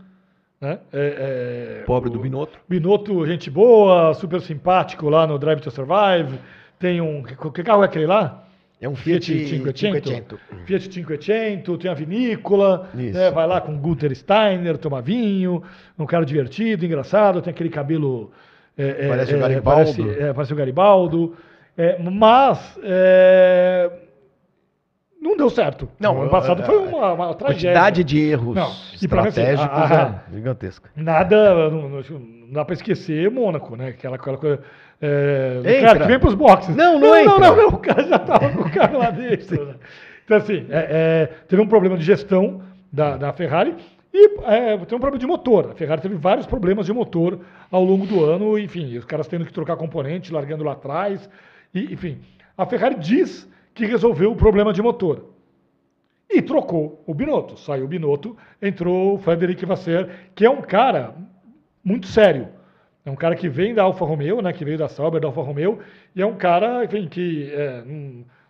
Né? 0.61 0.79
É, 0.92 1.81
é, 1.81 1.85
Pobre 1.85 2.11
do 2.11 2.18
Binotto. 2.18 2.59
Binotto, 2.68 3.27
gente 3.27 3.51
boa, 3.51 4.12
super 4.14 4.40
simpático 4.40 5.09
lá 5.09 5.27
no 5.27 5.38
Drive 5.38 5.61
to 5.61 5.70
Survive. 5.70 6.38
Tem 6.79 7.01
um. 7.01 7.22
Que 7.22 7.62
carro 7.62 7.83
é 7.83 7.87
aquele 7.87 8.07
lá? 8.07 8.46
É 8.81 8.88
um 8.88 8.94
Fiat, 8.94 9.33
Fiat 9.33 9.72
500. 9.72 10.38
Fiat 10.66 10.88
500, 10.90 11.79
tem 11.79 11.90
a 11.90 11.94
vinícola, 11.94 12.90
né, 12.92 13.31
vai 13.31 13.46
lá 13.46 13.59
com 13.59 13.79
Guter 13.79 14.14
Steiner, 14.14 14.77
toma 14.77 15.01
vinho, 15.01 15.62
um 15.99 16.05
cara 16.05 16.27
divertido, 16.27 16.85
engraçado, 16.85 17.40
tem 17.40 17.51
aquele 17.51 17.70
cabelo. 17.70 18.31
É, 18.77 19.09
parece 19.09 19.33
é, 19.33 19.37
o 19.37 19.40
Garibaldo. 19.40 19.94
Parece, 19.94 20.22
é, 20.22 20.33
parece 20.35 20.53
o 20.53 20.57
Garibaldo. 20.57 21.37
É, 21.78 21.98
mas 21.98 22.78
é, 22.82 23.90
não 25.20 25.36
deu 25.36 25.50
certo. 25.50 25.88
Não, 25.98 26.22
ano 26.22 26.30
passado 26.30 26.62
foi 26.62 26.78
uma, 26.78 27.12
uma 27.12 27.34
tragédia. 27.34 27.70
Quantidade 27.70 28.04
de 28.04 28.18
erros 28.18 28.54
não, 28.54 28.70
estratégicos 28.94 29.76
mim, 29.76 29.84
assim, 29.84 29.94
a, 29.94 30.22
é 30.30 30.34
gigantesca. 30.34 30.90
Nada, 30.96 31.70
não, 31.70 31.88
não 31.88 32.52
dá 32.52 32.64
para 32.64 32.74
esquecer 32.74 33.30
Mônaco, 33.30 33.76
né? 33.76 33.88
Aquela, 33.88 34.16
aquela 34.16 34.38
coisa. 34.38 34.62
É, 35.00 35.80
cara 35.82 36.00
que 36.00 36.06
vem 36.06 36.18
para 36.18 36.28
os 36.28 36.34
boxes. 36.34 36.74
Não, 36.74 36.98
não, 36.98 37.10
não, 37.10 37.24
não, 37.24 37.38
não, 37.38 37.56
não, 37.56 37.68
O 37.68 37.78
cara 37.78 38.02
já 38.04 38.16
estava 38.16 38.48
com 38.50 38.62
o 38.62 38.70
carro 38.70 38.98
lá 38.98 39.10
dentro. 39.10 39.66
Né? 39.66 39.74
Então, 40.24 40.36
assim, 40.38 40.66
é, 40.70 40.86
é, 40.90 41.26
teve 41.46 41.60
um 41.60 41.68
problema 41.68 41.96
de 41.98 42.04
gestão 42.04 42.62
da, 42.90 43.16
da 43.16 43.32
Ferrari 43.32 43.74
e 44.12 44.40
é, 44.44 44.76
tem 44.78 44.96
um 44.96 45.00
problema 45.00 45.18
de 45.18 45.26
motor. 45.26 45.70
A 45.72 45.74
Ferrari 45.74 46.00
teve 46.00 46.14
vários 46.14 46.46
problemas 46.46 46.86
de 46.86 46.92
motor 46.92 47.40
ao 47.70 47.84
longo 47.84 48.06
do 48.06 48.24
ano, 48.24 48.58
enfim, 48.58 48.96
os 48.96 49.04
caras 49.04 49.28
tendo 49.28 49.44
que 49.44 49.52
trocar 49.52 49.76
componente, 49.76 50.32
largando 50.32 50.64
lá 50.64 50.72
atrás. 50.72 51.28
E, 51.76 51.92
enfim, 51.92 52.18
a 52.56 52.64
Ferrari 52.64 52.94
diz 52.94 53.46
que 53.74 53.84
resolveu 53.84 54.32
o 54.32 54.36
problema 54.36 54.72
de 54.72 54.80
motor. 54.80 55.34
E 56.28 56.40
trocou 56.40 57.04
o 57.06 57.14
Binotto. 57.14 57.58
Saiu 57.58 57.84
o 57.84 57.88
Binotto, 57.88 58.36
entrou 58.60 59.14
o 59.14 59.18
Frederic 59.18 59.64
Vasser, 59.66 60.30
que 60.34 60.44
é 60.46 60.50
um 60.50 60.62
cara 60.62 61.14
muito 61.84 62.06
sério. 62.06 62.48
É 63.04 63.10
um 63.10 63.14
cara 63.14 63.36
que 63.36 63.48
vem 63.48 63.74
da 63.74 63.82
Alfa 63.82 64.04
Romeo, 64.04 64.40
né? 64.40 64.52
Que 64.52 64.64
veio 64.64 64.78
da 64.78 64.88
Sauber, 64.88 65.20
da 65.20 65.28
Alfa 65.28 65.42
Romeo, 65.42 65.78
e 66.14 66.22
é 66.22 66.26
um 66.26 66.34
cara, 66.34 66.84
enfim, 66.84 67.06
que 67.06 67.50
é, 67.52 67.84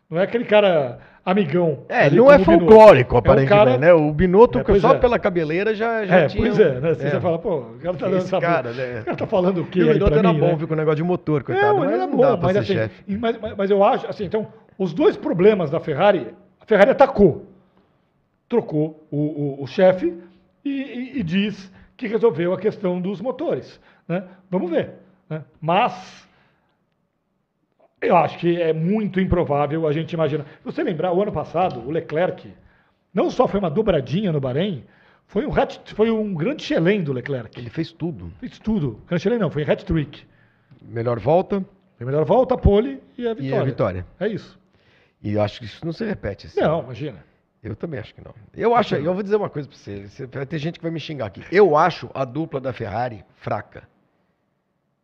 não 0.08 0.18
é 0.18 0.22
aquele 0.22 0.44
cara 0.44 0.98
amigão. 1.26 1.80
É, 1.88 2.08
não 2.08 2.30
é 2.30 2.38
folclórico, 2.38 3.16
aparentemente, 3.16 3.52
é 3.52 3.56
um 3.56 3.66
cara... 3.66 3.78
né? 3.78 3.92
O 3.92 4.12
Binotto, 4.12 4.60
é, 4.60 4.78
só 4.78 4.94
é. 4.94 4.98
pela 4.98 5.18
cabeleira, 5.18 5.74
já, 5.74 6.06
já 6.06 6.16
é, 6.18 6.26
tinha... 6.28 6.44
Pois 6.44 6.60
é, 6.60 6.80
né? 6.80 6.94
Você, 6.94 7.06
é. 7.08 7.20
fala, 7.20 7.38
pô, 7.38 7.56
o 7.58 7.78
cara 7.82 7.96
tá 7.96 8.06
dando 8.06 8.16
essa... 8.18 8.40
Cara, 8.40 8.72
né? 8.72 9.00
O 9.00 9.04
cara 9.04 9.16
tá 9.16 9.26
falando 9.26 9.62
o 9.62 9.66
quê 9.66 9.82
O 9.82 9.92
Binotto 9.92 10.18
era 10.18 10.32
mim, 10.32 10.38
bom, 10.38 10.46
né? 10.46 10.54
viu, 10.54 10.68
com 10.68 10.74
o 10.74 10.76
negócio 10.76 10.96
de 10.96 11.02
motor, 11.02 11.42
coitado. 11.42 11.66
É, 11.66 11.80
mas, 11.80 11.92
era 11.92 12.06
bom, 12.06 12.36
mas, 12.40 12.56
assim, 12.56 12.74
mas, 13.18 13.38
mas, 13.56 13.70
eu 13.70 13.82
acho, 13.82 14.06
assim, 14.06 14.24
então, 14.24 14.46
os 14.78 14.94
dois 14.94 15.16
problemas 15.16 15.68
da 15.68 15.80
Ferrari, 15.80 16.28
a 16.60 16.64
Ferrari 16.64 16.90
atacou, 16.90 17.44
trocou 18.48 19.04
o, 19.10 19.16
o, 19.16 19.62
o 19.64 19.66
chefe 19.66 20.14
e, 20.64 20.70
e, 20.70 21.18
e, 21.18 21.22
diz 21.24 21.72
que 21.96 22.06
resolveu 22.06 22.52
a 22.54 22.58
questão 22.58 23.00
dos 23.00 23.20
motores, 23.20 23.80
né? 24.06 24.22
Vamos 24.48 24.70
ver, 24.70 24.92
né? 25.28 25.42
Mas 25.60 26.25
eu 28.00 28.16
acho 28.16 28.38
que 28.38 28.60
é 28.60 28.72
muito 28.72 29.20
improvável 29.20 29.86
a 29.86 29.92
gente 29.92 30.12
imaginar. 30.12 30.46
Você 30.64 30.82
lembrar, 30.82 31.12
o 31.12 31.22
ano 31.22 31.32
passado, 31.32 31.80
o 31.80 31.90
Leclerc 31.90 32.52
não 33.12 33.30
só 33.30 33.48
foi 33.48 33.58
uma 33.58 33.70
dobradinha 33.70 34.30
no 34.30 34.40
Bahrein, 34.40 34.84
foi 35.26 35.46
um, 35.46 35.52
hat, 35.52 35.80
foi 35.94 36.10
um 36.10 36.34
grande 36.34 36.62
chelém 36.62 37.02
do 37.02 37.12
Leclerc. 37.12 37.58
Ele 37.58 37.70
fez 37.70 37.90
tudo. 37.90 38.30
Fez 38.38 38.58
tudo. 38.58 39.00
Grande 39.06 39.22
chelém 39.22 39.38
não, 39.38 39.50
foi 39.50 39.62
hat-trick. 39.62 40.24
Melhor 40.82 41.18
volta. 41.18 41.64
Foi 41.96 42.06
melhor 42.06 42.24
volta, 42.24 42.56
pole 42.56 43.02
e 43.16 43.26
a 43.26 43.32
vitória. 43.32 43.56
E 43.56 43.58
a 43.58 43.64
vitória. 43.64 44.06
É 44.20 44.28
isso. 44.28 44.58
E 45.22 45.32
eu 45.32 45.42
acho 45.42 45.60
que 45.60 45.64
isso 45.64 45.84
não 45.84 45.92
se 45.92 46.04
repete. 46.04 46.46
Assim. 46.46 46.60
Não, 46.60 46.82
imagina. 46.82 47.24
Eu 47.62 47.74
também 47.74 47.98
acho 47.98 48.14
que 48.14 48.22
não. 48.22 48.34
Eu 48.54 48.76
acho, 48.76 48.94
eu 48.94 49.14
vou 49.14 49.22
dizer 49.22 49.36
uma 49.36 49.48
coisa 49.48 49.66
para 49.66 49.76
você. 49.76 50.06
Vai 50.26 50.46
ter 50.46 50.58
gente 50.58 50.78
que 50.78 50.82
vai 50.82 50.92
me 50.92 51.00
xingar 51.00 51.26
aqui. 51.26 51.42
Eu 51.50 51.76
acho 51.76 52.08
a 52.14 52.24
dupla 52.24 52.60
da 52.60 52.72
Ferrari 52.72 53.24
fraca. 53.34 53.88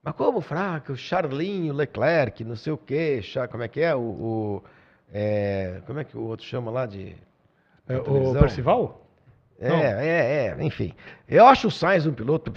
Mas 0.03 0.15
como 0.15 0.41
fraca? 0.41 0.93
O 0.93 0.97
Charlinho, 0.97 1.73
Leclerc, 1.73 2.43
não 2.45 2.57
sei 2.57 2.73
o 2.73 2.77
quê. 2.77 3.21
Como 3.51 3.63
é 3.63 3.69
que 3.69 3.81
é? 3.81 3.95
O, 3.95 4.01
o 4.01 4.63
é, 5.13 5.83
como 5.87 6.01
é 6.01 6.05
que 6.05 6.17
o 6.17 6.23
outro 6.23 6.47
chama 6.47 6.71
lá 6.71 6.87
de. 6.87 7.15
É, 7.87 7.97
o 7.99 8.33
Percival? 8.33 9.07
É, 9.61 9.69
é, 9.69 10.47
é, 10.47 10.65
enfim. 10.65 10.95
Eu 11.29 11.47
acho 11.47 11.69
o 11.69 11.71
Sainz 11.71 12.07
um 12.07 12.13
piloto. 12.13 12.53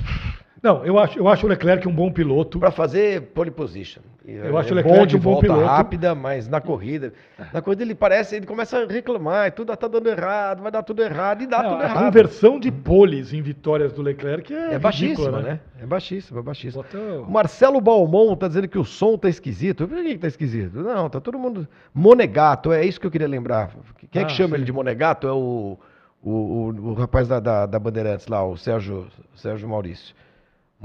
Não, 0.66 0.84
eu 0.84 0.98
acho, 0.98 1.20
eu 1.20 1.28
acho 1.28 1.46
o 1.46 1.50
Leclerc 1.50 1.88
um 1.88 1.94
bom 1.94 2.12
piloto. 2.12 2.58
Para 2.58 2.72
fazer 2.72 3.22
pole 3.36 3.52
position. 3.52 4.02
Eu 4.26 4.58
é, 4.58 4.60
acho 4.60 4.74
o 4.74 4.76
Leclerc 4.76 5.00
bom 5.00 5.06
de 5.06 5.16
um 5.16 5.20
bom 5.20 5.40
piloto. 5.40 5.64
rápida, 5.64 6.16
mas 6.16 6.48
na 6.48 6.60
corrida. 6.60 7.14
Na 7.54 7.62
corrida 7.62 7.84
ele 7.84 7.94
parece, 7.94 8.36
ele 8.36 8.48
começa 8.48 8.80
a 8.80 8.88
reclamar, 8.88 9.52
tudo 9.52 9.78
tá 9.78 9.88
dando 9.88 10.10
errado, 10.10 10.64
vai 10.64 10.72
dar 10.72 10.82
tudo 10.82 11.04
errado 11.04 11.44
e 11.44 11.46
dá 11.46 11.62
Não, 11.62 11.70
tudo 11.70 11.82
a 11.82 11.86
errado. 11.86 11.98
A 11.98 12.06
conversão 12.06 12.60
de 12.60 12.72
poles 12.72 13.32
em 13.32 13.44
vitórias 13.44 13.94
do 13.94 14.02
Leclerc 14.02 14.52
é, 14.52 14.74
é 14.74 14.80
baixíssima, 14.80 15.40
né? 15.40 15.50
né? 15.50 15.60
É 15.80 15.86
baixíssima, 15.86 16.40
é 16.40 16.44
baixíssima. 16.44 16.84
O 17.28 17.32
Marcelo 17.32 17.80
Balmon 17.80 18.36
tá 18.36 18.48
dizendo 18.48 18.68
que 18.68 18.80
o 18.80 18.86
som 18.86 19.20
tá 19.20 19.30
esquisito. 19.30 19.88
Por 19.88 19.96
que, 19.96 20.14
que 20.16 20.18
tá 20.18 20.28
esquisito? 20.28 20.82
Não, 20.82 21.08
tá 21.12 21.22
todo 21.22 21.38
mundo. 21.38 21.68
Monegato, 21.94 22.74
é 22.74 22.84
isso 22.84 23.00
que 23.00 23.06
eu 23.06 23.12
queria 23.12 23.28
lembrar. 23.28 23.70
Quem 24.10 24.24
é 24.24 24.26
que 24.26 24.32
ah, 24.32 24.36
chama 24.36 24.50
sim. 24.50 24.56
ele 24.56 24.66
de 24.66 24.72
Monegato? 24.72 25.28
É 25.28 25.32
o, 25.32 25.78
o, 26.24 26.32
o, 26.32 26.90
o 26.90 26.94
rapaz 26.96 27.28
da, 27.28 27.40
da, 27.40 27.68
da 27.68 27.78
Bandeirantes 27.78 28.26
lá, 28.26 28.44
o 28.44 28.58
Sérgio, 28.58 29.06
Sérgio 29.36 29.70
Maurício. 29.70 30.16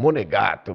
Monegato, 0.00 0.74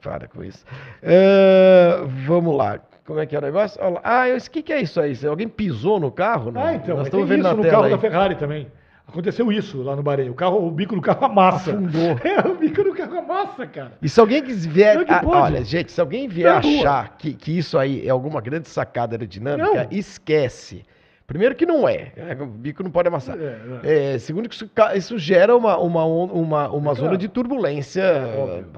para 0.00 0.28
com 0.28 0.44
isso. 0.44 0.64
Uh, 1.02 2.06
vamos 2.26 2.56
lá. 2.56 2.78
Como 3.04 3.18
é 3.18 3.26
que 3.26 3.34
é 3.34 3.38
o 3.38 3.42
negócio? 3.42 3.80
Ah, 4.04 4.24
o 4.28 4.50
que, 4.50 4.62
que 4.62 4.72
é 4.72 4.80
isso 4.80 5.00
aí? 5.00 5.14
Alguém 5.26 5.48
pisou 5.48 5.98
no 5.98 6.12
carro? 6.12 6.52
Não? 6.52 6.62
Ah, 6.62 6.74
então. 6.74 6.96
Nós 6.96 7.08
estamos 7.08 7.28
vendo 7.28 7.44
isso 7.44 7.56
no 7.56 7.64
carro 7.64 7.84
aí. 7.84 7.90
da 7.90 7.98
Ferrari 7.98 8.36
também. 8.36 8.68
Aconteceu 9.06 9.50
isso 9.50 9.82
lá 9.82 9.96
no 9.96 10.02
Bahrein. 10.02 10.30
O, 10.30 10.34
carro, 10.34 10.64
o 10.64 10.70
bico 10.70 10.94
do 10.94 11.02
carro 11.02 11.24
amassa. 11.24 11.72
Afundou. 11.72 12.16
É, 12.24 12.48
o 12.48 12.56
bico 12.56 12.84
do 12.84 12.94
carro 12.94 13.18
amassa, 13.18 13.66
cara. 13.66 13.92
E 14.00 14.08
se 14.08 14.20
alguém 14.20 14.42
vier. 14.42 15.04
que 15.04 15.26
olha, 15.26 15.64
gente, 15.64 15.90
se 15.90 16.00
alguém 16.00 16.28
vier 16.28 16.50
achar 16.50 17.16
que, 17.18 17.34
que 17.34 17.58
isso 17.58 17.76
aí 17.76 18.06
é 18.06 18.10
alguma 18.10 18.40
grande 18.40 18.68
sacada 18.68 19.14
aerodinâmica, 19.14 19.84
não. 19.84 19.86
esquece. 19.90 20.84
Primeiro 21.32 21.54
que 21.54 21.64
não 21.64 21.88
é, 21.88 22.12
né? 22.14 22.36
o 22.38 22.44
bico 22.44 22.82
não 22.82 22.90
pode 22.90 23.08
amassar. 23.08 23.38
É, 23.40 23.58
é. 23.82 24.14
É, 24.14 24.18
segundo 24.18 24.50
que 24.50 24.54
isso, 24.54 24.70
isso, 24.94 25.18
gera 25.18 25.56
uma, 25.56 25.78
uma, 25.78 26.04
uma, 26.04 26.68
uma 26.68 26.92
zona 26.92 27.16
de 27.16 27.26
turbulência 27.26 28.04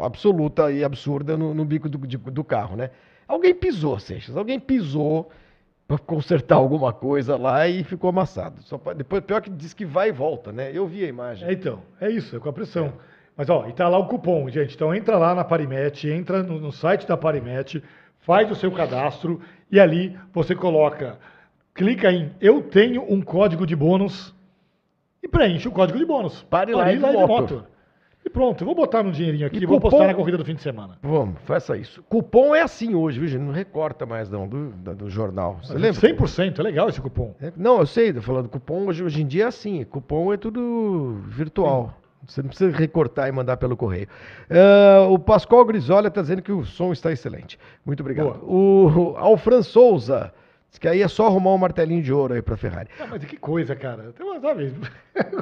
absoluta 0.01 0.71
e 0.71 0.85
absurda 0.85 1.37
no, 1.37 1.53
no 1.53 1.64
bico 1.64 1.88
do, 1.88 1.99
de, 2.07 2.17
do, 2.17 2.45
carro, 2.45 2.77
né? 2.77 2.90
Alguém 3.27 3.53
pisou, 3.53 3.99
Seixas, 3.99 4.37
alguém 4.37 4.61
pisou 4.61 5.33
para 5.88 5.99
consertar 5.99 6.55
alguma 6.55 6.93
coisa 6.93 7.37
lá 7.37 7.67
e 7.67 7.83
ficou 7.83 8.09
amassado. 8.09 8.62
Só 8.62 8.79
pra, 8.79 8.93
depois, 8.93 9.25
pior 9.25 9.43
que 9.43 9.51
diz 9.51 9.75
que 9.75 9.85
vai 9.85 10.11
e 10.11 10.12
volta, 10.12 10.53
né? 10.53 10.71
Eu 10.73 10.87
vi 10.87 11.03
a 11.05 11.09
imagem. 11.09 11.49
É, 11.49 11.53
então, 11.53 11.81
é 12.01 12.09
isso, 12.09 12.37
é 12.37 12.38
com 12.38 12.49
a 12.49 12.53
pressão. 12.53 12.87
É. 12.87 12.93
Mas, 13.37 13.51
ó, 13.51 13.67
e 13.67 13.73
tá 13.73 13.88
lá 13.88 13.99
o 13.99 14.07
cupom, 14.07 14.49
gente. 14.49 14.77
Então 14.77 14.95
entra 14.95 15.19
lá 15.19 15.35
na 15.35 15.43
Parimet, 15.43 16.09
entra 16.09 16.40
no, 16.40 16.61
no 16.61 16.71
site 16.71 17.05
da 17.05 17.17
Parimet, 17.17 17.83
faz 18.21 18.49
o 18.49 18.55
seu 18.55 18.71
cadastro 18.71 19.40
e 19.73 19.81
ali 19.81 20.17
você 20.33 20.55
coloca 20.55 21.19
clica 21.75 22.11
em 22.13 22.33
Eu 22.41 22.63
tenho 22.63 23.05
um 23.13 23.21
código 23.21 23.67
de 23.67 23.75
bônus 23.75 24.35
e 25.23 25.29
preenche 25.29 25.69
o 25.69 25.73
código 25.73 25.99
de 25.99 26.07
bônus. 26.07 26.43
Pare 26.45 26.75
lá 26.75 26.93
e 26.93 26.99
moto. 26.99 27.65
E 28.25 28.31
pronto, 28.31 28.63
eu 28.63 28.67
vou 28.67 28.75
botar 28.75 29.05
um 29.05 29.11
dinheirinho 29.11 29.47
aqui 29.47 29.59
e 29.59 29.67
vou 29.67 29.77
cupom... 29.77 29.91
postar 29.91 30.07
na 30.07 30.15
corrida 30.15 30.39
do 30.39 30.45
fim 30.47 30.55
de 30.55 30.63
semana. 30.63 30.97
Vamos, 31.03 31.37
faça 31.43 31.77
isso. 31.77 32.03
Cupom 32.05 32.55
é 32.55 32.63
assim 32.63 32.95
hoje, 32.95 33.21
viu, 33.21 33.29
gente? 33.29 33.43
Não 33.43 33.53
recorta 33.53 34.07
mais 34.07 34.31
não 34.31 34.49
do, 34.49 34.71
do, 34.71 34.95
do 34.95 35.11
jornal. 35.11 35.59
Você 35.63 35.75
lembra? 35.75 36.01
100%, 36.01 36.59
é 36.59 36.63
legal 36.63 36.89
esse 36.89 37.03
cupom. 37.03 37.35
É, 37.39 37.53
não, 37.55 37.81
eu 37.81 37.87
sei, 37.87 38.15
tô 38.15 38.23
falando 38.23 38.49
cupom 38.49 38.87
hoje, 38.87 39.05
hoje 39.05 39.21
em 39.21 39.27
dia 39.27 39.45
é 39.45 39.47
assim. 39.49 39.85
Cupom 39.85 40.33
é 40.33 40.39
tudo 40.39 41.21
virtual. 41.29 41.89
Sim. 41.89 42.05
Você 42.27 42.41
não 42.41 42.49
precisa 42.49 42.75
recortar 42.75 43.29
e 43.29 43.33
mandar 43.33 43.59
pelo 43.59 43.77
correio. 43.77 44.09
Uh, 44.49 45.13
o 45.13 45.19
Pascoal 45.19 45.63
Grisola 45.67 46.09
está 46.09 46.23
dizendo 46.23 46.41
que 46.41 46.53
o 46.53 46.65
som 46.65 46.91
está 46.93 47.13
excelente. 47.13 47.59
Muito 47.85 48.01
obrigado. 48.01 48.39
Boa. 48.39 48.43
O 48.43 49.17
Alfran 49.19 49.61
Souza 49.61 50.33
Diz 50.75 50.79
que 50.81 50.89
aí 50.89 51.03
é 51.03 51.07
só 51.07 51.29
arrumar 51.29 51.55
um 51.55 51.59
martelinho 51.59 52.03
de 52.03 52.13
ouro 52.13 52.35
aí 52.35 52.43
pra 52.43 52.57
Ferrari. 52.57 52.89
Ah, 52.99 53.07
mas 53.09 53.25
que 53.25 53.37
coisa, 53.37 53.77
cara. 53.77 54.13
Tem 54.13 54.27
uma, 54.27 54.41
sabe? 54.41 54.75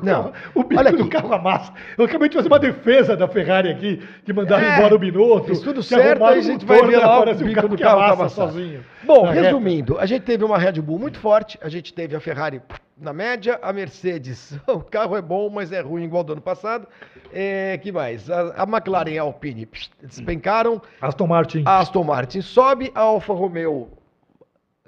Não. 0.02 0.30
o 0.54 0.62
bico 0.62 0.78
Olha 0.78 0.92
do 0.92 1.08
carro 1.08 1.32
amassa. 1.32 1.72
Eu 1.96 2.04
acabei 2.04 2.28
de 2.28 2.36
fazer 2.36 2.48
uma 2.48 2.58
defesa 2.58 3.16
da 3.16 3.26
Ferrari 3.26 3.70
aqui, 3.70 4.06
de 4.26 4.32
mandar 4.34 4.62
é, 4.62 4.76
embora 4.76 4.94
o 4.94 4.98
Binotto. 4.98 5.50
Isso 5.50 5.64
tudo 5.64 5.82
certo, 5.82 6.22
aí 6.22 6.38
a 6.38 6.42
gente 6.42 6.66
vai 6.66 6.86
ver 6.86 6.98
lá 6.98 7.22
o 7.22 7.34
bico 7.34 7.66
do 7.66 7.78
carro 7.78 8.00
tá 8.00 8.12
amassa 8.12 8.34
sozinho. 8.34 8.84
Bom, 9.04 9.24
resumindo, 9.24 9.94
reta. 9.94 10.04
a 10.04 10.06
gente 10.06 10.22
teve 10.22 10.44
uma 10.44 10.58
Red 10.58 10.82
Bull 10.82 10.98
muito 10.98 11.18
forte, 11.18 11.58
a 11.62 11.68
gente 11.70 11.94
teve 11.94 12.14
a 12.14 12.20
Ferrari 12.20 12.60
na 13.00 13.14
média, 13.14 13.58
a 13.62 13.72
Mercedes, 13.72 14.54
o 14.68 14.80
carro 14.80 15.16
é 15.16 15.22
bom, 15.22 15.48
mas 15.48 15.72
é 15.72 15.80
ruim 15.80 16.04
igual 16.04 16.22
do 16.22 16.34
ano 16.34 16.42
passado. 16.42 16.86
É, 17.32 17.78
que 17.78 17.90
mais? 17.90 18.28
A, 18.28 18.52
a 18.54 18.62
McLaren 18.64 19.12
e 19.12 19.18
a 19.18 19.22
Alpine 19.22 19.66
despencaram. 20.02 20.82
Aston 21.00 21.26
Martin. 21.26 21.62
A 21.64 21.78
Aston 21.78 22.04
Martin 22.04 22.42
sobe, 22.42 22.92
a 22.94 23.00
Alfa 23.00 23.32
Romeo 23.32 24.01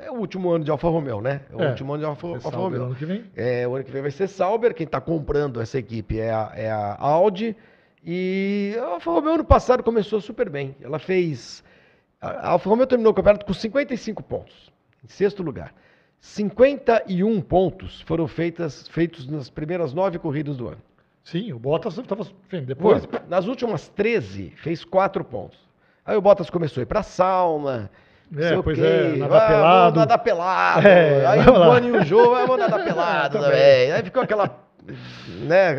é 0.04 0.10
o 0.10 0.14
último 0.14 0.50
ano 0.50 0.64
de 0.64 0.70
Alfa 0.70 0.88
Romeo, 0.88 1.20
né? 1.20 1.40
É 1.50 1.56
o 1.56 1.62
é, 1.62 1.68
último 1.70 1.94
ano 1.94 2.02
de 2.02 2.06
Alfa, 2.06 2.26
Alfa 2.26 2.50
Romeo. 2.50 2.84
Ano 2.84 2.94
que 2.94 3.04
vem. 3.04 3.24
É, 3.34 3.66
o 3.66 3.74
ano 3.74 3.84
que 3.84 3.90
vem 3.90 4.02
vai 4.02 4.10
ser 4.10 4.28
Sauber. 4.28 4.74
Quem 4.74 4.84
está 4.84 5.00
comprando 5.00 5.60
essa 5.60 5.78
equipe 5.78 6.20
é 6.20 6.30
a, 6.30 6.52
é 6.54 6.70
a 6.70 6.96
Audi. 6.98 7.56
E 8.04 8.76
a 8.78 8.84
Alfa 8.84 9.10
Romeo 9.10 9.34
ano 9.34 9.44
passado 9.44 9.82
começou 9.82 10.20
super 10.20 10.50
bem. 10.50 10.76
Ela 10.80 10.98
fez. 10.98 11.64
A 12.20 12.50
Alfa 12.50 12.68
Romeo 12.68 12.86
terminou 12.86 13.12
o 13.12 13.14
campeonato 13.14 13.46
com 13.46 13.54
55 13.54 14.22
pontos, 14.22 14.72
em 15.02 15.08
sexto 15.08 15.42
lugar. 15.42 15.74
51 16.20 17.40
pontos 17.42 18.00
foram 18.02 18.26
feitas, 18.26 18.88
feitos 18.88 19.26
nas 19.26 19.50
primeiras 19.50 19.92
nove 19.92 20.18
corridas 20.18 20.56
do 20.56 20.68
ano. 20.68 20.80
Sim, 21.22 21.52
o 21.52 21.58
Bottas 21.58 21.96
estava. 21.96 22.26
Depois. 22.66 23.06
Nas 23.28 23.46
últimas 23.46 23.88
13, 23.88 24.50
fez 24.56 24.84
4 24.84 25.24
pontos. 25.24 25.58
Aí 26.04 26.16
o 26.16 26.20
Bottas 26.20 26.50
começou 26.50 26.80
a 26.80 26.82
ir 26.82 26.86
para 26.86 27.00
a 27.00 27.02
sauna 27.02 27.90
é, 28.37 28.62
pois 28.62 28.78
é, 28.78 29.16
nadar 29.16 29.42
ah, 29.42 29.48
pelado. 29.48 30.00
Nadar 30.00 30.18
pelado. 30.18 30.88
É, 30.88 31.26
aí 31.26 31.40
o 31.40 31.52
Boni 31.52 31.88
e 31.88 31.90
o 31.92 32.04
Jô, 32.04 32.30
vamos 32.30 32.58
nadar 32.58 32.82
pelado 32.84 33.38
também. 33.38 33.92
Aí 33.92 34.02
ficou 34.02 34.22
aquela. 34.22 34.58
Né, 35.42 35.74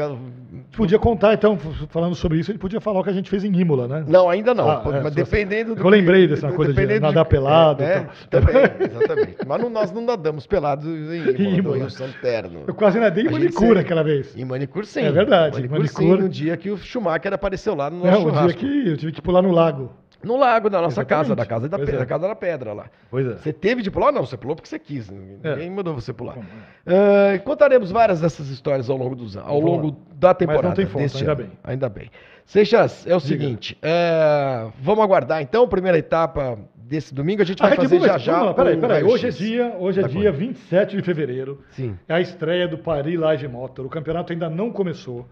Podia 0.76 1.00
contar, 1.00 1.34
então, 1.34 1.58
falando 1.90 2.16
sobre 2.16 2.38
isso, 2.38 2.52
ele 2.52 2.58
podia 2.58 2.82
falar 2.82 3.00
o 3.00 3.04
que 3.04 3.10
a 3.10 3.14
gente 3.14 3.30
fez 3.30 3.44
em 3.46 3.56
Imola, 3.56 3.88
né? 3.88 4.06
Não, 4.08 4.30
ainda 4.30 4.54
não. 4.54 4.70
Ah, 4.70 4.84
é, 4.94 5.02
mas 5.02 5.16
dependendo 5.16 5.74
do. 5.74 5.82
Eu 5.82 5.90
lembrei 5.90 6.28
dessa 6.28 6.52
coisa 6.54 6.74
de 6.74 7.00
nadar 7.00 7.24
de, 7.24 7.30
pelado. 7.30 7.82
É, 7.82 8.08
então. 8.28 8.42
Também, 8.42 8.56
exatamente. 8.80 9.38
Mas 9.48 9.62
não, 9.62 9.70
nós 9.70 9.92
não 9.92 10.02
nadamos 10.02 10.46
pelados 10.46 10.86
em 10.86 11.22
Imola, 11.22 11.58
Imola. 11.58 11.78
Rio 11.78 11.90
Santerno. 11.90 12.64
Eu 12.68 12.74
quase 12.74 13.00
nadei 13.00 13.26
em 13.26 13.32
manicure 13.32 13.80
aquela 13.80 14.04
vez. 14.04 14.36
Em 14.36 14.44
manicure, 14.44 14.86
sim. 14.86 15.02
É 15.02 15.12
verdade. 15.12 15.56
Manicure, 15.56 15.80
manicure. 15.80 16.18
Sim, 16.18 16.24
no 16.24 16.30
dia 16.30 16.58
que 16.58 16.70
o 16.70 16.78
Schumacher 16.78 17.34
apareceu 17.34 17.74
lá 17.74 17.90
no 17.90 18.00
nosso 18.04 18.28
É, 18.30 18.32
o 18.32 18.48
dia 18.48 18.54
que 18.54 18.90
eu 18.90 18.98
tive 18.98 19.12
que 19.14 19.22
pular 19.22 19.42
no 19.42 19.52
lago. 19.52 19.92
No 20.26 20.38
lago 20.38 20.70
da 20.70 20.82
nossa 20.82 21.02
Exatamente. 21.02 21.28
casa, 21.28 21.36
da 21.36 21.46
casa 21.46 21.70
da, 21.70 21.78
pedra, 21.78 21.96
é. 21.96 22.00
da 22.00 22.06
casa 22.06 22.28
da 22.28 22.36
pedra 22.36 22.74
lá. 22.74 22.90
Pois 23.10 23.28
é. 23.28 23.36
Você 23.36 23.54
teve 23.54 23.82
de 23.82 23.92
pular? 23.92 24.12
Não, 24.12 24.26
você 24.26 24.36
pulou 24.36 24.56
porque 24.56 24.68
você 24.68 24.80
quis. 24.80 25.10
Ninguém 25.10 25.68
é. 25.68 25.70
mandou 25.70 25.94
você 25.94 26.12
pular. 26.12 26.38
Uh, 26.38 27.44
contaremos 27.44 27.92
várias 27.92 28.22
dessas 28.22 28.50
histórias 28.50 28.90
ao 28.90 28.98
longo, 28.98 29.16
dos, 29.16 29.38
ao 29.38 29.60
longo 29.60 29.96
da 30.16 30.34
temporada. 30.34 30.70
Mas 30.70 30.78
não 30.78 30.84
tem 30.84 31.10
foto, 31.10 31.18
ainda 31.18 31.32
ano. 31.32 31.44
bem. 31.44 31.52
Ainda 31.64 31.90
bem. 31.90 32.10
Seixas, 32.46 33.08
é 33.08 33.16
o 33.16 33.20
Diga. 33.20 33.28
seguinte, 33.28 33.78
uh, 33.82 34.72
vamos 34.80 35.04
aguardar 35.04 35.42
então, 35.42 35.68
primeira 35.68 35.98
etapa 35.98 36.60
desse 36.76 37.14
domingo, 37.14 37.42
a 37.42 37.46
gente 37.46 37.60
vai 37.60 37.74
a 37.74 37.76
fazer 37.76 38.00
já 38.00 38.18
já. 38.18 38.54
Peraí, 38.54 38.78
peraí, 38.78 39.04
hoje 39.04 39.28
é 39.28 39.32
dia, 39.32 39.76
hoje 39.80 40.02
é 40.02 40.08
dia 40.08 40.32
27 40.32 40.96
de 40.96 41.02
fevereiro. 41.02 41.64
Sim. 41.72 41.98
É 42.08 42.14
a 42.14 42.22
estreia 42.22 42.68
do 42.68 42.78
Paris 42.78 43.20
Live 43.20 43.48
Motor. 43.48 43.88
O 43.88 43.90
campeonato 43.90 44.32
ainda 44.32 44.50
não 44.50 44.72
começou. 44.72 45.28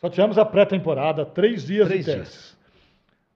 Só 0.00 0.08
tivemos 0.08 0.38
a 0.38 0.44
pré-temporada, 0.44 1.24
três 1.24 1.64
dias 1.64 1.88
três 1.88 2.04
de 2.04 2.12
testes. 2.12 2.56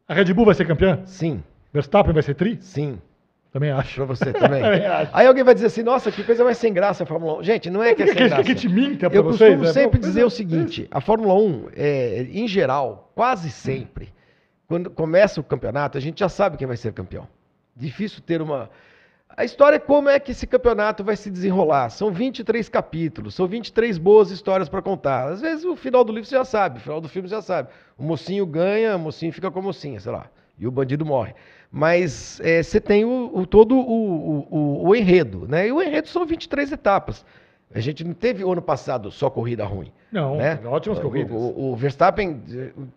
A 0.08 0.14
Red 0.14 0.32
Bull 0.32 0.44
vai 0.44 0.54
ser 0.54 0.66
campeã? 0.66 1.00
Sim. 1.04 1.42
Verstappen 1.72 2.12
vai 2.12 2.22
ser 2.22 2.34
tri? 2.34 2.58
Sim. 2.60 2.98
Também 3.52 3.70
acho. 3.70 3.94
Pra 3.96 4.04
você 4.04 4.32
também. 4.32 4.60
também 4.62 4.86
acho. 4.86 5.10
Aí 5.14 5.26
alguém 5.26 5.42
vai 5.42 5.54
dizer 5.54 5.66
assim, 5.66 5.82
nossa, 5.82 6.12
que 6.12 6.22
coisa 6.22 6.44
mais 6.44 6.58
sem 6.58 6.72
graça 6.72 7.02
a 7.04 7.06
Fórmula 7.06 7.38
1. 7.38 7.42
Gente, 7.42 7.70
não 7.70 7.82
é 7.82 7.94
que 7.94 8.02
é 8.02 8.06
sem 8.06 8.28
graça. 8.28 8.42
Que 8.44 8.54
te 8.54 8.68
minta 8.68 9.10
pra 9.10 9.18
Eu 9.18 9.24
vocês, 9.24 9.58
costumo 9.58 9.64
é, 9.64 9.72
sempre 9.72 9.98
dizer 9.98 10.24
o 10.24 10.30
seguinte, 10.30 10.86
a 10.90 11.00
Fórmula 11.00 11.34
1, 11.34 11.68
é, 11.74 12.22
em 12.32 12.46
geral, 12.46 13.10
quase 13.14 13.50
sempre, 13.50 14.12
quando 14.68 14.90
começa 14.90 15.40
o 15.40 15.44
campeonato, 15.44 15.98
a 15.98 16.00
gente 16.00 16.20
já 16.20 16.28
sabe 16.28 16.56
quem 16.56 16.66
vai 16.66 16.76
ser 16.76 16.92
campeão. 16.92 17.26
Difícil 17.74 18.22
ter 18.22 18.40
uma... 18.40 18.70
A 19.36 19.44
história 19.44 19.76
é 19.76 19.78
como 19.78 20.08
é 20.08 20.18
que 20.18 20.32
esse 20.32 20.46
campeonato 20.46 21.04
vai 21.04 21.14
se 21.14 21.30
desenrolar. 21.30 21.90
São 21.90 22.10
23 22.10 22.70
capítulos, 22.70 23.34
são 23.34 23.46
23 23.46 23.98
boas 23.98 24.30
histórias 24.30 24.66
para 24.66 24.80
contar. 24.80 25.28
Às 25.28 25.42
vezes 25.42 25.62
o 25.62 25.76
final 25.76 26.02
do 26.02 26.10
livro 26.10 26.26
você 26.26 26.36
já 26.36 26.44
sabe, 26.44 26.78
o 26.78 26.80
final 26.80 27.02
do 27.02 27.08
filme 27.08 27.28
você 27.28 27.34
já 27.34 27.42
sabe. 27.42 27.68
O 27.98 28.02
mocinho 28.02 28.46
ganha, 28.46 28.96
o 28.96 28.98
mocinho 28.98 29.30
fica 29.34 29.50
com 29.50 29.58
a 29.58 29.62
mocinha, 29.62 30.00
sei 30.00 30.10
lá, 30.10 30.30
e 30.58 30.66
o 30.66 30.70
bandido 30.70 31.04
morre. 31.04 31.34
Mas 31.70 32.40
é, 32.40 32.62
você 32.62 32.80
tem 32.80 33.04
o, 33.04 33.30
o 33.34 33.46
todo 33.46 33.76
o, 33.76 34.46
o, 34.50 34.88
o, 34.88 34.96
enredo, 34.96 35.46
né? 35.46 35.68
E 35.68 35.72
o 35.72 35.82
enredo 35.82 36.08
são 36.08 36.24
23 36.24 36.72
etapas. 36.72 37.22
A 37.74 37.80
gente 37.80 38.04
não 38.04 38.14
teve 38.14 38.42
ano 38.42 38.62
passado 38.62 39.10
só 39.10 39.28
corrida 39.28 39.66
ruim. 39.66 39.92
Não, 40.16 40.36
né? 40.36 40.58
ótimas 40.64 40.98
corridas. 40.98 41.30
O, 41.30 41.36
o, 41.36 41.72
o, 41.72 41.76
Verstappen, 41.76 42.40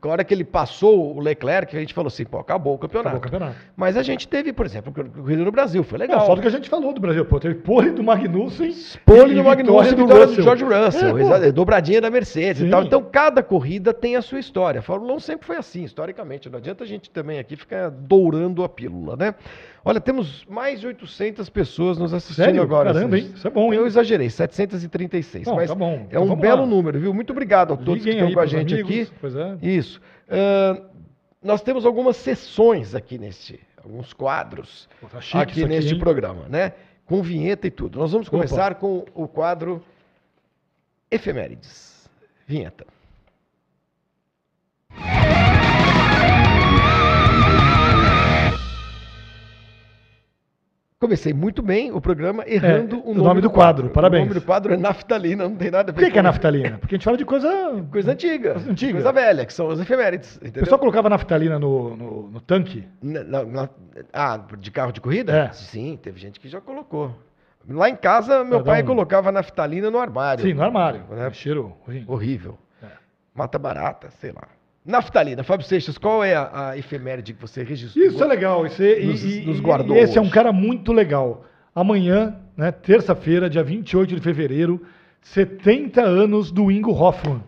na 0.01 0.09
hora 0.09 0.23
que 0.23 0.33
ele 0.33 0.45
passou 0.45 1.17
o 1.17 1.19
Leclerc, 1.19 1.75
a 1.75 1.79
gente 1.81 1.93
falou 1.93 2.07
assim, 2.07 2.23
pô, 2.23 2.39
acabou 2.39 2.75
o 2.75 2.77
campeonato. 2.77 3.17
Acabou 3.17 3.19
o 3.19 3.31
campeonato. 3.31 3.57
Mas 3.75 3.97
a 3.97 4.03
gente 4.03 4.25
teve, 4.25 4.53
por 4.53 4.65
exemplo, 4.65 4.93
corrida 4.93 5.43
no 5.43 5.51
Brasil, 5.51 5.83
foi 5.83 5.97
legal. 5.97 6.19
Não, 6.19 6.25
só 6.25 6.35
do 6.35 6.41
que 6.41 6.47
a 6.47 6.51
gente 6.51 6.69
falou 6.69 6.93
do 6.93 7.01
Brasil, 7.01 7.25
pô, 7.25 7.37
teve 7.37 7.55
pole 7.55 7.91
do 7.91 8.01
Magnussen. 8.01 8.73
Pole 9.05 9.35
do 9.35 9.43
Magnussen, 9.43 9.95
do, 9.95 10.07
vitória 10.07 10.27
do 10.27 10.41
George 10.41 10.63
Russell, 10.63 11.43
é, 11.43 11.51
dobradinha 11.51 11.99
da 11.99 12.09
Mercedes 12.09 12.61
Sim. 12.61 12.67
e 12.67 12.71
tal. 12.71 12.83
Então, 12.83 13.03
cada 13.03 13.43
corrida 13.43 13.93
tem 13.93 14.15
a 14.15 14.21
sua 14.21 14.39
história. 14.39 14.79
A 14.79 14.81
Fórmula 14.81 15.13
1 15.15 15.19
sempre 15.19 15.45
foi 15.45 15.57
assim, 15.57 15.83
historicamente. 15.83 16.49
Não 16.49 16.57
adianta 16.57 16.85
a 16.85 16.87
gente 16.87 17.09
também 17.09 17.37
aqui 17.37 17.57
ficar 17.57 17.89
dourando 17.89 18.63
a 18.63 18.69
pílula, 18.69 19.17
né? 19.17 19.35
Olha, 19.83 20.01
temos 20.01 20.45
mais 20.49 20.81
de 20.81 20.87
800 20.87 21.49
pessoas 21.49 21.97
nos 21.97 22.13
assistindo 22.13 22.45
Sério? 22.45 22.61
agora. 22.61 22.93
Caramba, 22.93 23.17
hein? 23.17 23.31
Isso 23.33 23.47
é 23.47 23.49
bom, 23.49 23.73
hein? 23.73 23.79
Eu 23.79 23.87
exagerei, 23.87 24.29
736. 24.29 25.45
Bom, 25.45 25.55
mas 25.55 25.69
tá 25.69 25.75
bom. 25.75 25.91
é 25.91 26.05
então 26.09 26.23
um 26.23 26.35
belo 26.35 26.61
lá. 26.61 26.67
número, 26.67 26.99
viu? 26.99 27.08
Muito 27.13 27.31
obrigado 27.31 27.73
a 27.73 27.77
todos 27.77 28.03
Liguem 28.03 28.13
que 28.13 28.19
estão 28.19 28.33
com 28.33 28.39
a 28.39 28.45
gente 28.45 28.73
amigos. 28.73 28.91
aqui. 28.91 29.11
Pois 29.19 29.35
é. 29.35 29.57
Isso. 29.61 30.01
Uh, 30.27 30.85
nós 31.41 31.61
temos 31.61 31.85
algumas 31.85 32.17
sessões 32.17 32.93
aqui 32.93 33.17
neste, 33.17 33.59
alguns 33.83 34.13
quadros 34.13 34.89
tá 35.31 35.41
aqui 35.41 35.65
neste 35.65 35.95
programa, 35.95 36.47
né? 36.49 36.73
Com 37.05 37.21
vinheta 37.21 37.65
e 37.67 37.71
tudo. 37.71 37.97
Nós 37.97 38.11
vamos 38.11 38.29
começar 38.29 38.71
Opa. 38.73 38.81
com 38.81 39.05
o 39.15 39.27
quadro 39.27 39.83
Efemérides. 41.09 42.09
Vinheta. 42.45 42.85
Comecei 50.99 51.33
muito 51.33 51.61
bem 51.61 51.93
o 51.93 52.01
programa 52.01 52.43
errando 52.45 52.97
é, 52.97 52.99
o, 52.99 53.13
nome 53.13 53.19
o 53.21 53.23
nome, 53.23 53.41
do, 53.41 53.49
quadro. 53.49 53.83
quadro. 53.83 53.89
Parabéns. 53.89 54.23
O 54.23 54.27
nome 54.27 54.39
do 54.41 54.45
quadro 54.45 54.73
é 54.73 54.77
naftalina, 54.77 55.47
não 55.47 55.55
tem 55.55 55.71
nada 55.71 55.91
a 55.91 55.93
ver 55.93 56.01
Por 56.01 56.05
que, 56.05 56.11
que 56.11 56.19
é 56.19 56.21
naftalina? 56.21 56.77
Porque 56.77 56.95
a 56.95 56.97
gente 56.97 57.05
fala 57.05 57.15
de 57.15 57.23
coisa. 57.23 57.49
Coisa 57.89 58.11
antiga. 58.11 58.51
Coisa 58.51 58.69
antiga. 58.69 58.93
Coisa 58.93 59.13
velha, 59.13 59.45
que 59.45 59.53
são 59.53 59.69
as 59.69 59.79
efemérides. 59.79 60.35
Entendeu? 60.35 60.61
O 60.61 60.63
pessoal 60.65 60.77
colocava 60.77 61.09
naftalina 61.09 61.57
no, 61.57 61.95
no, 61.95 62.29
no 62.31 62.41
tanque? 62.41 62.85
Na, 63.01 63.45
na, 63.45 63.69
ah, 64.11 64.43
de 64.57 64.71
carro 64.71 64.91
de 64.91 64.99
corrida? 64.99 65.31
É. 65.31 65.53
Sim, 65.53 65.97
teve 66.01 66.19
gente 66.19 66.37
que 66.37 66.49
já 66.49 66.59
colocou. 66.59 67.15
Lá 67.69 67.89
em 67.89 67.95
casa, 67.95 68.43
meu 68.43 68.61
pai 68.61 68.83
um... 68.83 68.85
colocava 68.85 69.31
naftalina 69.31 69.89
no 69.89 69.99
armário. 69.99 70.43
Sim, 70.43 70.53
no 70.53 70.63
armário. 70.63 71.05
Né? 71.11 71.31
Cheiro 71.31 71.77
horrível. 72.07 72.59
É. 72.83 72.87
Mata 73.33 73.57
barata, 73.57 74.09
sei 74.19 74.33
lá. 74.33 74.49
Naftalina, 74.85 75.43
Fábio 75.43 75.65
Seixas, 75.65 75.97
qual 75.97 76.23
é 76.23 76.35
a, 76.35 76.69
a 76.69 76.77
efeméride 76.77 77.33
que 77.33 77.41
você 77.41 77.63
registrou? 77.63 78.05
Isso 78.05 78.23
é 78.23 78.27
legal, 78.27 78.65
isso 78.65 78.81
é, 78.81 78.99
nos, 79.01 79.23
e, 79.23 79.41
nos 79.41 79.59
guardou. 79.59 79.95
E 79.95 79.99
esse 79.99 80.11
hoje. 80.11 80.19
é 80.19 80.21
um 80.21 80.29
cara 80.29 80.51
muito 80.51 80.91
legal. 80.93 81.45
Amanhã, 81.75 82.35
né, 82.57 82.71
terça-feira, 82.71 83.49
dia 83.49 83.63
28 83.63 84.15
de 84.15 84.21
fevereiro, 84.21 84.81
70 85.21 86.01
anos 86.01 86.51
do 86.51 86.71
Ingo 86.71 86.91
Hoffman. 86.91 87.43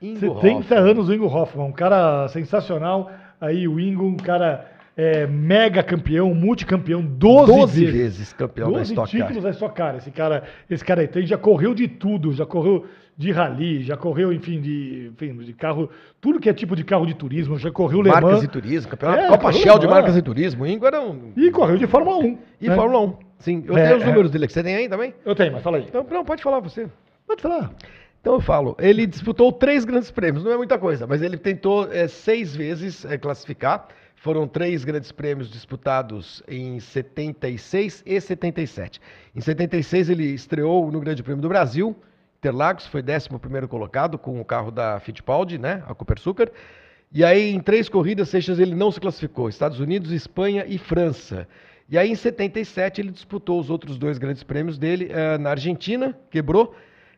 Ingo 0.00 0.20
70 0.20 0.56
Hoffman. 0.56 0.78
anos 0.78 1.06
do 1.06 1.14
Ingo 1.14 1.26
Hoffman, 1.26 1.66
um 1.66 1.72
cara 1.72 2.28
sensacional. 2.28 3.10
Aí 3.40 3.66
o 3.66 3.80
Ingo, 3.80 4.06
um 4.06 4.16
cara 4.16 4.70
é, 5.00 5.26
mega 5.26 5.82
campeão, 5.82 6.34
multicampeão, 6.34 7.00
12, 7.02 7.52
12 7.52 7.80
vezes. 7.80 8.00
vezes 8.00 8.32
campeão 8.34 8.70
12 8.70 8.94
da 8.94 9.02
Stock 9.04 9.10
Car. 9.10 9.26
títulos 9.26 9.44
da 9.44 9.50
Stock 9.50 9.74
Car. 9.74 9.96
Esse 9.96 10.10
cara, 10.10 10.44
esse 10.68 10.84
cara 10.84 11.00
aí 11.00 11.08
tem, 11.08 11.24
já 11.24 11.38
correu 11.38 11.74
de 11.74 11.88
tudo, 11.88 12.34
já 12.34 12.44
correu 12.44 12.84
de 13.16 13.32
rally, 13.32 13.82
já 13.82 13.96
correu, 13.96 14.30
enfim, 14.30 14.60
de, 14.60 15.10
enfim, 15.14 15.34
de 15.38 15.54
carro, 15.54 15.88
tudo 16.20 16.38
que 16.38 16.50
é 16.50 16.52
tipo 16.52 16.76
de 16.76 16.84
carro 16.84 17.06
de 17.06 17.14
turismo, 17.14 17.58
já 17.58 17.70
correu 17.70 18.02
Marcas 18.02 18.22
Le 18.22 18.30
Mans. 18.30 18.44
e 18.44 18.48
turismo, 18.48 18.90
campeonato 18.90 19.22
é, 19.22 19.28
Copa 19.28 19.52
Shell 19.52 19.78
de 19.78 19.88
marcas 19.88 20.16
e 20.18 20.22
turismo, 20.22 20.66
Ingo 20.66 20.86
era 20.86 21.00
um... 21.00 21.32
E 21.34 21.50
correu 21.50 21.78
de 21.78 21.86
Fórmula 21.86 22.18
1. 22.18 22.38
E 22.60 22.68
né? 22.68 22.76
Fórmula 22.76 23.06
1, 23.06 23.14
sim. 23.38 23.64
Eu 23.66 23.78
é, 23.78 23.84
tenho 23.84 23.96
os 23.96 24.02
é. 24.02 24.06
números 24.06 24.30
dele, 24.30 24.48
você 24.48 24.62
tem 24.62 24.76
aí 24.76 24.88
também? 24.88 25.14
Eu 25.24 25.34
tenho, 25.34 25.52
mas 25.52 25.62
fala 25.62 25.78
aí. 25.78 25.86
Então, 25.88 26.06
não, 26.10 26.24
pode 26.26 26.42
falar 26.42 26.60
você. 26.60 26.86
Pode 27.26 27.40
falar. 27.40 27.72
Então 28.20 28.34
eu 28.34 28.40
falo, 28.40 28.76
ele 28.78 29.06
disputou 29.06 29.50
três 29.50 29.86
grandes 29.86 30.10
prêmios, 30.10 30.44
não 30.44 30.52
é 30.52 30.56
muita 30.58 30.78
coisa, 30.78 31.06
mas 31.06 31.22
ele 31.22 31.38
tentou 31.38 31.90
é, 31.90 32.06
seis 32.06 32.54
vezes 32.54 33.06
é, 33.06 33.16
classificar. 33.16 33.88
Foram 34.20 34.46
três 34.46 34.84
grandes 34.84 35.10
prêmios 35.10 35.50
disputados 35.50 36.42
em 36.46 36.78
76 36.78 38.02
e 38.04 38.20
77. 38.20 39.00
Em 39.34 39.40
76 39.40 40.10
ele 40.10 40.24
estreou 40.24 40.92
no 40.92 41.00
Grande 41.00 41.22
Prêmio 41.22 41.40
do 41.40 41.48
Brasil, 41.48 41.96
Interlagos, 42.36 42.86
foi 42.86 43.02
11 43.02 43.66
colocado 43.66 44.18
com 44.18 44.38
o 44.38 44.44
carro 44.44 44.70
da 44.70 45.00
Fittipaldi, 45.00 45.56
né, 45.56 45.82
a 45.86 45.94
Cooper 45.94 46.20
Sucker. 46.20 46.52
E 47.10 47.24
aí 47.24 47.50
em 47.50 47.60
três 47.60 47.88
corridas, 47.88 48.28
Seixas 48.28 48.58
ele 48.58 48.74
não 48.74 48.92
se 48.92 49.00
classificou, 49.00 49.48
Estados 49.48 49.80
Unidos, 49.80 50.12
Espanha 50.12 50.66
e 50.68 50.76
França. 50.76 51.48
E 51.88 51.96
aí 51.96 52.10
em 52.10 52.14
77 52.14 53.00
ele 53.00 53.12
disputou 53.12 53.58
os 53.58 53.70
outros 53.70 53.96
dois 53.96 54.18
grandes 54.18 54.42
prêmios 54.42 54.76
dele 54.76 55.06
uh, 55.06 55.38
na 55.40 55.52
Argentina, 55.52 56.14
quebrou, 56.30 56.74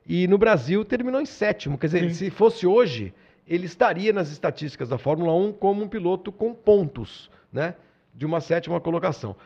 e 0.06 0.28
no 0.28 0.38
Brasil 0.38 0.84
terminou 0.84 1.20
em 1.20 1.26
sétimo. 1.26 1.76
Quer 1.76 1.86
dizer, 1.88 2.10
Sim. 2.10 2.14
se 2.14 2.30
fosse 2.30 2.64
hoje, 2.64 3.12
ele 3.46 3.66
estaria 3.66 4.12
nas 4.12 4.30
estatísticas 4.30 4.88
da 4.88 4.98
Fórmula 4.98 5.34
1 5.34 5.52
como 5.52 5.82
um 5.82 5.88
piloto 5.88 6.30
com 6.30 6.54
pontos, 6.54 7.30
né? 7.52 7.74
De 8.14 8.24
uma 8.26 8.40
sétima 8.40 8.80
colocação. 8.80 9.36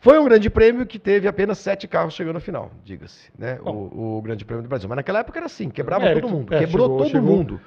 Foi 0.00 0.18
um 0.18 0.24
grande 0.24 0.50
prêmio 0.50 0.86
que 0.86 0.98
teve 0.98 1.26
apenas 1.26 1.58
sete 1.58 1.88
carros 1.88 2.14
chegando 2.14 2.36
ao 2.36 2.40
final, 2.40 2.70
diga-se, 2.84 3.30
né? 3.38 3.58
O, 3.62 4.18
o, 4.18 4.22
Grande 4.22 4.44
Prêmio 4.44 4.62
do 4.62 4.68
Brasil. 4.68 4.88
Mas 4.88 4.96
naquela 4.96 5.20
época 5.20 5.38
era 5.38 5.46
assim, 5.46 5.70
quebrava 5.70 6.04
é, 6.06 6.14
todo 6.14 6.28
mundo, 6.28 6.54
é, 6.54 6.58
quebrou 6.58 6.86
chegou, 6.86 6.98
todo 6.98 7.10
chegou, 7.10 7.36
mundo. 7.36 7.60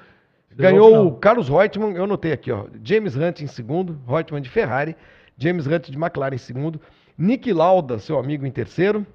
Ganhou 0.54 1.06
o 1.06 1.12
Carlos 1.16 1.48
Reutemann, 1.48 1.94
eu 1.94 2.04
anotei 2.04 2.32
aqui, 2.32 2.50
ó. 2.50 2.66
James 2.82 3.16
Hunt 3.16 3.40
em 3.40 3.46
segundo, 3.46 4.00
Reutemann 4.06 4.42
de 4.42 4.48
Ferrari, 4.48 4.96
James 5.36 5.66
Hunt 5.66 5.90
de 5.90 5.96
McLaren 5.96 6.34
em 6.34 6.38
segundo, 6.38 6.80
Nick 7.16 7.52
Lauda, 7.52 7.98
seu 7.98 8.18
amigo, 8.18 8.46
em 8.46 8.50
terceiro. 8.50 9.06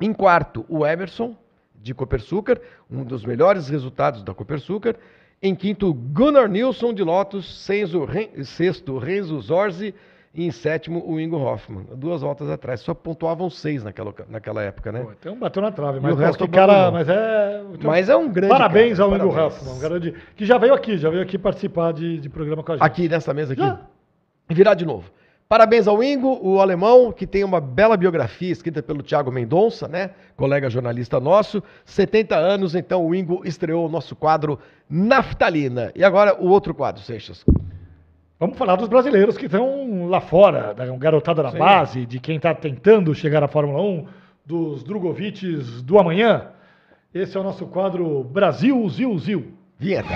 Em 0.00 0.12
quarto, 0.12 0.64
o 0.68 0.86
Emerson, 0.86 1.36
de 1.74 1.94
Copersucar, 1.94 2.58
um 2.90 3.04
dos 3.04 3.24
melhores 3.24 3.68
resultados 3.68 4.22
da 4.22 4.32
Copersucar. 4.32 4.94
Em 5.42 5.54
quinto, 5.56 5.92
Gunnar 5.92 6.48
Nilsson 6.48 6.94
de 6.94 7.02
Lotus. 7.02 7.64
Senzo, 7.64 8.06
sexto, 8.44 8.96
Renzo 8.96 9.40
Zorzi. 9.40 9.94
E 10.34 10.46
em 10.46 10.50
sétimo, 10.50 11.04
o 11.06 11.20
Ingo 11.20 11.36
Hoffman. 11.36 11.84
Duas 11.94 12.22
voltas 12.22 12.48
atrás. 12.48 12.80
Só 12.80 12.94
pontuavam 12.94 13.50
seis 13.50 13.84
naquela, 13.84 14.14
naquela 14.30 14.62
época, 14.62 14.90
né? 14.90 15.00
Pô, 15.00 15.12
então 15.12 15.36
bateu 15.36 15.60
na 15.60 15.70
trave. 15.70 16.00
Mas 16.00 16.14
o 16.14 16.16
resto 16.16 16.48
cara, 16.48 16.90
mas 16.90 17.06
é, 17.06 17.62
então, 17.74 17.90
mas 17.90 18.08
é 18.08 18.16
um 18.16 18.30
grande. 18.30 18.48
Parabéns 18.48 18.96
cara, 18.96 19.04
ao 19.04 19.10
parabéns. 19.10 19.34
Ingo 19.34 19.46
Hoffman. 19.46 19.74
Um 19.74 19.78
grande, 19.78 20.14
que 20.34 20.46
já 20.46 20.56
veio 20.56 20.72
aqui, 20.72 20.96
já 20.96 21.10
veio 21.10 21.22
aqui 21.22 21.36
participar 21.36 21.92
de, 21.92 22.18
de 22.18 22.30
programa 22.30 22.62
com 22.62 22.72
a 22.72 22.76
gente. 22.76 22.84
Aqui, 22.84 23.08
nessa 23.08 23.34
mesa 23.34 23.52
aqui. 23.52 23.60
Já. 23.60 23.80
Virar 24.48 24.74
de 24.74 24.86
novo. 24.86 25.10
Parabéns 25.52 25.86
ao 25.86 26.02
Ingo, 26.02 26.40
o 26.42 26.62
alemão, 26.62 27.12
que 27.12 27.26
tem 27.26 27.44
uma 27.44 27.60
bela 27.60 27.94
biografia 27.94 28.50
escrita 28.50 28.82
pelo 28.82 29.02
Tiago 29.02 29.30
Mendonça, 29.30 29.86
né? 29.86 30.12
Colega 30.34 30.70
jornalista 30.70 31.20
nosso. 31.20 31.62
70 31.84 32.34
anos, 32.34 32.74
então 32.74 33.06
o 33.06 33.14
Ingo 33.14 33.42
estreou 33.44 33.84
o 33.84 33.88
nosso 33.90 34.16
quadro 34.16 34.58
Naftalina. 34.88 35.92
E 35.94 36.02
agora 36.02 36.42
o 36.42 36.48
outro 36.48 36.72
quadro, 36.72 37.02
Seixas. 37.02 37.44
Vamos 38.40 38.56
falar 38.56 38.76
dos 38.76 38.88
brasileiros 38.88 39.36
que 39.36 39.44
estão 39.44 40.06
lá 40.06 40.22
fora, 40.22 40.72
da 40.72 40.86
garotada 40.96 41.42
da 41.42 41.50
base, 41.50 42.06
de 42.06 42.18
quem 42.18 42.36
está 42.36 42.54
tentando 42.54 43.14
chegar 43.14 43.44
à 43.44 43.46
Fórmula 43.46 43.82
1, 43.82 44.06
dos 44.46 44.82
Drogovics 44.82 45.82
do 45.82 45.98
amanhã. 45.98 46.46
Esse 47.12 47.36
é 47.36 47.40
o 47.40 47.44
nosso 47.44 47.66
quadro 47.66 48.24
Brasil 48.24 48.88
Zil 48.88 49.18
Zil. 49.18 49.52
Vinheta. 49.78 50.08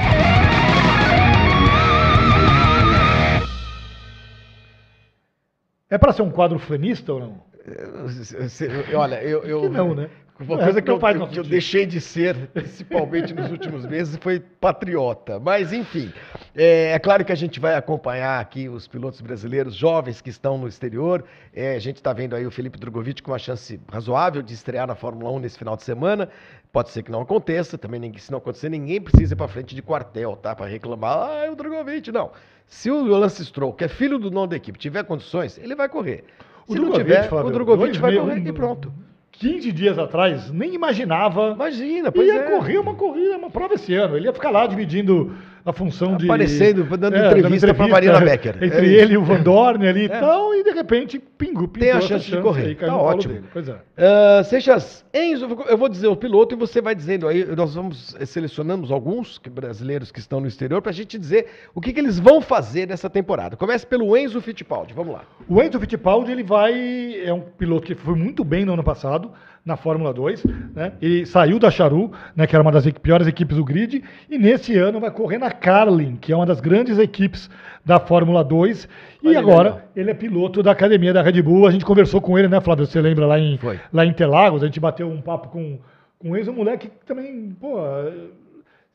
É 5.89 5.97
para 5.97 6.13
ser 6.13 6.23
um 6.23 6.31
quadro 6.31 6.59
flanista 6.59 7.13
ou 7.13 7.21
não? 7.21 7.43
Olha, 8.95 9.23
eu. 9.23 9.43
eu 9.45 9.71
não, 9.71 9.95
né? 9.95 10.09
Uma 10.39 10.59
coisa 10.59 10.83
que, 10.83 10.91
eu, 10.91 10.99
que, 10.99 11.27
que 11.29 11.39
eu 11.39 11.45
deixei 11.45 11.87
de 11.87 11.99
ser, 11.99 12.37
principalmente 12.53 13.33
nos 13.33 13.51
últimos 13.51 13.87
meses, 13.87 14.19
foi 14.21 14.39
patriota. 14.39 15.41
Mas, 15.41 15.73
enfim, 15.73 16.13
é, 16.55 16.93
é, 16.93 16.99
claro 16.99 17.25
que 17.25 17.33
a 17.33 17.37
gente 17.37 17.59
vai 17.59 17.75
acompanhar 17.75 18.39
aqui 18.39 18.69
os 18.69 18.87
pilotos 18.87 19.23
brasileiros 19.23 19.75
jovens 19.75 20.21
que 20.21 20.29
estão 20.29 20.59
no 20.59 20.69
exterior. 20.69 21.25
É, 21.55 21.75
a 21.75 21.79
gente 21.79 21.97
está 21.97 22.13
vendo 22.13 22.37
aí 22.37 22.47
o 22.47 22.51
Felipe 22.51 22.79
Drogovic 22.79 23.23
com 23.23 23.31
uma 23.31 23.39
chance 23.39 23.81
razoável 23.91 24.43
de 24.43 24.53
estrear 24.53 24.87
na 24.87 24.95
Fórmula 24.95 25.31
1 25.33 25.39
nesse 25.39 25.59
final 25.59 25.75
de 25.75 25.85
semana. 25.85 26.29
Pode 26.77 26.91
ser 26.91 27.03
que 27.03 27.11
não 27.11 27.23
aconteça, 27.23 27.79
também 27.79 28.13
se 28.19 28.31
não 28.31 28.37
acontecer, 28.37 28.69
ninguém 28.69 29.01
precisa 29.01 29.33
ir 29.33 29.37
para 29.37 29.49
frente 29.49 29.75
de 29.75 29.81
quartel, 29.81 30.37
tá? 30.37 30.55
Para 30.55 30.67
reclamar, 30.67 31.31
ah, 31.31 31.47
é 31.47 31.51
o 31.51 31.57
Drogovic. 31.57 32.13
Não. 32.13 32.33
Se 32.67 32.91
o 32.91 33.03
Lance 33.03 33.43
Stroll, 33.47 33.73
que 33.73 33.85
é 33.85 33.89
filho 33.89 34.19
do 34.19 34.29
dono 34.29 34.47
da 34.47 34.57
equipe, 34.57 34.79
tiver 34.79 35.03
condições, 35.05 35.57
ele 35.57 35.75
vai 35.75 35.89
correr. 35.89 36.25
Se 36.69 36.73
o 36.73 36.75
não 36.75 36.91
Drogovic, 36.91 37.05
tiver, 37.07 37.29
Flávio, 37.31 37.49
o 37.49 37.53
Drogovic 37.55 37.99
vai 37.99 38.15
correr 38.19 38.47
e 38.47 38.53
pronto. 38.53 38.93
15 39.33 39.73
dias 39.73 39.99
atrás, 39.99 40.51
nem 40.51 40.75
imaginava. 40.75 41.53
Imagina, 41.53 42.13
pois 42.13 42.29
ia 42.29 42.41
é. 42.41 42.51
correr 42.51 42.77
uma 42.77 42.95
corrida, 42.95 43.39
uma 43.39 43.49
prova 43.49 43.73
esse 43.73 43.95
ano. 43.95 44.15
Ele 44.15 44.27
ia 44.27 44.33
ficar 44.35 44.51
lá 44.51 44.67
dividindo 44.67 45.35
a 45.67 45.73
função 45.73 46.17
de. 46.17 46.27
Aparecendo, 46.27 46.85
dando 46.97 47.17
é, 47.17 47.27
entrevista 47.27 47.75
para 47.75 47.89
Marina 47.89 48.21
Becker. 48.21 48.57
Entre 48.63 48.87
é 48.87 49.03
ele 49.03 49.15
e 49.15 49.17
o 49.17 49.25
Van 49.25 49.43
Dorn 49.43 49.87
ali 49.87 50.03
e 50.03 50.05
é. 50.05 50.09
tal, 50.09 50.55
e 50.55 50.63
de 50.63 50.71
repente, 50.71 51.19
pingo, 51.19 51.67
Tem 51.67 51.91
a 51.91 52.01
chance, 52.01 52.31
de 52.31 52.41
correr. 52.41 52.67
Aí, 52.67 52.75
tá 52.77 52.97
ótimo. 52.97 53.35
Dele. 53.35 53.47
Pois 53.53 53.69
é. 53.69 53.73
Uh, 53.73 54.45
Seixas, 54.45 55.05
Enzo, 55.13 55.47
eu 55.69 55.77
vou 55.77 55.89
dizer 55.89 56.07
o 56.07 56.15
piloto 56.15 56.55
e 56.55 56.57
você 56.59 56.81
vai 56.81 56.95
dizendo 56.95 57.27
aí, 57.27 57.45
nós 57.57 57.75
vamos 57.75 58.15
eh, 58.21 58.25
selecionamos 58.25 58.93
alguns 58.93 59.41
brasileiros 59.51 60.13
que 60.13 60.21
estão 60.21 60.41
no 60.41 60.47
exterior 60.47 60.81
para 60.81 60.91
a 60.91 60.95
gente 60.95 61.19
dizer 61.19 61.47
o 61.75 61.81
que, 61.81 61.93
que, 61.93 61.99
eles 61.99 62.21
vão 62.21 62.41
fazer 62.41 62.87
nessa 62.87 63.11
temporada. 63.11 63.57
Comece 63.57 63.85
pelo 63.85 64.17
Enzo 64.17 64.41
Fittipaldi, 64.41 64.95
vamos 64.95 65.15
lá. 65.15 65.25
O 65.49 65.61
Enzo 65.61 65.81
Fittipaldi, 65.81 66.31
ele 66.31 66.45
vai. 66.45 67.21
É 67.25 67.35
um 67.35 67.41
piloto 67.41 67.87
que 67.87 67.95
foi 67.97 68.15
muito 68.15 68.45
bem 68.45 68.65
no 68.65 68.75
ano 68.75 68.85
passado 68.85 69.33
na 69.67 69.77
Fórmula 69.77 70.15
2, 70.15 70.45
né? 70.73 70.93
Ele 71.03 71.27
saiu 71.27 71.59
da 71.59 71.73
Charu, 71.73 72.13
né, 72.37 72.47
que 72.47 72.55
era 72.55 72.63
uma 72.63 72.71
das 72.71 72.89
piores 73.03 73.27
equipes 73.27 73.57
do 73.57 73.65
grid, 73.65 74.01
e 74.31 74.39
nesse 74.39 74.79
ano 74.79 75.01
vai 75.01 75.11
correr 75.11 75.39
na 75.39 75.51
Carlin, 75.51 76.15
que 76.15 76.33
é 76.33 76.37
uma 76.37 76.47
das 76.47 76.61
grandes 76.61 77.01
equipes 77.01 77.51
da 77.85 77.99
Fórmula 77.99 78.45
2. 78.45 78.89
E 79.25 79.29
Olha 79.29 79.41
agora 79.41 79.71
legal. 79.71 79.83
ele 79.97 80.11
é 80.13 80.15
piloto 80.15 80.63
da 80.63 80.71
academia 80.71 81.13
da 81.13 81.21
Red 81.21 81.43
Bull. 81.43 81.67
A 81.67 81.73
gente 81.73 81.85
conversou 81.85 82.21
com 82.21 82.39
ele, 82.39 82.47
né, 82.47 82.61
Flávio? 82.61 82.87
Você 82.87 83.01
lembra 83.01 83.27
lá 83.27 83.41
em, 83.41 83.59
lá 83.93 84.07
em 84.07 84.11
Interlagos? 84.11 84.63
A 84.63 84.67
gente 84.67 84.79
bateu 84.79 85.11
um 85.11 85.21
papo 85.21 85.49
com, 85.49 85.81
com 86.17 86.37
ex, 86.37 86.47
um 86.47 86.53
moleque 86.53 86.89
que 86.89 87.05
também, 87.05 87.57
pô, 87.61 87.81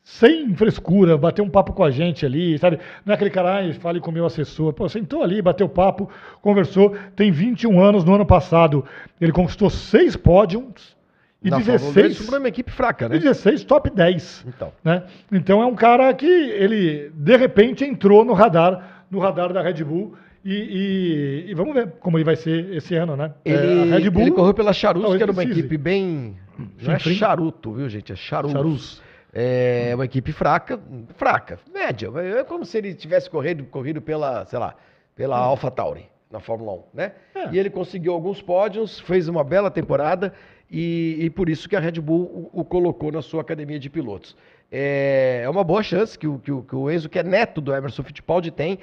sem 0.04 0.54
frescura, 0.56 1.18
bater 1.18 1.42
um 1.42 1.50
papo 1.50 1.74
com 1.74 1.84
a 1.84 1.92
gente 1.92 2.26
ali, 2.26 2.58
sabe? 2.58 2.80
Não 3.06 3.12
é 3.12 3.16
aquele 3.16 3.30
cara, 3.30 3.60
ah, 3.60 3.74
fale 3.76 4.00
com 4.00 4.10
o 4.10 4.14
meu 4.14 4.26
assessor. 4.26 4.74
Pô, 4.74 4.90
sentou 4.90 5.24
ali, 5.24 5.42
bateu 5.42 5.70
papo, 5.70 6.10
conversou. 6.42 6.96
Tem 7.16 7.32
21 7.32 7.82
anos, 7.82 8.04
no 8.04 8.16
ano 8.16 8.26
passado 8.26 8.84
ele 9.20 9.32
conquistou 9.32 9.70
seis 9.70 10.16
pódios 10.16 10.96
e 11.44 11.50
Na 11.50 11.58
16. 11.58 12.20
Isso 12.20 12.36
é 12.36 12.38
uma 12.38 12.48
equipe 12.48 12.72
fraca, 12.72 13.10
né? 13.10 13.16
E 13.16 13.20
16 13.20 13.64
top 13.64 13.90
10. 13.90 14.46
Então. 14.48 14.72
Né? 14.84 15.04
então 15.32 15.62
é 15.62 15.66
um 15.66 15.76
cara 15.76 16.14
que 16.14 16.26
ele, 16.26 17.12
de 17.16 17.36
repente, 17.36 17.84
entrou 17.84 18.24
no 18.24 18.34
radar, 18.34 19.06
no 19.10 19.20
radar 19.20 19.52
da 19.52 19.62
Red 19.62 19.84
Bull. 19.84 20.14
E, 20.44 20.54
e, 20.54 21.52
e, 21.52 21.54
vamos 21.54 21.76
ver 21.76 21.92
como 22.00 22.18
ele 22.18 22.24
vai 22.24 22.36
ser 22.36 22.74
esse 22.74 22.96
ano, 22.96 23.16
né? 23.16 23.32
Ele, 23.46 23.92
é, 23.92 23.98
Red 23.98 24.10
Bull, 24.10 24.24
ele 24.24 24.32
correu 24.32 24.56
pela 24.56 24.74
Charus, 24.74 25.16
que 25.16 25.22
era 25.22 25.32
uma 25.32 25.44
equipe 25.44 25.78
bem. 25.78 26.36
Não 26.82 26.94
é 26.94 27.00
charuto, 27.00 27.74
viu, 27.74 27.88
gente? 27.88 28.12
É 28.12 28.16
Charus. 28.16 28.52
Charus. 28.52 29.02
É 29.34 29.92
uma 29.96 30.06
equipe 30.06 30.32
fraca, 30.32 30.80
fraca, 31.16 31.60
média. 31.74 32.10
É 32.40 32.44
como 32.44 32.66
se 32.66 32.78
ele 32.78 32.94
tivesse 32.94 33.30
corrido, 33.30 33.64
corrido 33.66 34.02
pela, 34.02 34.46
sei 34.46 34.60
lá, 34.60 34.76
pela 35.16 35.40
hum. 35.40 35.44
Alpha 35.44 35.72
Tauri 35.72 36.10
na 36.30 36.40
Fórmula 36.40 36.74
1, 36.74 36.84
né? 36.94 37.12
É. 37.36 37.50
E 37.52 37.60
ele 37.60 37.70
conseguiu 37.70 38.14
alguns 38.14 38.42
pódios, 38.42 39.00
fez 39.00 39.28
uma 39.28 39.44
bela 39.44 39.70
temporada 39.70 40.34
e, 40.70 41.18
e 41.20 41.30
por 41.30 41.50
isso 41.50 41.68
que 41.68 41.76
a 41.76 41.80
Red 41.80 42.00
Bull 42.00 42.50
o, 42.54 42.62
o, 42.62 42.66
colocou 42.66 43.12
na 43.12 43.22
sua 43.22 43.42
academia 43.42 43.78
de 43.78 43.90
pilotos. 43.90 44.36
É, 44.72 45.42
é 45.44 45.50
uma 45.50 45.64
boa 45.64 45.84
chance 45.84 46.18
que 46.18 46.28
o, 46.28 46.40
que, 46.40 46.52
o, 46.52 46.64
que 46.64 46.76
o 46.76 46.90
Enzo, 46.90 47.10
que 47.10 47.20
é 47.20 47.24
neto 47.24 47.60
do 47.60 47.76
Emerson 47.76 48.04
Fittipaldi, 48.04 48.52
tem. 48.52 48.80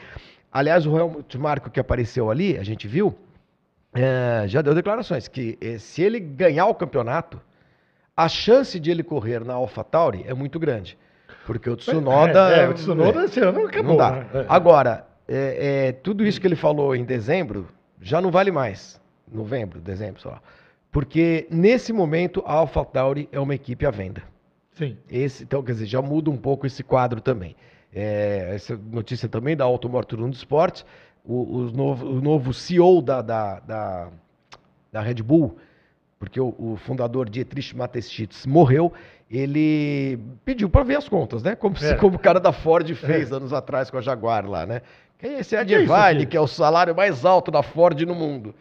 Aliás, 0.52 0.86
o 0.86 0.96
Helmut 0.96 1.38
Marko 1.38 1.70
que 1.70 1.80
apareceu 1.80 2.30
ali, 2.30 2.58
a 2.58 2.62
gente 2.62 2.86
viu, 2.86 3.14
é, 3.94 4.44
já 4.46 4.60
deu 4.60 4.74
declarações 4.74 5.28
que 5.28 5.56
eh, 5.60 5.78
se 5.78 6.02
ele 6.02 6.20
ganhar 6.20 6.66
o 6.66 6.74
campeonato, 6.74 7.40
a 8.18 8.28
chance 8.28 8.80
de 8.80 8.90
ele 8.90 9.04
correr 9.04 9.44
na 9.44 9.54
AlphaTauri 9.54 10.24
é 10.26 10.34
muito 10.34 10.58
grande. 10.58 10.98
Porque 11.46 11.70
o 11.70 11.76
Tsunoda. 11.76 12.52
É, 12.52 12.64
é, 12.64 12.68
o 12.68 12.74
Tsunoda 12.74 13.24
esse 13.26 13.38
ano 13.38 13.64
acabou. 13.64 13.92
Não 13.92 13.96
dá. 13.96 14.10
Né? 14.10 14.26
É. 14.34 14.46
Agora, 14.48 15.06
é, 15.28 15.86
é, 15.86 15.92
tudo 15.92 16.26
isso 16.26 16.40
que 16.40 16.46
ele 16.48 16.56
falou 16.56 16.96
em 16.96 17.04
dezembro 17.04 17.68
já 18.02 18.20
não 18.20 18.32
vale 18.32 18.50
mais. 18.50 19.00
Novembro, 19.30 19.78
dezembro, 19.78 20.20
sei 20.20 20.32
lá. 20.32 20.42
Porque 20.90 21.46
nesse 21.48 21.92
momento 21.92 22.42
a 22.44 22.54
AlphaTauri 22.54 23.28
é 23.30 23.38
uma 23.38 23.54
equipe 23.54 23.86
à 23.86 23.90
venda. 23.92 24.24
Sim. 24.72 24.96
Esse, 25.08 25.44
então, 25.44 25.62
quer 25.62 25.72
dizer, 25.72 25.86
já 25.86 26.02
muda 26.02 26.28
um 26.28 26.36
pouco 26.36 26.66
esse 26.66 26.82
quadro 26.82 27.20
também. 27.20 27.54
É, 27.94 28.50
essa 28.52 28.76
notícia 28.90 29.28
também 29.28 29.56
da 29.56 29.64
Automotor 29.64 30.18
1 30.18 30.30
do 30.30 30.34
Esporte. 30.34 30.84
O, 31.24 31.58
o, 31.58 31.70
novo, 31.70 32.04
o 32.04 32.20
novo 32.20 32.52
CEO 32.52 33.00
da, 33.00 33.22
da, 33.22 33.60
da, 33.60 34.08
da 34.90 35.00
Red 35.00 35.22
Bull 35.22 35.56
porque 36.18 36.40
o, 36.40 36.54
o 36.58 36.76
fundador 36.76 37.28
Dietrich 37.28 37.76
Mateschitz 37.76 38.44
morreu, 38.46 38.92
ele 39.30 40.18
pediu 40.44 40.68
para 40.68 40.82
ver 40.82 40.96
as 40.96 41.08
contas, 41.08 41.42
né? 41.42 41.54
Como, 41.54 41.76
é. 41.82 41.94
como 41.94 42.16
o 42.16 42.18
cara 42.18 42.40
da 42.40 42.52
Ford 42.52 42.92
fez 42.94 43.30
é. 43.30 43.34
anos 43.34 43.52
atrás 43.52 43.90
com 43.90 43.98
a 43.98 44.00
Jaguar 44.00 44.46
lá, 44.46 44.66
né? 44.66 44.82
Quem 45.18 45.34
é 45.34 45.40
esse 45.40 45.56
Adivine, 45.56 46.26
que 46.26 46.36
é 46.36 46.40
o 46.40 46.46
salário 46.46 46.94
mais 46.94 47.24
alto 47.24 47.50
da 47.50 47.62
Ford 47.62 48.00
no 48.02 48.14
mundo? 48.14 48.54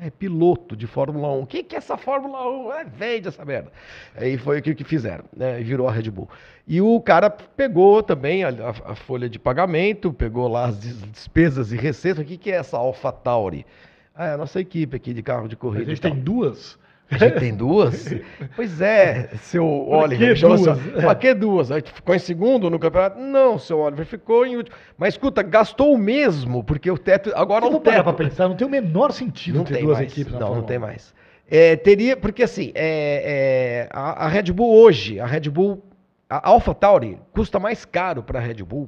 É 0.00 0.10
piloto 0.10 0.76
de 0.76 0.86
Fórmula 0.86 1.28
1. 1.28 1.40
O 1.40 1.46
que, 1.46 1.62
que 1.62 1.74
é 1.74 1.78
essa 1.78 1.96
Fórmula 1.96 2.48
1? 2.48 2.72
É, 2.72 2.84
vende 2.84 3.28
essa 3.28 3.44
merda. 3.44 3.72
Aí 4.16 4.38
foi 4.38 4.60
o 4.60 4.62
que, 4.62 4.74
que 4.74 4.84
fizeram, 4.84 5.24
né? 5.36 5.60
E 5.60 5.64
virou 5.64 5.88
a 5.88 5.92
Red 5.92 6.10
Bull. 6.10 6.28
E 6.66 6.80
o 6.80 7.00
cara 7.00 7.28
pegou 7.28 8.02
também 8.02 8.44
a, 8.44 8.48
a, 8.48 8.92
a 8.92 8.94
folha 8.94 9.28
de 9.28 9.38
pagamento, 9.38 10.12
pegou 10.12 10.46
lá 10.46 10.66
as 10.66 10.78
despesas 10.80 11.72
e 11.72 11.76
receitas. 11.76 12.22
O 12.22 12.26
que, 12.26 12.36
que 12.36 12.50
é 12.50 12.56
essa 12.56 12.76
AlphaTauri? 12.76 13.66
Ah, 14.14 14.26
é 14.26 14.32
a 14.34 14.36
nossa 14.36 14.60
equipe 14.60 14.96
aqui 14.96 15.12
de 15.12 15.22
carro 15.22 15.48
de 15.48 15.56
corrida. 15.56 15.84
A 15.84 15.88
gente 15.88 16.00
tem 16.00 16.14
duas? 16.14 16.78
A 17.10 17.16
gente 17.16 17.40
tem 17.40 17.54
duas? 17.54 18.14
pois 18.54 18.80
é, 18.80 19.30
seu 19.42 19.66
Oliver. 19.66 20.34
Que 20.34 20.40
duas? 20.40 21.18
Que 21.18 21.34
duas? 21.34 21.70
Aí 21.72 21.82
ficou 21.82 22.14
em 22.14 22.18
segundo 22.18 22.68
no 22.68 22.78
campeonato? 22.78 23.18
Não, 23.18 23.58
seu 23.58 23.78
Oliver 23.78 24.04
ficou 24.04 24.44
em 24.44 24.56
último. 24.56 24.76
Mas 24.96 25.14
escuta, 25.14 25.42
gastou 25.42 25.94
o 25.94 25.98
mesmo, 25.98 26.62
porque 26.62 26.90
o 26.90 26.98
teto. 26.98 27.32
Agora 27.34 27.66
o 27.66 27.80
teto. 27.80 28.02
para 28.02 28.12
pensar, 28.12 28.48
não 28.48 28.56
tem 28.56 28.66
o 28.66 28.70
menor 28.70 29.12
sentido 29.12 29.58
não 29.58 29.64
ter 29.64 29.80
duas 29.80 29.98
mais. 29.98 30.12
equipes 30.12 30.32
Não, 30.34 30.56
não 30.56 30.62
tem 30.62 30.78
mais. 30.78 31.14
É, 31.50 31.76
teria, 31.76 32.14
porque 32.14 32.42
assim, 32.42 32.72
é, 32.74 33.86
é, 33.86 33.88
a, 33.90 34.26
a, 34.26 34.28
Red 34.28 34.52
Bull 34.52 34.70
hoje, 34.70 35.18
a 35.18 35.24
Red 35.24 35.48
Bull, 35.48 35.82
a 36.28 36.46
Alpha 36.46 36.74
Tauri 36.74 37.18
custa 37.32 37.58
mais 37.58 37.86
caro 37.86 38.22
para 38.22 38.38
a 38.38 38.42
Red 38.42 38.62
Bull 38.62 38.86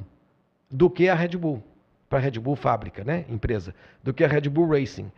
do 0.71 0.91
que 0.91 1.09
a 1.09 1.15
Red 1.15 1.39
Bull, 1.39 1.63
para 2.07 2.19
a 2.19 2.23
Red 2.23 2.33
Bull 2.33 2.55
fábrica, 2.55 3.03
né, 3.03 3.25
empresa, 3.31 3.75
do 4.05 4.13
que 4.13 4.23
a 4.23 4.29
Red 4.29 4.43
Bull 4.43 4.69
Racing. 4.69 5.11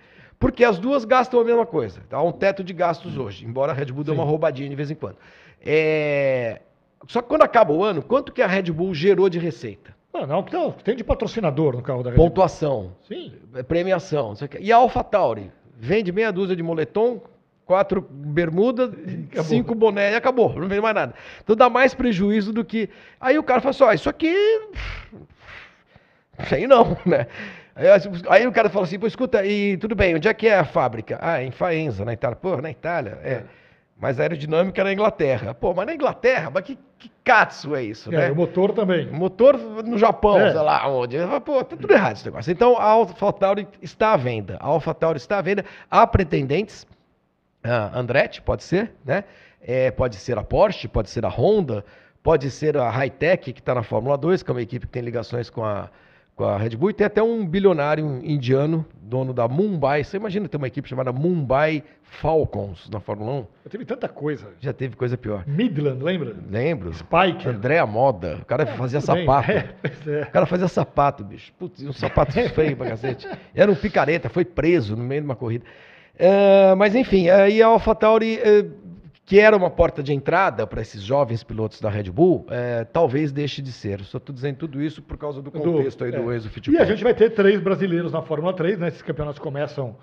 Porque 0.42 0.64
as 0.64 0.76
duas 0.76 1.04
gastam 1.04 1.38
a 1.38 1.44
mesma 1.44 1.64
coisa. 1.64 2.00
Há 2.10 2.20
um 2.20 2.32
teto 2.32 2.64
de 2.64 2.72
gastos 2.72 3.16
hoje, 3.16 3.46
embora 3.46 3.70
a 3.70 3.74
Red 3.74 3.86
Bull 3.86 4.02
dê 4.02 4.10
uma 4.10 4.24
roubadinha 4.24 4.68
de 4.68 4.74
vez 4.74 4.90
em 4.90 4.94
quando. 4.96 5.16
É... 5.64 6.60
Só 7.06 7.22
que 7.22 7.28
quando 7.28 7.42
acaba 7.42 7.72
o 7.72 7.84
ano, 7.84 8.02
quanto 8.02 8.32
que 8.32 8.42
a 8.42 8.48
Red 8.48 8.64
Bull 8.72 8.92
gerou 8.92 9.28
de 9.28 9.38
receita? 9.38 9.94
Não, 10.12 10.26
não, 10.26 10.72
tem 10.72 10.96
de 10.96 11.04
patrocinador 11.04 11.76
no 11.76 11.82
carro 11.82 12.02
da 12.02 12.10
Red 12.10 12.16
Bull. 12.16 12.28
Pontuação. 12.28 12.90
Sim. 13.06 13.34
É 13.54 13.62
premiação. 13.62 14.34
E 14.58 14.72
a 14.72 14.78
AlphaTauri? 14.78 15.52
Vende 15.78 16.10
meia 16.10 16.32
dúzia 16.32 16.56
de 16.56 16.62
moletom, 16.62 17.20
quatro 17.64 18.00
bermudas, 18.10 18.90
cinco 19.46 19.76
boné 19.76 20.10
e 20.10 20.16
acabou. 20.16 20.52
Não 20.54 20.66
vende 20.66 20.80
mais 20.80 20.94
nada. 20.96 21.14
Então 21.40 21.54
dá 21.54 21.70
mais 21.70 21.94
prejuízo 21.94 22.52
do 22.52 22.64
que... 22.64 22.90
Aí 23.20 23.38
o 23.38 23.44
cara 23.44 23.60
fala 23.60 23.70
assim, 23.70 23.84
ó, 23.84 23.92
isso 23.92 24.08
aqui... 24.08 24.34
Isso 26.40 26.52
aí 26.52 26.66
não, 26.66 26.96
né? 27.06 27.28
Aí, 28.28 28.46
o 28.46 28.52
cara 28.52 28.68
fala 28.68 28.84
assim, 28.84 28.98
pô, 28.98 29.06
escuta, 29.06 29.44
e 29.44 29.76
tudo 29.78 29.94
bem, 29.94 30.14
onde 30.14 30.28
é 30.28 30.34
que 30.34 30.46
é 30.46 30.58
a 30.58 30.64
fábrica? 30.64 31.18
Ah, 31.20 31.42
em 31.42 31.50
Faenza, 31.50 32.04
na 32.04 32.12
Itália. 32.12 32.36
Pô, 32.36 32.56
na 32.58 32.70
Itália, 32.70 33.18
é. 33.22 33.32
é. 33.32 33.44
Mas 34.02 34.18
a 34.18 34.24
aerodinâmica 34.24 34.80
era 34.80 34.88
na 34.88 34.94
Inglaterra. 34.94 35.54
Pô, 35.54 35.72
mas 35.72 35.86
na 35.86 35.94
Inglaterra, 35.94 36.50
mas 36.52 36.64
que, 36.64 36.76
que 36.98 37.10
é 37.76 37.82
isso, 37.84 38.12
é, 38.12 38.16
né? 38.16 38.30
o 38.32 38.34
motor 38.34 38.72
também. 38.72 39.08
O 39.08 39.14
motor 39.14 39.56
no 39.56 39.96
Japão, 39.96 40.40
é. 40.40 40.50
sei 40.50 40.60
lá 40.60 40.88
onde. 40.88 41.16
Pô, 41.44 41.62
tá 41.62 41.76
tudo 41.76 41.92
errado 41.92 42.16
esse 42.16 42.24
negócio. 42.24 42.50
Então, 42.50 42.76
a 42.76 42.84
AlphaTauri 42.84 43.68
está 43.80 44.12
à 44.12 44.16
venda. 44.16 44.56
A 44.60 44.66
AlphaTauri 44.66 45.18
está 45.18 45.38
à 45.38 45.40
venda. 45.40 45.64
Há 45.88 46.04
pretendentes. 46.04 46.84
Ah, 47.62 47.92
Andretti, 47.94 48.42
pode 48.42 48.64
ser, 48.64 48.92
né? 49.04 49.22
É, 49.60 49.92
pode 49.92 50.16
ser 50.16 50.36
a 50.36 50.42
Porsche, 50.42 50.88
pode 50.88 51.08
ser 51.08 51.24
a 51.24 51.28
Honda, 51.28 51.84
pode 52.24 52.50
ser 52.50 52.76
a 52.76 52.90
Hightech, 52.90 53.52
que 53.52 53.60
está 53.60 53.72
na 53.72 53.84
Fórmula 53.84 54.18
2, 54.18 54.42
que 54.42 54.50
é 54.50 54.52
uma 54.52 54.62
equipe 54.62 54.84
que 54.84 54.92
tem 54.92 55.02
ligações 55.02 55.48
com 55.48 55.64
a 55.64 55.88
com 56.34 56.44
a 56.44 56.56
Red 56.56 56.70
Bull 56.70 56.90
e 56.90 56.94
tem 56.94 57.06
até 57.06 57.22
um 57.22 57.46
bilionário 57.46 58.20
indiano, 58.24 58.84
dono 59.00 59.34
da 59.34 59.46
Mumbai. 59.46 60.02
Você 60.02 60.16
imagina 60.16 60.48
ter 60.48 60.56
uma 60.56 60.66
equipe 60.66 60.88
chamada 60.88 61.12
Mumbai 61.12 61.84
Falcons 62.02 62.88
na 62.90 63.00
Fórmula 63.00 63.32
1? 63.32 63.46
Já 63.64 63.70
teve 63.70 63.84
tanta 63.84 64.08
coisa. 64.08 64.48
Já 64.60 64.72
teve 64.72 64.96
coisa 64.96 65.16
pior. 65.16 65.44
Midland, 65.46 66.02
lembra? 66.02 66.34
Lembro. 66.50 66.92
Spike. 66.92 67.48
André 67.48 67.84
Moda. 67.84 68.38
O 68.42 68.44
cara 68.44 68.62
é, 68.62 68.66
fazia 68.66 69.00
sapato. 69.00 69.50
É, 69.50 69.74
é. 70.06 70.22
O 70.22 70.30
cara 70.30 70.46
fazia 70.46 70.68
sapato, 70.68 71.22
bicho. 71.22 71.52
Putz, 71.58 71.82
um 71.82 71.92
sapato 71.92 72.32
feio 72.50 72.76
pra 72.76 72.88
cacete. 72.90 73.28
Era 73.54 73.70
um 73.70 73.74
picareta, 73.74 74.28
foi 74.28 74.44
preso 74.44 74.96
no 74.96 75.04
meio 75.04 75.20
de 75.20 75.26
uma 75.26 75.36
corrida. 75.36 75.64
Uh, 76.14 76.76
mas 76.76 76.94
enfim, 76.94 77.30
aí 77.30 77.62
a 77.62 77.66
AlphaTauri, 77.68 78.38
uh, 78.38 78.70
que 79.24 79.38
era 79.38 79.56
uma 79.56 79.70
porta 79.70 80.02
de 80.02 80.12
entrada 80.12 80.66
para 80.66 80.82
esses 80.82 81.02
jovens 81.02 81.44
pilotos 81.44 81.80
da 81.80 81.88
Red 81.88 82.10
Bull, 82.10 82.46
uh, 82.48 82.84
talvez 82.92 83.30
deixe 83.30 83.62
de 83.62 83.70
ser. 83.70 84.00
Só 84.02 84.18
estou 84.18 84.34
dizendo 84.34 84.56
tudo 84.56 84.82
isso 84.82 85.00
por 85.00 85.16
causa 85.16 85.40
do 85.40 85.50
contexto 85.50 85.98
do, 85.98 86.04
aí 86.04 86.12
do 86.12 86.32
é. 86.32 86.36
Enzo 86.36 86.50
Fittipaldi. 86.50 86.80
E 86.80 86.82
a 86.82 86.86
gente 86.86 87.04
vai 87.04 87.14
ter 87.14 87.30
três 87.30 87.60
brasileiros 87.60 88.12
na 88.12 88.22
Fórmula 88.22 88.52
3, 88.52 88.78
né? 88.78 88.88
Esses 88.88 89.02
campeonatos 89.02 89.38
começam 89.38 89.96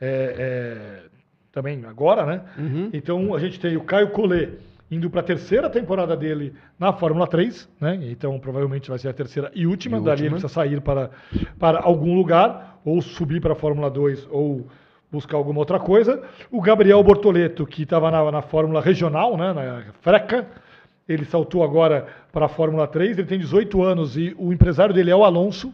é, 0.00 0.34
é, 0.38 1.02
também 1.50 1.82
agora, 1.86 2.26
né? 2.26 2.42
Uhum. 2.58 2.90
Então 2.92 3.34
a 3.34 3.38
gente 3.38 3.58
tem 3.58 3.76
o 3.76 3.82
Caio 3.82 4.10
Collet 4.10 4.58
indo 4.90 5.10
para 5.10 5.20
a 5.20 5.24
terceira 5.24 5.68
temporada 5.68 6.16
dele 6.16 6.54
na 6.78 6.92
Fórmula 6.92 7.26
3, 7.26 7.68
né? 7.80 7.98
Então 8.02 8.38
provavelmente 8.38 8.90
vai 8.90 8.98
ser 8.98 9.08
a 9.08 9.12
terceira 9.12 9.50
e 9.54 9.66
última. 9.66 9.96
E 9.96 10.00
Dali 10.00 10.10
última. 10.10 10.26
ele 10.26 10.30
precisa 10.34 10.52
sair 10.52 10.80
para, 10.82 11.10
para 11.58 11.80
algum 11.80 12.14
lugar, 12.14 12.78
ou 12.84 13.00
subir 13.00 13.40
para 13.40 13.54
a 13.54 13.56
Fórmula 13.56 13.90
2, 13.90 14.28
ou 14.30 14.66
buscar 15.16 15.36
alguma 15.36 15.58
outra 15.58 15.78
coisa. 15.78 16.22
O 16.50 16.60
Gabriel 16.60 17.02
Bortoleto, 17.02 17.66
que 17.66 17.82
estava 17.82 18.10
na, 18.10 18.30
na 18.30 18.42
Fórmula 18.42 18.80
Regional, 18.80 19.36
né? 19.36 19.52
na 19.52 19.84
Freca, 20.00 20.46
ele 21.08 21.24
saltou 21.24 21.62
agora 21.64 22.06
para 22.32 22.46
a 22.46 22.48
Fórmula 22.48 22.86
3, 22.86 23.18
ele 23.18 23.26
tem 23.26 23.38
18 23.38 23.82
anos 23.82 24.16
e 24.16 24.34
o 24.38 24.52
empresário 24.52 24.94
dele 24.94 25.10
é 25.10 25.16
o 25.16 25.24
Alonso. 25.24 25.72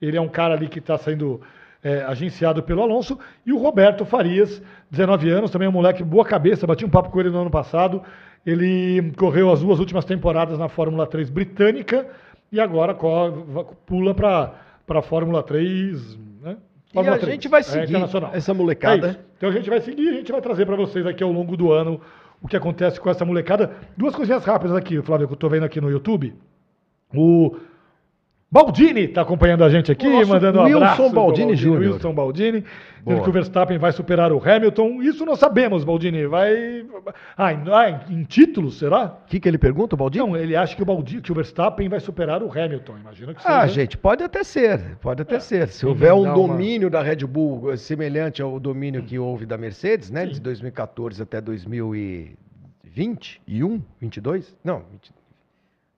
Ele 0.00 0.16
é 0.16 0.20
um 0.20 0.28
cara 0.28 0.54
ali 0.54 0.68
que 0.68 0.78
está 0.78 0.96
sendo 0.96 1.40
é, 1.82 2.02
agenciado 2.02 2.62
pelo 2.62 2.82
Alonso. 2.82 3.18
E 3.44 3.52
o 3.52 3.58
Roberto 3.58 4.04
Farias, 4.04 4.62
19 4.90 5.30
anos, 5.30 5.50
também 5.50 5.66
é 5.66 5.68
um 5.68 5.72
moleque 5.72 6.04
boa 6.04 6.24
cabeça, 6.24 6.66
bati 6.66 6.84
um 6.84 6.90
papo 6.90 7.10
com 7.10 7.18
ele 7.18 7.30
no 7.30 7.40
ano 7.40 7.50
passado. 7.50 8.02
Ele 8.46 9.12
correu 9.16 9.50
as 9.50 9.60
duas 9.60 9.80
últimas 9.80 10.04
temporadas 10.04 10.58
na 10.58 10.68
Fórmula 10.68 11.06
3 11.06 11.30
britânica 11.30 12.06
e 12.52 12.60
agora 12.60 12.94
pula 12.94 14.14
para 14.14 14.54
a 14.88 15.02
Fórmula 15.02 15.42
3. 15.42 16.16
Né? 16.42 16.56
E 16.94 16.98
a 16.98 17.18
3, 17.18 17.32
gente 17.32 17.48
vai 17.48 17.60
é, 17.60 17.62
seguir 17.62 17.96
é 17.96 18.00
essa 18.32 18.54
molecada. 18.54 19.08
É 19.08 19.16
então 19.36 19.48
a 19.50 19.52
gente 19.52 19.68
vai 19.68 19.80
seguir, 19.80 20.08
a 20.08 20.12
gente 20.14 20.32
vai 20.32 20.40
trazer 20.40 20.64
para 20.64 20.76
vocês 20.76 21.06
aqui 21.06 21.22
ao 21.22 21.30
longo 21.30 21.56
do 21.56 21.70
ano 21.70 22.00
o 22.40 22.48
que 22.48 22.56
acontece 22.56 22.98
com 22.98 23.10
essa 23.10 23.24
molecada. 23.24 23.72
Duas 23.96 24.14
coisinhas 24.14 24.44
rápidas 24.44 24.76
aqui, 24.76 25.00
Flávio, 25.02 25.26
que 25.26 25.32
eu 25.32 25.36
estou 25.36 25.50
vendo 25.50 25.64
aqui 25.64 25.80
no 25.80 25.90
YouTube. 25.90 26.34
O 27.14 27.56
Baldini 28.50 29.02
está 29.02 29.20
acompanhando 29.20 29.62
a 29.62 29.68
gente 29.68 29.92
aqui, 29.92 30.08
mandando 30.24 30.60
um 30.60 30.64
Wilson 30.64 30.76
abraço. 30.78 31.02
Wilson 31.02 31.14
Baldini 31.14 31.54
Júnior. 31.54 31.92
Wilson 31.92 32.14
Baldini, 32.14 32.64
dizendo 33.04 33.22
que 33.22 33.28
o 33.28 33.32
Verstappen 33.32 33.76
vai 33.76 33.92
superar 33.92 34.32
o 34.32 34.42
Hamilton. 34.42 35.02
Isso 35.02 35.26
nós 35.26 35.38
sabemos, 35.38 35.84
Baldini. 35.84 36.26
Vai. 36.26 36.86
Ah, 37.36 37.52
em, 37.52 37.62
ah, 37.70 38.06
em 38.08 38.22
títulos, 38.22 38.78
será? 38.78 39.18
O 39.22 39.26
que, 39.26 39.38
que 39.38 39.46
ele 39.46 39.58
pergunta, 39.58 39.94
o 39.94 39.98
Baldini? 39.98 40.26
Não, 40.26 40.34
ele 40.34 40.56
acha 40.56 40.74
que 40.74 40.82
o, 40.82 40.86
Baldini, 40.86 41.20
que 41.20 41.30
o 41.30 41.34
Verstappen 41.34 41.90
vai 41.90 42.00
superar 42.00 42.42
o 42.42 42.50
Hamilton. 42.50 42.96
Imagina 42.96 43.34
que 43.34 43.42
seja. 43.42 43.54
Ah, 43.54 43.66
gente, 43.66 43.98
pode 43.98 44.24
até 44.24 44.42
ser. 44.42 44.96
Pode 44.96 45.20
até 45.20 45.36
é. 45.36 45.40
ser. 45.40 45.68
Se 45.68 45.84
houver 45.84 46.14
um 46.14 46.32
domínio 46.32 46.86
uma... 46.86 46.92
da 46.92 47.02
Red 47.02 47.26
Bull 47.26 47.76
semelhante 47.76 48.40
ao 48.40 48.58
domínio 48.58 49.02
que 49.02 49.18
houve 49.18 49.44
da 49.44 49.58
Mercedes, 49.58 50.10
né? 50.10 50.24
Sim. 50.24 50.32
De 50.32 50.40
2014 50.40 51.22
até 51.22 51.38
2020 51.38 53.42
e 53.46 53.62
1, 53.62 53.82
22? 54.00 54.56
Não, 54.64 54.84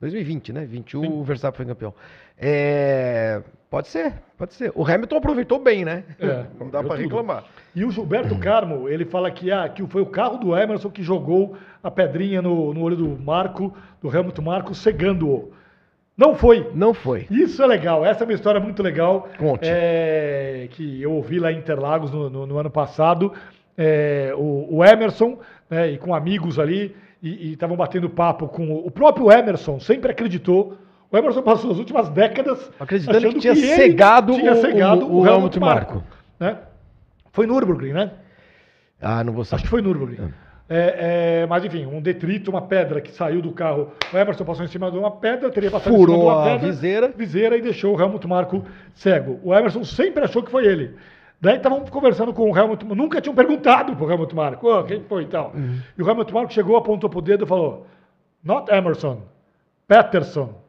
2020, 0.00 0.52
né? 0.52 0.64
21 0.64 1.02
Sim. 1.02 1.12
o 1.12 1.22
Verstappen 1.22 1.58
foi 1.58 1.66
campeão. 1.66 1.94
É, 2.40 3.42
pode 3.68 3.88
ser, 3.88 4.14
pode 4.38 4.54
ser. 4.54 4.72
O 4.74 4.82
Hamilton 4.82 5.16
aproveitou 5.16 5.58
bem, 5.58 5.84
né? 5.84 6.04
É, 6.18 6.46
Não 6.58 6.70
dá 6.70 6.82
para 6.82 6.96
reclamar. 6.96 7.44
E 7.76 7.84
o 7.84 7.90
Gilberto 7.90 8.36
Carmo, 8.38 8.88
ele 8.88 9.04
fala 9.04 9.30
que, 9.30 9.52
ah, 9.52 9.68
que 9.68 9.86
foi 9.86 10.00
o 10.00 10.06
carro 10.06 10.38
do 10.38 10.56
Emerson 10.56 10.90
que 10.90 11.02
jogou 11.02 11.56
a 11.82 11.90
pedrinha 11.90 12.40
no, 12.40 12.72
no 12.72 12.82
olho 12.82 12.96
do 12.96 13.22
Marco, 13.22 13.74
do 14.00 14.08
Hamilton 14.08 14.42
Marco, 14.42 14.74
cegando-o. 14.74 15.52
Não 16.16 16.34
foi. 16.34 16.70
Não 16.74 16.92
foi. 16.92 17.26
Isso 17.30 17.62
é 17.62 17.66
legal. 17.66 18.04
Essa 18.04 18.24
é 18.24 18.26
uma 18.26 18.32
história 18.32 18.60
muito 18.60 18.82
legal. 18.82 19.28
Conte. 19.38 19.62
É, 19.64 20.66
que 20.70 21.00
eu 21.00 21.12
ouvi 21.12 21.38
lá 21.38 21.52
em 21.52 21.58
Interlagos 21.58 22.10
no, 22.10 22.28
no, 22.28 22.46
no 22.46 22.58
ano 22.58 22.70
passado. 22.70 23.32
É, 23.76 24.32
o, 24.36 24.66
o, 24.76 24.84
Emerson, 24.84 25.38
né, 25.68 25.92
e 25.92 25.98
com 25.98 26.14
amigos 26.14 26.58
ali, 26.58 26.94
e 27.22 27.52
estavam 27.52 27.76
batendo 27.76 28.10
papo 28.10 28.48
com 28.48 28.68
o, 28.68 28.86
o 28.86 28.90
próprio 28.90 29.30
Emerson, 29.30 29.80
sempre 29.80 30.10
acreditou 30.10 30.76
o 31.10 31.16
Emerson 31.16 31.42
passou 31.42 31.72
as 31.72 31.78
últimas 31.78 32.08
décadas 32.08 32.70
acreditando 32.78 33.28
que 33.30 33.40
tinha 33.40 33.54
que 33.54 33.60
cegado, 33.74 34.34
tinha 34.34 34.54
cegado 34.56 35.06
o, 35.06 35.12
o, 35.12 35.20
o 35.20 35.26
Helmut 35.26 35.58
Marko. 35.58 35.94
Marko 35.94 36.20
né? 36.40 36.58
Foi 37.32 37.46
Nürburgring, 37.46 37.92
né? 37.92 38.10
Ah, 39.00 39.22
não 39.22 39.32
vou 39.32 39.44
saber. 39.44 39.56
Acho 39.56 39.64
que 39.64 39.70
foi 39.70 39.82
Nürburgring. 39.82 40.32
É. 40.68 40.76
é, 40.76 41.42
é, 41.42 41.46
mas 41.46 41.64
enfim, 41.64 41.86
um 41.86 42.00
detrito, 42.00 42.50
uma 42.50 42.62
pedra 42.62 43.00
que 43.00 43.12
saiu 43.12 43.42
do 43.42 43.52
carro. 43.52 43.92
O 44.12 44.16
Emerson 44.16 44.44
passou 44.44 44.64
em 44.64 44.68
cima 44.68 44.90
de 44.90 44.98
uma 44.98 45.10
pedra, 45.10 45.50
teria 45.50 45.70
passado 45.70 45.94
Furou 45.94 46.16
em 46.16 46.18
cima 46.18 46.32
de 46.32 46.38
uma 46.38 46.44
pedra, 46.44 46.68
a 46.68 46.70
viseira. 46.70 47.08
viseira 47.08 47.56
e 47.56 47.62
deixou 47.62 47.96
o 47.96 48.00
Helmut 48.00 48.26
Marko 48.26 48.64
cego. 48.94 49.38
O 49.42 49.54
Emerson 49.54 49.84
sempre 49.84 50.24
achou 50.24 50.42
que 50.42 50.50
foi 50.50 50.66
ele. 50.66 50.96
Daí 51.40 51.56
estavam 51.56 51.80
conversando 51.86 52.34
com 52.34 52.50
o 52.50 52.56
Helmut 52.56 52.84
nunca 52.84 53.20
tinham 53.20 53.34
perguntado 53.34 53.96
para 53.96 54.04
o 54.04 54.10
Helmut 54.10 54.34
Marko, 54.34 54.68
oh, 54.70 54.84
quem 54.84 55.02
foi 55.02 55.22
e 55.22 55.26
tal. 55.26 55.52
Uhum. 55.54 55.78
E 55.96 56.02
o 56.02 56.08
Helmut 56.08 56.32
Marko 56.32 56.52
chegou, 56.52 56.76
apontou 56.76 57.08
para 57.08 57.18
o 57.18 57.22
dedo 57.22 57.44
e 57.44 57.48
falou: 57.48 57.86
Not 58.44 58.70
Emerson, 58.70 59.22
Peterson. 59.88 60.59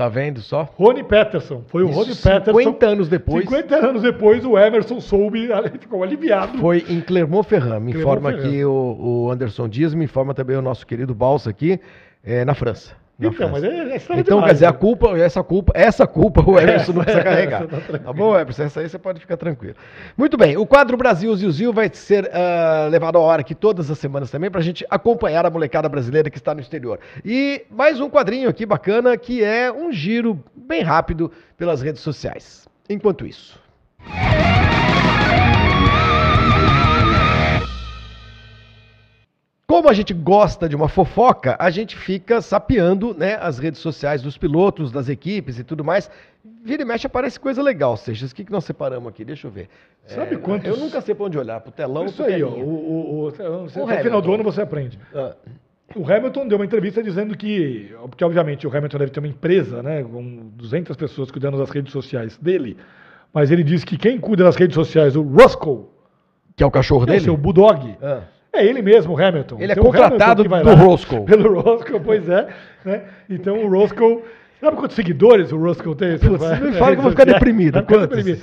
Tá 0.00 0.08
vendo 0.08 0.40
só? 0.40 0.66
Rony 0.78 1.04
Peterson. 1.04 1.62
Foi 1.66 1.82
o 1.82 1.90
Isso, 1.90 1.98
Rony 1.98 2.14
Peterson. 2.14 2.58
50 2.58 2.86
anos 2.86 3.08
depois. 3.10 3.44
50 3.44 3.76
anos 3.76 4.00
depois, 4.00 4.46
o 4.46 4.56
Emerson 4.56 4.98
soube, 4.98 5.50
ficou 5.78 6.02
aliviado. 6.02 6.56
Foi 6.56 6.82
em 6.88 7.02
Clermont-Ferrand. 7.02 7.80
Me 7.80 7.92
informa 7.92 8.30
aqui 8.30 8.64
o, 8.64 8.96
o, 8.98 9.30
Anderson 9.30 9.68
Dias, 9.68 9.92
me 9.92 10.06
informa 10.06 10.32
também 10.32 10.56
o 10.56 10.62
nosso 10.62 10.86
querido 10.86 11.14
Balsa 11.14 11.50
aqui, 11.50 11.78
é, 12.24 12.46
na 12.46 12.54
França. 12.54 12.94
Então, 13.20 13.50
mas 13.50 13.62
é, 13.62 13.68
é 13.68 13.96
Então, 13.96 14.22
demais, 14.22 14.44
quer 14.46 14.52
dizer, 14.54 14.64
né? 14.64 14.70
a 14.70 14.72
culpa, 14.72 15.18
essa 15.18 15.42
culpa, 15.42 15.72
essa 15.74 16.06
culpa 16.06 16.42
o 16.48 16.58
Emerson 16.58 16.92
não 16.92 17.02
precisa 17.02 17.22
carregar. 17.24 17.66
Tá, 17.66 17.98
tá, 17.98 18.12
bom, 18.12 18.38
Emerson? 18.38 18.62
Essa 18.62 18.80
aí 18.80 18.88
você 18.88 18.98
pode 18.98 19.20
ficar 19.20 19.36
tranquilo. 19.36 19.74
Muito 20.16 20.36
bem, 20.36 20.56
o 20.56 20.66
quadro 20.66 20.96
Brasil 20.96 21.34
Zil 21.36 21.72
vai 21.72 21.90
ser 21.92 22.24
uh, 22.24 22.88
levado 22.88 23.18
a 23.18 23.20
hora 23.20 23.42
aqui 23.42 23.54
todas 23.54 23.90
as 23.90 23.98
semanas 23.98 24.30
também 24.30 24.50
para 24.50 24.60
a 24.60 24.64
gente 24.64 24.86
acompanhar 24.88 25.44
a 25.44 25.50
molecada 25.50 25.88
brasileira 25.88 26.30
que 26.30 26.38
está 26.38 26.54
no 26.54 26.60
exterior. 26.60 26.98
E 27.24 27.66
mais 27.70 28.00
um 28.00 28.08
quadrinho 28.08 28.48
aqui 28.48 28.64
bacana 28.64 29.16
que 29.16 29.44
é 29.44 29.70
um 29.70 29.92
giro 29.92 30.42
bem 30.54 30.82
rápido 30.82 31.30
pelas 31.56 31.82
redes 31.82 32.00
sociais. 32.00 32.66
Enquanto 32.88 33.26
isso. 33.26 33.60
Como 39.70 39.88
a 39.88 39.92
gente 39.92 40.12
gosta 40.12 40.68
de 40.68 40.74
uma 40.74 40.88
fofoca, 40.88 41.54
a 41.56 41.70
gente 41.70 41.96
fica 41.96 42.42
sapeando 42.42 43.14
né, 43.16 43.38
as 43.40 43.60
redes 43.60 43.78
sociais 43.78 44.20
dos 44.20 44.36
pilotos, 44.36 44.90
das 44.90 45.08
equipes 45.08 45.60
e 45.60 45.62
tudo 45.62 45.84
mais. 45.84 46.10
Vira 46.64 46.82
e 46.82 46.84
mexe 46.84 47.06
aparece 47.06 47.38
coisa 47.38 47.62
legal, 47.62 47.96
Seixas. 47.96 48.32
O 48.32 48.34
que, 48.34 48.44
que 48.44 48.50
nós 48.50 48.64
separamos 48.64 49.08
aqui? 49.08 49.24
Deixa 49.24 49.46
eu 49.46 49.50
ver. 49.52 49.68
Sabe 50.06 50.34
é, 50.34 50.38
quantos... 50.38 50.66
Eu 50.66 50.76
nunca 50.76 51.00
sei 51.00 51.14
para 51.14 51.26
onde 51.26 51.38
olhar, 51.38 51.60
para 51.60 51.68
o 51.68 51.72
telão. 51.72 52.06
Isso 52.06 52.20
aí, 52.20 52.42
ó, 52.42 52.48
o, 52.48 52.68
o, 52.68 53.22
o, 53.22 53.28
até 53.28 53.48
o 53.48 54.02
final 54.02 54.20
do 54.20 54.34
ano 54.34 54.42
você 54.42 54.60
aprende. 54.60 54.98
Ah. 55.14 55.36
O 55.94 56.04
Hamilton 56.04 56.48
deu 56.48 56.58
uma 56.58 56.64
entrevista 56.64 57.00
dizendo 57.00 57.36
que, 57.36 57.94
porque 58.08 58.24
obviamente 58.24 58.66
o 58.66 58.76
Hamilton 58.76 58.98
deve 58.98 59.12
ter 59.12 59.20
uma 59.20 59.28
empresa, 59.28 59.84
né, 59.84 60.02
com 60.02 60.50
200 60.54 60.96
pessoas 60.96 61.30
cuidando 61.30 61.56
das 61.56 61.70
redes 61.70 61.92
sociais 61.92 62.36
dele, 62.36 62.76
mas 63.32 63.52
ele 63.52 63.62
disse 63.62 63.86
que 63.86 63.96
quem 63.96 64.18
cuida 64.18 64.42
das 64.42 64.56
redes 64.56 64.74
sociais, 64.74 65.14
o 65.14 65.22
Roscoe, 65.22 65.84
que 66.56 66.64
é 66.64 66.66
o 66.66 66.72
cachorro 66.72 67.06
dele, 67.06 67.18
é 67.18 67.20
o 67.20 67.24
seu 67.24 67.36
Bulldog, 67.36 67.96
ah 68.02 68.22
é 68.52 68.64
ele 68.64 68.82
mesmo, 68.82 69.14
o 69.14 69.22
Hamilton. 69.22 69.56
Ele 69.60 69.72
é 69.72 69.72
então, 69.72 69.84
contratado 69.84 70.42
do 70.42 70.74
Roscoe. 70.74 71.24
Pelo 71.26 71.60
Roscoe, 71.60 72.00
pois 72.00 72.28
é. 72.28 72.48
Né? 72.84 73.02
Então 73.28 73.64
o 73.64 73.68
Roscoe. 73.68 74.22
Sabe 74.60 74.76
quantos 74.76 74.96
seguidores 74.96 75.52
o 75.52 75.56
Roscoe 75.56 75.94
tem? 75.94 76.18
Putz, 76.18 76.60
me 76.60 76.72
fala 76.78 76.92
que 76.92 76.98
eu 76.98 77.02
vou 77.02 77.10
ficar 77.10 77.24
deprimido. 77.24 77.82
Quantos? 77.84 78.42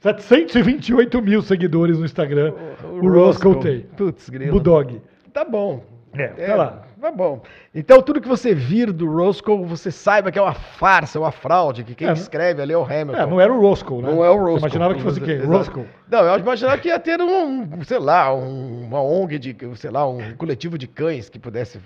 728 0.00 1.22
mil 1.22 1.42
seguidores 1.42 1.98
no 1.98 2.04
Instagram. 2.04 2.54
O, 2.82 2.86
o, 2.86 3.04
o 3.04 3.12
Roscoe 3.12 3.60
tem. 3.60 3.80
Putz, 3.96 4.28
grilo. 4.28 4.52
Bulldog. 4.52 5.00
Tá 5.32 5.44
bom. 5.44 5.84
É, 6.14 6.28
tá 6.28 6.42
é, 6.42 6.54
lá. 6.54 6.82
Tá 7.00 7.10
bom. 7.10 7.40
Então, 7.74 8.02
tudo 8.02 8.20
que 8.20 8.28
você 8.28 8.54
vir 8.54 8.92
do 8.92 9.10
Roscoe, 9.10 9.64
você 9.64 9.90
saiba 9.90 10.30
que 10.30 10.38
é 10.38 10.42
uma 10.42 10.52
farsa, 10.52 11.18
uma 11.18 11.32
fraude, 11.32 11.82
que 11.82 11.94
quem 11.94 12.08
é, 12.08 12.12
escreve 12.12 12.60
ali 12.60 12.74
é 12.74 12.76
o 12.76 12.82
Hamilton. 12.82 13.16
É, 13.16 13.26
não 13.26 13.40
era 13.40 13.52
o 13.52 13.58
Roscoe, 13.58 14.02
né? 14.02 14.10
Não 14.10 14.24
é 14.24 14.30
o 14.30 14.36
Roscoe. 14.36 14.52
Você 14.52 14.66
imaginava 14.66 14.94
que 14.94 15.02
fosse 15.02 15.20
quem? 15.20 15.38
Roscoe? 15.38 15.86
Não, 16.10 16.20
eu 16.24 16.38
imaginava 16.38 16.78
que 16.78 16.88
ia 16.88 17.00
ter 17.00 17.20
um, 17.20 17.82
sei 17.84 17.98
lá, 17.98 18.34
um, 18.34 18.84
uma 18.84 19.02
ONG 19.02 19.38
de, 19.38 19.56
sei 19.76 19.90
lá, 19.90 20.06
um 20.06 20.34
coletivo 20.34 20.76
de 20.76 20.86
cães 20.86 21.30
que 21.30 21.38
pudesse 21.38 21.80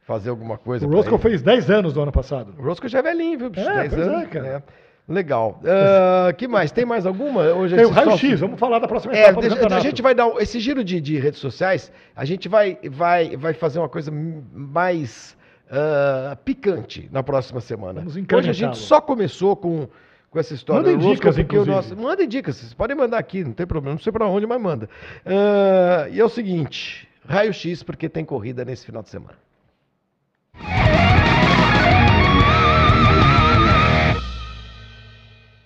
fazer 0.00 0.30
alguma 0.30 0.58
coisa. 0.58 0.86
O 0.86 0.90
Roscoe 0.90 1.18
fez 1.18 1.40
10 1.42 1.70
anos 1.70 1.92
do 1.92 2.00
ano 2.00 2.12
passado. 2.12 2.52
O 2.58 2.62
Roscoe 2.62 2.88
já 2.88 2.98
é 2.98 3.02
velhinho, 3.02 3.38
viu? 3.38 3.50
Bicho? 3.50 3.68
É, 3.68 3.88
10 3.88 3.94
anos. 3.94 4.22
É, 4.22 4.26
cara. 4.26 4.46
É. 4.48 4.62
Legal. 5.08 5.60
Uh, 5.62 6.34
que 6.34 6.46
mais? 6.46 6.70
Tem 6.70 6.84
mais 6.84 7.06
alguma? 7.06 7.42
Hoje 7.52 7.74
Tem 7.74 7.84
o 7.84 7.90
raio-x, 7.90 8.40
vamos 8.40 8.58
falar 8.58 8.78
da 8.78 8.86
próxima 8.86 9.14
é, 9.14 9.30
etapa 9.30 9.74
A 9.74 9.80
gente 9.80 10.00
vai 10.00 10.14
dar 10.14 10.28
esse 10.38 10.60
giro 10.60 10.84
de, 10.84 11.00
de, 11.00 11.18
redes 11.18 11.40
sociais, 11.40 11.90
a 12.14 12.24
gente 12.24 12.48
vai, 12.48 12.78
vai, 12.90 13.36
vai 13.36 13.52
fazer 13.52 13.80
uma 13.80 13.88
coisa 13.88 14.12
mais 14.12 15.36
uh, 15.66 16.36
picante 16.44 17.08
na 17.10 17.22
próxima 17.22 17.60
semana. 17.60 18.00
Vamos 18.00 18.16
Hoje 18.32 18.50
a 18.50 18.52
gente 18.52 18.78
só 18.78 19.00
começou 19.00 19.56
com, 19.56 19.88
com 20.30 20.38
essa 20.38 20.54
história. 20.54 20.92
Mandem 20.92 21.10
dicas, 21.10 21.36
inclusive. 21.36 21.74
Nosso, 21.74 21.96
mandem 21.96 22.28
dicas, 22.28 22.56
vocês 22.56 22.72
podem 22.72 22.96
mandar 22.96 23.18
aqui, 23.18 23.42
não 23.42 23.52
tem 23.52 23.66
problema, 23.66 23.94
não 23.94 24.02
sei 24.02 24.12
para 24.12 24.26
onde, 24.26 24.46
mas 24.46 24.60
manda. 24.60 24.88
Uh, 25.26 26.12
e 26.12 26.20
é 26.20 26.24
o 26.24 26.28
seguinte, 26.28 27.08
raio-x 27.26 27.82
porque 27.82 28.08
tem 28.08 28.24
corrida 28.24 28.64
nesse 28.64 28.86
final 28.86 29.02
de 29.02 29.08
semana. 29.08 29.36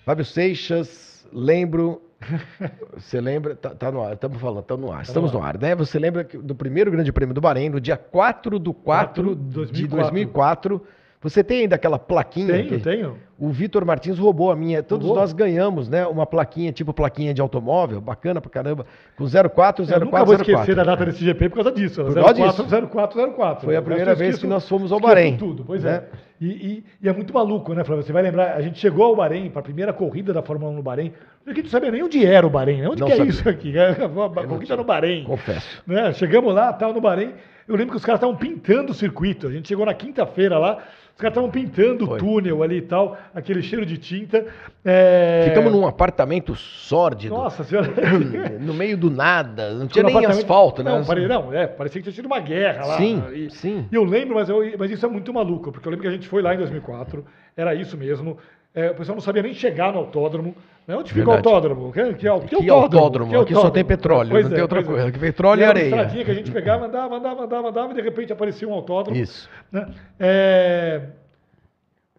Fábio 0.07 0.23
Seixas, 0.23 1.27
lembro 1.33 2.01
você 2.95 3.19
lembra? 3.19 3.57
Tá, 3.57 3.71
tá, 3.71 3.91
no 3.91 4.01
ar, 4.01 4.13
estamos 4.13 4.39
falando, 4.39 4.61
estamos 4.61 4.85
no 4.85 4.89
ar. 4.89 4.99
Tá 4.99 5.03
estamos 5.03 5.33
no 5.33 5.39
ar. 5.39 5.43
no 5.43 5.49
ar, 5.49 5.57
né? 5.57 5.75
Você 5.75 5.99
lembra 5.99 6.23
do 6.23 6.55
primeiro 6.55 6.89
Grande 6.89 7.11
Prêmio 7.11 7.35
do 7.35 7.41
Bahrein, 7.41 7.67
no 7.67 7.81
dia 7.81 7.97
4 7.97 8.57
do 8.57 8.73
4, 8.73 9.35
4 9.35 9.69
de 9.73 9.85
2004 9.85 10.81
você 11.19 11.43
tem 11.43 11.61
ainda 11.61 11.75
aquela 11.75 11.97
plaquinha? 11.97 12.53
Tenho, 12.53 12.67
que 12.67 12.77
tenho. 12.77 13.17
O 13.39 13.49
Vitor 13.49 13.83
Martins 13.83 14.19
roubou 14.19 14.51
a 14.51 14.55
minha. 14.55 14.83
Todos 14.83 15.07
roubou? 15.07 15.21
nós 15.21 15.33
ganhamos, 15.33 15.89
né? 15.89 16.05
Uma 16.05 16.27
plaquinha, 16.27 16.71
tipo 16.71 16.93
plaquinha 16.93 17.33
de 17.33 17.41
automóvel, 17.41 17.99
bacana 17.99 18.39
pra 18.39 18.51
caramba. 18.51 18.85
Com 19.17 19.25
04, 19.25 19.83
04, 19.83 19.93
Eu 19.93 19.99
nunca 19.99 20.23
vou 20.23 20.35
esquecer 20.35 20.75
da 20.75 20.83
data 20.83 21.05
desse 21.05 21.25
GP 21.25 21.49
por 21.49 21.55
causa 21.55 21.71
disso. 21.71 22.03
Por 22.03 22.13
causa 22.13 22.35
04, 22.35 22.63
disso. 22.63 22.87
04, 22.87 23.33
04. 23.33 23.65
Foi 23.65 23.75
a 23.75 23.81
primeira 23.81 24.13
vez 24.13 24.37
que 24.37 24.45
nós 24.45 24.67
fomos 24.69 24.91
ao 24.91 24.99
Bahrein. 24.99 25.37
tudo, 25.37 25.63
pois 25.65 25.83
né? 25.83 26.03
é. 26.13 26.27
E, 26.39 26.45
e, 26.45 26.83
e, 27.01 27.09
é 27.09 27.13
muito 27.13 27.33
maluco, 27.33 27.73
né, 27.73 27.83
Flávio? 27.83 28.03
Você 28.03 28.13
vai 28.13 28.21
lembrar, 28.21 28.55
a 28.55 28.61
gente 28.61 28.77
chegou 28.77 29.03
ao 29.05 29.15
Bahrein, 29.15 29.49
para 29.49 29.61
a 29.61 29.63
primeira 29.63 29.91
corrida 29.91 30.31
da 30.31 30.43
Fórmula 30.43 30.71
1 30.71 30.75
no 30.75 30.83
Bahrein. 30.83 31.11
Gente 31.47 31.63
não 31.63 31.69
sabia 31.69 31.89
nem 31.89 32.03
onde 32.03 32.23
era 32.23 32.45
o 32.45 32.49
Bahrein, 32.49 32.81
né? 32.81 32.89
Onde 32.89 33.03
que 33.03 33.11
é 33.11 33.25
isso 33.25 33.49
aqui? 33.49 33.73
A 33.79 34.47
corrida 34.47 34.75
no 34.75 34.83
Bahrein. 34.83 35.23
Confesso. 35.23 35.81
Né? 35.87 36.13
Chegamos 36.13 36.53
lá, 36.53 36.71
tal, 36.73 36.93
no 36.93 37.01
Bahrein. 37.01 37.33
Eu 37.67 37.75
lembro 37.75 37.91
que 37.91 37.97
os 37.97 38.05
caras 38.05 38.19
estavam 38.19 38.35
pintando 38.35 38.91
o 38.91 38.95
circuito. 38.95 39.47
A 39.47 39.51
gente 39.51 39.67
chegou 39.67 39.85
na 39.85 39.93
quinta-feira 39.93 40.57
lá. 40.57 40.83
Os 41.17 41.19
caras 41.19 41.31
estavam 41.31 41.49
pintando 41.49 42.11
o 42.11 42.15
túnel 42.15 42.61
ali 42.61 42.77
e 42.77 42.81
tal, 42.83 43.17
aquele 43.33 43.63
cheiro 43.63 43.83
de 43.83 43.97
tinta. 43.97 44.45
É... 44.85 45.45
Ficamos 45.49 45.73
num 45.73 45.87
apartamento 45.87 46.53
sórdido. 46.53 47.33
Nossa 47.33 47.63
senhora. 47.63 47.91
no 48.61 48.71
meio 48.71 48.95
do 48.95 49.09
nada, 49.09 49.73
não 49.73 49.87
tinha 49.87 50.03
nem 50.03 50.25
asfalto, 50.27 50.83
né? 50.83 50.91
Não, 50.91 51.03
pare... 51.03 51.27
não 51.27 51.51
é, 51.51 51.65
parecia 51.65 51.99
que 51.99 52.03
tinha 52.03 52.15
sido 52.15 52.27
uma 52.27 52.39
guerra 52.39 52.85
lá. 52.85 52.97
Sim, 52.97 53.23
e, 53.33 53.49
sim. 53.49 53.87
E 53.91 53.95
eu 53.95 54.03
lembro, 54.03 54.35
mas, 54.35 54.47
eu, 54.47 54.59
mas 54.77 54.91
isso 54.91 55.07
é 55.07 55.09
muito 55.09 55.33
maluco, 55.33 55.71
porque 55.71 55.87
eu 55.87 55.89
lembro 55.89 56.03
que 56.03 56.07
a 56.07 56.13
gente 56.13 56.27
foi 56.27 56.43
lá 56.43 56.53
em 56.53 56.57
2004, 56.59 57.25
era 57.55 57.73
isso 57.73 57.97
mesmo. 57.97 58.37
É, 58.77 58.91
o 58.91 58.93
pessoal 58.93 59.15
não 59.15 59.23
sabia 59.23 59.41
nem 59.41 59.55
chegar 59.55 59.91
no 59.91 59.97
autódromo. 59.97 60.55
Né? 60.85 60.95
Onde 60.95 61.11
fica 61.11 61.27
o 61.27 61.33
autódromo? 61.33 61.91
Que, 61.91 62.13
que, 62.13 62.13
que, 62.13 62.19
que 62.19 62.27
autódromo? 62.27 62.75
autódromo? 62.75 63.31
Que 63.31 63.37
Aqui 63.37 63.53
só 63.55 63.71
tem 63.71 63.83
petróleo, 63.83 64.29
pois 64.29 64.45
não 64.45 64.51
é, 64.51 64.53
tem 64.53 64.61
outra 64.61 64.83
coisa. 64.83 65.07
É. 65.07 65.11
Petróleo 65.11 65.61
e, 65.61 65.63
e 65.63 65.65
areia. 65.65 65.85
Estradinha 65.85 66.25
que 66.25 66.29
a 66.29 66.33
gente 66.35 66.51
pegava, 66.51 66.85
andava, 66.85 67.15
andava, 67.15 67.43
andava, 67.45 67.69
andava, 67.69 67.91
e 67.93 67.95
de 67.95 68.01
repente 68.03 68.31
aparecia 68.31 68.69
um 68.69 68.73
autódromo. 68.73 69.19
Isso. 69.19 69.49
Né? 69.71 69.87
É... 70.19 71.01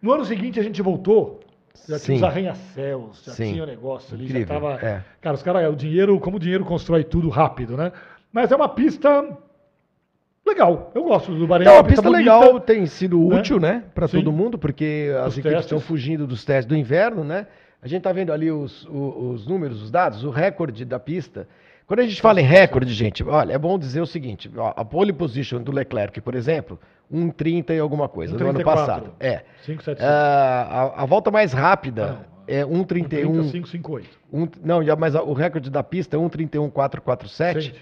No 0.01 0.11
ano 0.11 0.25
seguinte 0.25 0.59
a 0.59 0.63
gente 0.63 0.81
voltou, 0.81 1.39
já 1.87 1.97
Sim. 1.97 2.05
tinha 2.05 2.17
os 2.17 2.23
arranha-céus, 2.23 3.23
já 3.25 3.31
Sim. 3.31 3.53
tinha 3.53 3.63
o 3.63 3.65
negócio 3.65 4.13
ali, 4.13 4.25
Incrível. 4.25 4.47
já 4.47 4.53
tava. 4.53 4.85
É. 4.85 5.01
Cara, 5.21 5.35
os 5.35 5.43
caras, 5.43 5.71
o 5.71 5.77
dinheiro, 5.77 6.19
como 6.19 6.35
o 6.35 6.39
dinheiro 6.41 6.65
constrói 6.65 7.05
tudo 7.05 7.29
rápido, 7.29 7.77
né? 7.77 7.93
Mas 8.33 8.51
é 8.51 8.55
uma 8.57 8.67
pista 8.67 9.25
legal. 10.49 10.91
Eu 10.93 11.03
gosto 11.03 11.33
do 11.33 11.47
Bahrein. 11.47 11.65
Não, 11.65 11.75
é 11.75 11.77
uma 11.77 11.83
pista, 11.83 12.01
pista 12.01 12.17
legal, 12.17 12.59
tem 12.59 12.85
sido 12.85 13.17
né? 13.19 13.39
útil, 13.39 13.59
né, 13.59 13.83
para 13.93 14.07
todo 14.07 14.31
mundo, 14.31 14.57
porque 14.57 15.11
as 15.19 15.27
os 15.27 15.33
equipes 15.33 15.51
testes. 15.51 15.65
estão 15.65 15.79
fugindo 15.79 16.27
dos 16.27 16.43
testes 16.43 16.65
do 16.65 16.75
inverno, 16.75 17.23
né? 17.23 17.47
A 17.81 17.87
gente 17.87 17.99
está 17.99 18.11
vendo 18.11 18.33
ali 18.33 18.51
os, 18.51 18.85
os, 18.85 19.41
os, 19.41 19.47
números, 19.47 19.81
os 19.81 19.89
dados, 19.89 20.23
o 20.23 20.29
recorde 20.29 20.83
da 20.83 20.99
pista. 20.99 21.47
Quando 21.87 22.01
a 22.01 22.03
gente 22.03 22.21
fala 22.21 22.41
em 22.41 22.43
recorde, 22.43 22.93
gente, 22.93 23.23
olha, 23.23 23.53
é 23.53 23.57
bom 23.57 23.79
dizer 23.79 24.01
o 24.01 24.05
seguinte: 24.05 24.51
ó, 24.55 24.73
a 24.75 24.83
pole 24.83 25.13
position 25.13 25.61
do 25.61 25.71
Leclerc, 25.71 26.19
por 26.19 26.35
exemplo, 26.35 26.77
1,30 27.11 27.71
e 27.75 27.79
alguma 27.79 28.09
coisa, 28.09 28.35
1, 28.35 28.39
no 28.39 28.49
ano 28.49 28.63
passado. 28.63 29.13
É. 29.19 29.43
5, 29.65 29.83
7, 29.83 29.97
5. 29.97 30.03
Uh, 30.03 30.13
a, 30.13 31.03
a, 31.03 31.05
volta 31.05 31.31
mais 31.31 31.53
rápida 31.53 32.19
ah, 32.21 32.43
é 32.47 32.63
1,31. 32.63 33.51
5,58. 33.51 34.03
Um, 34.31 34.47
não, 34.63 34.79
mas 34.97 35.15
o 35.15 35.33
recorde 35.33 35.69
da 35.69 35.81
pista 35.81 36.17
é 36.17 36.19
1,31,447 36.19 37.73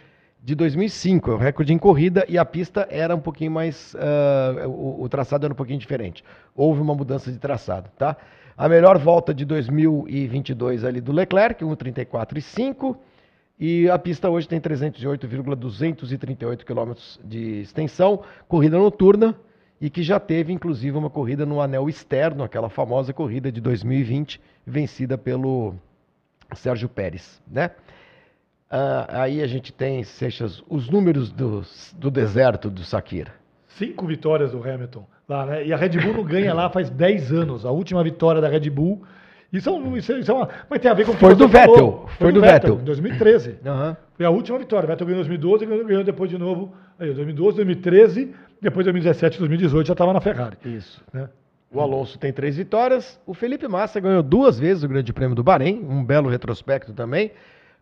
de 0.47 0.55
2005. 0.55 1.29
É 1.29 1.33
o 1.33 1.37
recorde 1.37 1.73
em 1.73 1.77
corrida 1.77 2.25
e 2.29 2.37
a 2.37 2.45
pista 2.45 2.87
era 2.89 3.13
um 3.13 3.19
pouquinho 3.19 3.51
mais. 3.51 3.93
Uh, 3.95 4.69
o, 4.69 5.03
o, 5.03 5.09
traçado 5.09 5.45
era 5.45 5.53
um 5.53 5.57
pouquinho 5.57 5.77
diferente. 5.77 6.23
Houve 6.55 6.79
uma 6.79 6.95
mudança 6.95 7.29
de 7.29 7.37
traçado, 7.37 7.89
tá? 7.97 8.15
A 8.55 8.69
melhor 8.69 8.97
volta 8.97 9.33
de 9.33 9.43
2022 9.43 10.85
ali 10.85 11.01
do 11.01 11.11
Leclerc, 11.11 11.65
1,34,5. 11.65 12.95
E 13.59 13.89
a 13.89 13.99
pista 13.99 14.29
hoje 14.29 14.47
tem 14.47 14.61
308,238 14.61 16.65
quilômetros 16.65 17.19
de 17.25 17.59
extensão, 17.59 18.21
corrida 18.47 18.77
noturna, 18.77 19.35
e 19.81 19.89
que 19.89 20.01
já 20.01 20.17
teve 20.17 20.53
inclusive 20.53 20.97
uma 20.97 21.09
corrida 21.09 21.45
no 21.45 21.59
anel 21.59 21.89
externo, 21.89 22.45
aquela 22.45 22.69
famosa 22.69 23.11
corrida 23.11 23.51
de 23.51 23.59
2020, 23.59 24.39
vencida 24.65 25.17
pelo 25.17 25.75
Sérgio 26.55 26.87
Pérez, 26.87 27.41
né? 27.45 27.71
Uh, 28.71 29.07
aí 29.09 29.41
a 29.41 29.47
gente 29.47 29.71
tem, 29.71 30.03
Seixas, 30.03 30.61
os 30.69 30.89
números 30.89 31.31
do, 31.31 31.63
do 31.95 32.11
deserto 32.11 32.69
do 32.69 32.83
Sakira. 32.83 33.33
Cinco 33.67 34.05
vitórias 34.05 34.51
do 34.51 34.61
Hamilton 34.61 35.05
lá, 35.27 35.45
né? 35.45 35.65
E 35.65 35.73
a 35.73 35.77
Red 35.77 35.99
Bull 35.99 36.13
não 36.13 36.23
ganha 36.23 36.53
lá 36.53 36.69
faz 36.69 36.89
10 36.89 37.31
anos. 37.31 37.65
A 37.65 37.71
última 37.71 38.03
vitória 38.03 38.41
da 38.41 38.49
Red 38.49 38.69
Bull 38.69 39.03
isso, 39.51 39.69
é, 39.69 39.97
isso, 39.97 40.11
é, 40.11 40.19
isso 40.19 40.31
é 40.31 40.33
uma, 40.33 40.49
mas 40.69 40.79
tem 40.79 40.91
a 40.91 40.93
ver 40.93 41.05
com 41.05 41.11
o 41.11 41.13
que 41.13 41.21
Foi 41.21 41.35
do 41.35 41.47
Vettel. 41.47 41.75
Falou. 41.75 42.07
Foi, 42.07 42.17
Foi 42.17 42.31
do, 42.31 42.35
do 42.35 42.41
Vettel. 42.41 42.75
Vettel. 42.75 42.81
Em 42.81 42.85
2013. 42.85 43.49
Uhum. 43.65 43.95
Foi 44.15 44.25
a 44.25 44.29
última 44.29 44.59
vitória. 44.59 44.87
Vettel 44.87 45.07
ganhou 45.07 45.21
em 45.23 45.27
2012, 45.27 45.65
ganhou 45.65 46.03
depois 46.03 46.29
de 46.29 46.37
novo. 46.37 46.73
Aí, 46.99 47.07
2012, 47.13 47.55
2013, 47.55 48.35
depois 48.61 48.85
2017, 48.85 49.39
2018 49.39 49.87
já 49.87 49.93
estava 49.93 50.11
na 50.11 50.19
Ferrari. 50.19 50.57
Isso. 50.65 51.01
Né? 51.13 51.29
O 51.71 51.79
Alonso 51.79 52.17
tem 52.17 52.33
três 52.33 52.57
vitórias. 52.57 53.19
O 53.25 53.33
Felipe 53.33 53.67
Massa 53.67 53.99
ganhou 53.99 54.21
duas 54.21 54.59
vezes 54.59 54.83
o 54.83 54.87
Grande 54.87 55.13
Prêmio 55.13 55.35
do 55.35 55.43
Bahrein, 55.43 55.85
um 55.87 56.03
belo 56.03 56.29
retrospecto 56.29 56.93
também. 56.93 57.31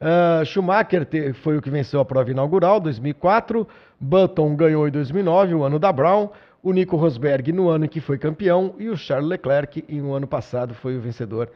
Uh, 0.01 0.45
Schumacher 0.45 1.05
te, 1.05 1.33
foi 1.33 1.57
o 1.57 1.61
que 1.61 1.69
venceu 1.69 1.99
a 1.99 2.05
prova 2.05 2.29
inaugural, 2.31 2.79
2004. 2.79 3.67
Button 3.99 4.55
ganhou 4.55 4.87
em 4.87 4.91
2009, 4.91 5.53
o 5.55 5.63
ano 5.63 5.79
da 5.79 5.91
Brown 5.91 6.29
o 6.65 6.73
Nico 6.73 6.95
Rosberg 6.95 7.51
no 7.51 7.69
ano 7.69 7.85
em 7.85 7.87
que 7.87 8.01
foi 8.01 8.17
campeão 8.17 8.73
e 8.79 8.89
o 8.89 8.97
Charles 8.97 9.29
Leclerc 9.29 9.85
em 9.87 10.01
um 10.01 10.15
ano 10.15 10.25
passado 10.25 10.73
foi 10.73 10.97
o 10.97 10.99
vencedor 10.99 11.47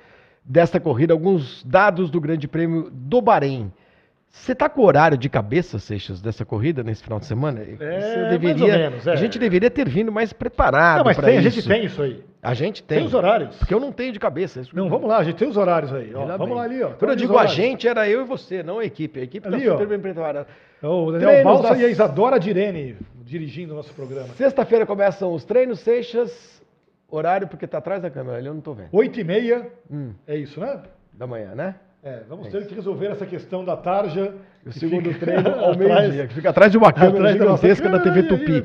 desta 0.45 0.79
corrida. 0.79 1.13
Alguns 1.13 1.63
dados 1.63 2.11
do 2.11 2.21
Grande 2.21 2.47
Prêmio 2.47 2.91
do 2.91 3.19
Bahrein. 3.19 3.73
Você 4.29 4.51
está 4.51 4.69
com 4.69 4.81
o 4.81 4.85
horário 4.85 5.17
de 5.17 5.27
cabeça, 5.27 5.79
Seixas, 5.79 6.21
dessa 6.21 6.45
corrida 6.45 6.83
nesse 6.83 7.03
final 7.03 7.19
de 7.19 7.25
semana? 7.25 7.61
É, 7.61 8.29
deveria, 8.29 8.53
mais 8.55 8.61
ou 8.61 8.67
menos, 8.67 9.07
é. 9.07 9.11
A 9.11 9.15
gente 9.15 9.39
deveria 9.39 9.71
ter 9.71 9.89
vindo 9.89 10.11
mais 10.11 10.31
preparado 10.31 11.03
para 11.03 11.31
isso. 11.31 11.47
a 11.47 11.49
gente 11.49 11.67
tem 11.67 11.85
isso 11.85 12.01
aí. 12.01 12.23
A 12.41 12.53
gente 12.53 12.83
tem. 12.83 12.99
Tem 12.99 13.07
os 13.07 13.13
horários. 13.13 13.57
Porque 13.57 13.73
eu 13.73 13.79
não 13.79 13.91
tenho 13.91 14.13
de 14.13 14.19
cabeça. 14.19 14.61
Não, 14.71 14.87
vamos 14.87 15.09
lá, 15.09 15.17
a 15.17 15.23
gente 15.23 15.35
tem 15.35 15.47
os 15.47 15.57
horários 15.57 15.91
aí. 15.91 16.13
Ó, 16.13 16.25
vamos 16.37 16.55
lá 16.55 16.63
ali, 16.63 16.81
ó. 16.81 16.91
Quando 16.91 17.11
eu 17.11 17.17
digo 17.17 17.37
a 17.37 17.47
gente, 17.47 17.87
era 17.87 18.07
eu 18.07 18.21
e 18.21 18.23
você, 18.23 18.61
não 18.61 18.79
a 18.79 18.85
equipe. 18.85 19.19
A 19.19 19.23
equipe 19.23 19.47
está 19.47 19.59
super 19.59 19.85
ó. 19.85 19.87
bem 19.87 19.99
preparada. 19.99 20.47
O 20.81 21.11
Daniel 21.11 21.43
Balsa 21.43 21.69
das... 21.69 21.79
e 21.79 21.85
a 21.85 21.87
Isadora 21.89 22.39
Direne 22.39 22.95
dirigindo 23.23 23.73
o 23.73 23.75
nosso 23.75 23.93
programa. 23.93 24.29
Sexta-feira 24.35 24.85
começam 24.85 25.33
os 25.33 25.43
treinos, 25.43 25.79
Seixas. 25.79 26.59
Horário, 27.11 27.47
porque 27.47 27.65
está 27.65 27.79
atrás 27.79 28.01
da 28.03 28.09
câmera 28.09 28.37
ali, 28.37 28.45
eu 28.45 28.53
não 28.53 28.59
estou 28.59 28.75
vendo. 28.75 28.89
Oito 28.91 29.19
e 29.19 29.23
meia, 29.23 29.67
hum. 29.91 30.13
é 30.27 30.37
isso, 30.37 30.59
né? 30.59 30.81
Da 31.11 31.25
manhã, 31.25 31.55
né? 31.55 31.75
É, 32.01 32.21
vamos 32.29 32.47
é 32.47 32.49
ter 32.49 32.65
que 32.65 32.73
resolver 32.73 33.07
essa 33.07 33.25
questão 33.25 33.65
da 33.65 33.75
tarja. 33.75 34.33
O 34.65 34.71
segundo 34.71 35.13
treino 35.19 35.49
ao 35.59 35.75
meio-dia, 35.75 36.27
que 36.27 36.33
fica 36.33 36.49
atrás 36.49 36.71
de 36.71 36.77
uma 36.77 36.93
câmera 36.93 37.33
gigantesca 37.33 37.89
da, 37.89 37.99
TV 37.99 38.23
Tupi. 38.23 38.63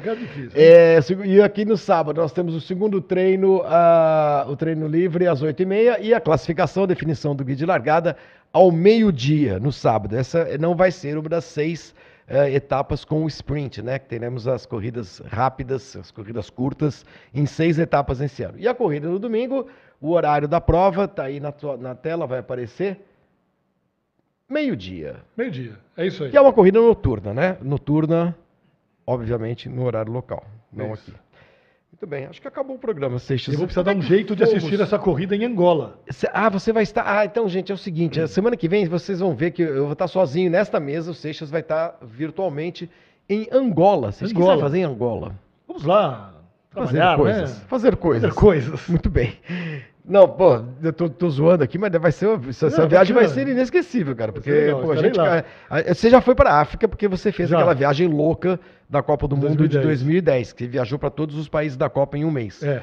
É, 0.54 1.00
e 1.24 1.42
aqui 1.42 1.64
no 1.64 1.76
sábado 1.76 2.20
nós 2.20 2.32
temos 2.32 2.54
o 2.54 2.60
segundo 2.60 3.00
treino, 3.00 3.58
uh, 3.58 4.48
o 4.48 4.56
treino 4.56 4.86
livre 4.86 5.26
às 5.26 5.42
8h30 5.42 5.98
e 6.00 6.14
a 6.14 6.20
classificação, 6.20 6.84
a 6.84 6.86
definição 6.86 7.34
do 7.34 7.44
guia 7.44 7.56
de 7.56 7.66
largada 7.66 8.16
ao 8.52 8.70
meio-dia, 8.70 9.58
no 9.58 9.72
sábado. 9.72 10.16
Essa 10.16 10.56
não 10.58 10.76
vai 10.76 10.92
ser 10.92 11.18
uma 11.18 11.28
das 11.28 11.44
seis 11.44 11.92
uh, 12.28 12.46
etapas 12.54 13.04
com 13.04 13.24
o 13.24 13.28
sprint, 13.28 13.82
né? 13.82 13.98
Que 13.98 14.06
teremos 14.06 14.46
as 14.46 14.64
corridas 14.64 15.20
rápidas, 15.26 15.96
as 15.96 16.12
corridas 16.12 16.50
curtas, 16.50 17.04
em 17.34 17.46
seis 17.46 17.80
etapas 17.80 18.20
esse 18.20 18.44
ano. 18.44 18.54
E 18.58 18.68
a 18.68 18.74
corrida 18.74 19.08
no 19.08 19.18
domingo, 19.18 19.66
o 20.00 20.12
horário 20.12 20.46
da 20.46 20.60
prova 20.60 21.06
está 21.06 21.24
aí 21.24 21.40
na, 21.40 21.52
na 21.80 21.96
tela, 21.96 22.28
vai 22.28 22.38
aparecer. 22.38 23.00
Meio-dia. 24.48 25.16
Meio-dia, 25.36 25.78
é 25.96 26.06
isso 26.06 26.24
aí. 26.24 26.30
Que 26.30 26.36
é 26.36 26.40
uma 26.40 26.52
corrida 26.52 26.80
noturna, 26.80 27.32
né? 27.32 27.56
Noturna, 27.62 28.36
obviamente, 29.06 29.68
no 29.68 29.84
horário 29.84 30.12
local, 30.12 30.44
não 30.72 30.92
isso. 30.92 31.10
aqui. 31.10 31.24
Muito 31.92 32.06
bem, 32.08 32.26
acho 32.26 32.40
que 32.40 32.48
acabou 32.48 32.74
o 32.76 32.78
programa, 32.78 33.18
Seixas. 33.18 33.54
Eu 33.54 33.58
vou 33.58 33.66
precisar 33.66 33.84
dar 33.84 33.96
um 33.96 34.02
jeito 34.02 34.34
de 34.34 34.42
assistir 34.42 34.80
essa 34.80 34.98
corrida 34.98 35.34
em 35.36 35.44
Angola. 35.44 36.00
Ah, 36.32 36.50
você 36.50 36.72
vai 36.72 36.82
estar. 36.82 37.04
Ah, 37.06 37.24
então, 37.24 37.48
gente, 37.48 37.70
é 37.70 37.74
o 37.74 37.78
seguinte: 37.78 38.20
a 38.20 38.26
semana 38.26 38.56
que 38.56 38.68
vem 38.68 38.86
vocês 38.88 39.20
vão 39.20 39.34
ver 39.34 39.52
que 39.52 39.62
eu 39.62 39.84
vou 39.84 39.92
estar 39.92 40.08
sozinho 40.08 40.50
nesta 40.50 40.80
mesa, 40.80 41.12
o 41.12 41.14
Seixas 41.14 41.50
vai 41.50 41.60
estar 41.60 41.96
virtualmente 42.02 42.90
em 43.28 43.48
Angola. 43.50 44.12
Vocês 44.12 44.32
Angola. 44.32 44.54
quiser 44.54 44.62
fazer 44.62 44.78
em 44.78 44.84
Angola? 44.84 45.34
Vamos 45.66 45.84
lá. 45.84 46.34
Fazer 46.70 47.16
coisas. 47.16 47.58
Né? 47.58 47.64
Fazer 47.68 47.96
coisas. 47.96 48.22
Fazer 48.28 48.40
coisas. 48.40 48.88
Muito 48.88 49.08
bem. 49.08 49.38
Não, 50.06 50.28
pô, 50.28 50.62
eu 50.82 50.92
tô, 50.92 51.08
tô, 51.08 51.30
zoando 51.30 51.64
aqui, 51.64 51.78
mas 51.78 51.90
vai 51.92 52.12
ser, 52.12 52.28
essa, 52.48 52.68
não, 52.68 52.88
viagem 52.88 53.14
vai 53.14 53.26
ser 53.26 53.48
inesquecível, 53.48 54.14
cara. 54.14 54.32
Porque, 54.32 54.50
legal, 54.50 54.82
pô, 54.82 54.92
a 54.92 54.96
gente, 54.96 55.18
você 55.88 56.10
já 56.10 56.20
foi 56.20 56.34
para 56.34 56.50
a 56.50 56.60
África 56.60 56.86
porque 56.86 57.08
você 57.08 57.32
fez 57.32 57.48
já. 57.48 57.56
aquela 57.56 57.74
viagem 57.74 58.06
louca 58.06 58.60
da 58.88 59.02
Copa 59.02 59.26
do 59.26 59.34
2010. 59.34 59.50
Mundo 59.50 59.68
de 59.68 59.78
2010, 59.78 60.52
que 60.52 60.66
viajou 60.66 60.98
para 60.98 61.08
todos 61.08 61.38
os 61.38 61.48
países 61.48 61.78
da 61.78 61.88
Copa 61.88 62.18
em 62.18 62.24
um 62.24 62.30
mês. 62.30 62.62
É. 62.62 62.82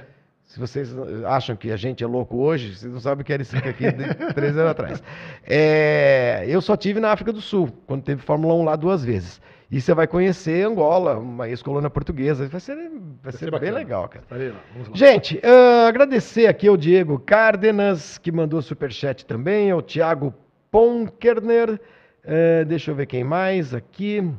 Se 0.52 0.60
vocês 0.60 0.94
acham 1.26 1.56
que 1.56 1.72
a 1.72 1.78
gente 1.78 2.04
é 2.04 2.08
louco 2.08 2.38
hoje, 2.38 2.76
vocês 2.76 2.92
não 2.92 3.00
sabem 3.00 3.22
o 3.22 3.26
que 3.26 3.32
era 3.32 3.42
isso 3.42 3.56
aqui 3.56 3.90
de 3.90 4.14
três 4.34 4.58
anos 4.58 4.72
atrás. 4.72 5.04
É, 5.48 6.44
eu 6.48 6.60
só 6.60 6.76
tive 6.76 7.00
na 7.00 7.12
África 7.12 7.32
do 7.32 7.40
Sul, 7.40 7.70
quando 7.88 8.04
teve 8.04 8.22
Fórmula 8.22 8.54
1 8.56 8.64
lá 8.66 8.76
duas 8.76 9.06
vezes. 9.06 9.40
E 9.72 9.80
você 9.80 9.94
vai 9.94 10.06
conhecer 10.06 10.66
Angola, 10.68 11.18
uma 11.18 11.48
ex-colônia 11.48 11.90
portuguesa. 11.90 12.46
Vai 12.46 12.60
ser, 12.60 12.76
vai, 12.76 12.92
vai 13.24 13.32
ser, 13.32 13.38
ser 13.50 13.60
bem 13.60 13.72
legal, 13.72 14.10
cara. 14.10 14.26
Lá, 14.30 14.94
Gente, 14.94 15.38
uh, 15.38 15.88
agradecer 15.88 16.46
aqui 16.46 16.68
ao 16.68 16.76
Diego 16.76 17.18
Cárdenas, 17.18 18.18
que 18.18 18.34
mandou 18.34 18.62
superchat 18.62 19.26
também, 19.26 19.72
ao 19.72 19.82
Thiago 19.82 20.34
Ponkerner. 20.70 21.80
Uh, 22.26 22.66
deixa 22.66 22.92
eu 22.92 22.96
ver 22.96 23.06
quem 23.06 23.24
mais 23.24 23.74
aqui 23.74 24.30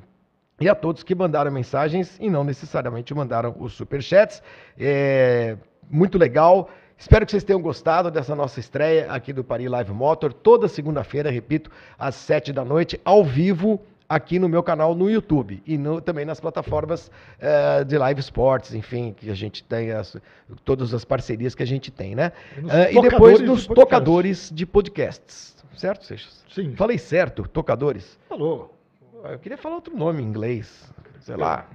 e 0.60 0.68
a 0.68 0.74
todos 0.74 1.02
que 1.02 1.14
mandaram 1.14 1.50
mensagens 1.50 2.18
e 2.20 2.28
não 2.28 2.44
necessariamente 2.44 3.14
mandaram 3.14 3.56
os 3.58 3.72
superchats. 3.72 4.42
É 4.78 5.56
muito 5.90 6.18
legal. 6.18 6.68
Espero 6.98 7.24
que 7.24 7.32
vocês 7.32 7.42
tenham 7.42 7.60
gostado 7.60 8.10
dessa 8.10 8.36
nossa 8.36 8.60
estreia 8.60 9.10
aqui 9.10 9.32
do 9.32 9.42
Paris 9.42 9.68
Live 9.68 9.92
Motor. 9.92 10.32
Toda 10.32 10.68
segunda-feira, 10.68 11.30
repito, 11.30 11.70
às 11.98 12.14
sete 12.16 12.52
da 12.52 12.64
noite, 12.64 13.00
ao 13.02 13.24
vivo, 13.24 13.80
aqui 14.14 14.38
no 14.38 14.48
meu 14.48 14.62
canal 14.62 14.94
no 14.94 15.10
YouTube 15.10 15.62
e 15.66 15.78
no, 15.78 16.00
também 16.00 16.26
nas 16.26 16.38
plataformas 16.38 17.10
uh, 17.38 17.84
de 17.84 17.96
live 17.96 18.20
sports, 18.20 18.74
enfim, 18.74 19.14
que 19.16 19.30
a 19.30 19.34
gente 19.34 19.64
tem 19.64 19.90
as, 19.90 20.16
todas 20.64 20.92
as 20.92 21.02
parcerias 21.02 21.54
que 21.54 21.62
a 21.62 21.66
gente 21.66 21.90
tem, 21.90 22.14
né? 22.14 22.32
E, 22.56 22.98
uh, 22.98 22.98
e 22.98 23.08
depois 23.08 23.40
nos 23.40 23.62
de 23.66 23.74
tocadores 23.74 24.50
de 24.52 24.66
podcasts, 24.66 25.56
certo, 25.74 26.04
Seixas? 26.04 26.44
Sim. 26.50 26.76
Falei 26.76 26.98
certo, 26.98 27.48
tocadores? 27.48 28.18
Falou. 28.28 28.76
Eu 29.24 29.38
queria 29.38 29.56
falar 29.56 29.76
outro 29.76 29.96
nome 29.96 30.22
em 30.22 30.26
inglês, 30.26 30.92
sei 31.20 31.36
lá. 31.36 31.66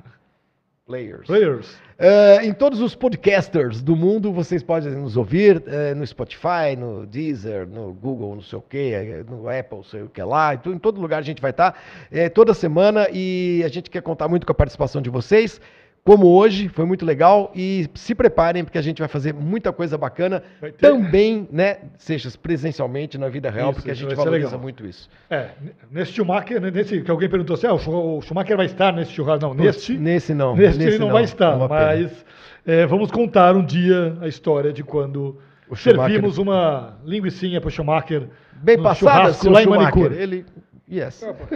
Players. 0.88 1.28
Players. 1.28 1.68
Uh, 2.00 2.44
em 2.44 2.54
todos 2.54 2.80
os 2.80 2.96
podcasters 2.96 3.82
do 3.82 3.94
mundo, 3.94 4.32
vocês 4.32 4.64
podem 4.64 4.92
nos 4.92 5.18
ouvir 5.18 5.58
uh, 5.58 5.94
no 5.94 6.08
Spotify, 6.08 6.78
no 6.78 7.06
Deezer, 7.06 7.68
no 7.68 7.94
Google, 7.94 8.36
não 8.36 8.42
sei 8.42 8.58
o 8.58 8.62
que, 8.62 9.26
no 9.30 9.50
Apple, 9.50 9.84
sei 9.84 10.04
o 10.04 10.08
que 10.08 10.24
lá. 10.24 10.54
Então, 10.54 10.74
em 10.74 10.80
todo 10.80 11.02
lugar 11.02 11.20
a 11.20 11.22
gente 11.22 11.42
vai 11.42 11.52
estar 11.52 11.78
uh, 12.10 12.30
toda 12.34 12.54
semana 12.54 13.06
e 13.12 13.62
a 13.66 13.68
gente 13.68 13.90
quer 13.90 14.02
contar 14.02 14.30
muito 14.30 14.46
com 14.46 14.52
a 14.54 14.56
participação 14.56 15.02
de 15.02 15.10
vocês 15.10 15.60
como 16.08 16.26
hoje, 16.26 16.70
foi 16.70 16.86
muito 16.86 17.06
legal. 17.06 17.52
E 17.54 17.86
se 17.94 18.16
preparem 18.16 18.64
porque 18.64 18.78
a 18.78 18.82
gente 18.82 19.00
vai 19.00 19.10
fazer 19.10 19.34
muita 19.34 19.74
coisa 19.74 19.98
bacana 19.98 20.42
também, 20.80 21.50
né, 21.52 21.80
seja 21.98 22.32
presencialmente 22.42 23.18
na 23.18 23.28
vida 23.28 23.50
real, 23.50 23.72
isso, 23.72 23.80
porque 23.80 23.92
a 23.92 23.94
gente 23.94 24.16
valoriza 24.16 24.58
muito 24.58 24.86
isso. 24.86 25.10
É, 25.30 25.50
nesse 25.92 26.14
Schumacher, 26.14 26.62
né, 26.62 26.72
nesse 26.72 27.02
que 27.02 27.12
alguém 27.12 27.28
perguntou 27.28 27.56
assim, 27.56 27.68
ah, 27.68 27.74
o 27.74 28.22
Schumacher 28.22 28.56
vai 28.56 28.68
estar 28.68 28.94
nesse 28.94 29.12
churrasco, 29.12 29.48
não, 29.48 29.54
neste, 29.54 29.98
nesse 29.98 30.34
não, 30.34 30.56
neste, 30.56 30.78
nesse 30.78 30.92
ele 30.92 31.00
não, 31.00 31.08
não. 31.08 31.14
vai 31.14 31.26
estar, 31.26 31.58
mas 31.68 32.26
é, 32.66 32.86
vamos 32.86 33.12
contar 33.12 33.54
um 33.54 33.66
dia 33.66 34.16
a 34.22 34.30
história 34.30 34.72
de 34.72 34.86
quando 34.86 35.38
servimos 35.76 36.38
uma 36.38 36.98
linguiçinha 37.04 37.60
para 37.60 37.68
o 37.68 37.72
Schumacher, 37.72 38.30
bem 38.54 38.82
passada, 38.82 39.36
lá 39.50 39.62
em 39.62 39.68
Manicure. 39.68 40.16
Ele 40.16 40.46
Yes. 40.90 41.16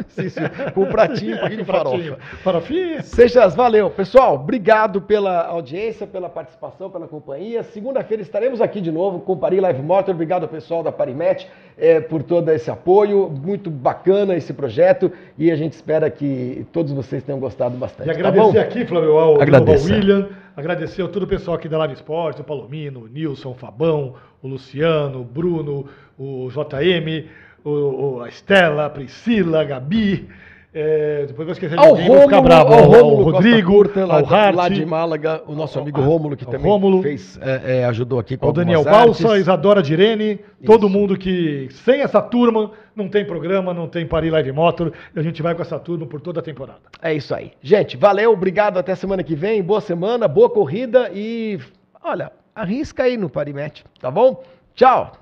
sim, 0.10 0.28
sim. 0.28 0.42
Com 0.74 0.82
um 0.82 0.88
pratinho, 0.88 1.38
um 1.38 1.40
pouquinho 1.40 1.60
de 1.62 1.64
farofa. 1.72 2.18
Farofinha. 2.44 3.02
Sejas, 3.02 3.56
valeu. 3.56 3.90
Pessoal, 3.90 4.36
obrigado 4.36 5.02
pela 5.02 5.46
audiência, 5.46 6.06
pela 6.06 6.28
participação, 6.28 6.90
pela 6.90 7.08
companhia. 7.08 7.64
Segunda-feira 7.64 8.22
estaremos 8.22 8.60
aqui 8.60 8.82
de 8.82 8.92
novo 8.92 9.22
com 9.22 9.32
o 9.32 9.38
Paris 9.38 9.62
Live 9.62 9.82
Motor. 9.82 10.16
Obrigado 10.16 10.44
ao 10.44 10.50
pessoal 10.50 10.84
da 10.84 10.92
Parimet 10.92 11.48
é, 11.78 12.02
por 12.02 12.24
todo 12.24 12.50
esse 12.50 12.70
apoio. 12.70 13.30
Muito 13.30 13.70
bacana 13.70 14.36
esse 14.36 14.52
projeto 14.52 15.10
e 15.38 15.50
a 15.50 15.56
gente 15.56 15.74
espera 15.74 16.10
que 16.10 16.68
todos 16.74 16.92
vocês 16.92 17.24
tenham 17.24 17.40
gostado 17.40 17.78
bastante. 17.78 18.10
E 18.10 18.12
tá 18.12 18.20
agradecer 18.20 18.54
tá 18.54 18.62
aqui, 18.62 18.86
Flávio, 18.86 19.18
ao, 19.18 19.42
ao 19.42 19.76
William. 19.86 20.28
Agradecer 20.58 21.04
a 21.04 21.08
todo 21.08 21.24
o 21.24 21.28
pessoal 21.28 21.56
aqui 21.56 21.70
da 21.70 21.78
Live 21.78 21.94
Esporte, 21.94 22.42
o 22.42 22.44
Palomino, 22.44 23.04
o 23.04 23.08
Nilson, 23.08 23.52
o 23.52 23.56
Fabão, 23.56 24.16
o 24.44 24.48
Luciano, 24.50 25.22
o 25.22 25.24
Bruno, 25.24 25.86
o 26.20 26.50
JM 26.50 27.30
o, 27.64 27.70
o, 27.70 28.22
a 28.22 28.30
Estela, 28.30 28.86
a 28.86 28.90
Priscila, 28.90 29.62
a 29.62 29.64
Gabi. 29.64 30.28
É, 30.74 31.26
depois 31.28 31.46
vou 31.46 31.52
esquecer 31.52 31.78
de 31.78 31.86
alguém, 31.86 32.08
Rômulo, 32.08 32.28
ficar 32.28 32.42
bravo. 32.42 32.74
Ao, 32.74 32.84
Rômulo, 32.84 33.24
Rodrigo, 33.32 33.74
Curta, 33.74 34.06
lá, 34.06 34.20
ao 34.20 34.26
Hart, 34.26 34.56
lá 34.56 34.70
de 34.70 34.86
Málaga, 34.86 35.44
o 35.46 35.54
nosso 35.54 35.78
amigo 35.78 36.00
Rômulo, 36.00 36.38
que 36.38 36.46
também 36.46 36.72
Rômulo, 36.72 37.02
fez, 37.02 37.38
é, 37.42 37.80
é, 37.80 37.86
ajudou 37.86 38.18
aqui 38.20 38.38
com 38.38 38.48
o 38.48 38.54
Daniel 38.54 38.82
Balsa, 38.86 39.38
Isadora 39.38 39.84
Direne, 39.84 40.40
todo 40.66 40.88
mundo 40.88 41.18
que, 41.18 41.68
sem 41.84 42.00
essa 42.00 42.22
turma, 42.22 42.72
não 42.96 43.10
tem 43.10 43.26
programa, 43.26 43.74
não 43.74 43.86
tem 43.86 44.08
Paris 44.08 44.32
Live 44.32 44.54
Motor, 44.54 44.94
a 45.14 45.22
gente 45.22 45.42
vai 45.42 45.54
com 45.54 45.62
essa 45.62 45.78
turma 45.78 46.06
por 46.06 46.22
toda 46.22 46.40
a 46.40 46.44
temporada. 46.44 46.80
É 47.02 47.14
isso 47.14 47.36
aí. 47.36 47.52
Gente, 47.62 47.98
valeu, 47.98 48.32
obrigado, 48.32 48.80
até 48.80 48.96
semana 48.96 49.24
que 49.24 49.36
vem, 49.36 49.62
boa 49.62 49.82
semana, 49.82 50.26
boa 50.26 50.50
corrida 50.50 51.12
e, 51.14 51.60
olha, 52.02 52.32
arrisca 52.56 53.04
aí 53.04 53.18
no 53.18 53.30
Parimet, 53.30 53.84
tá 54.00 54.10
bom? 54.10 54.42
Tchau! 54.74 55.21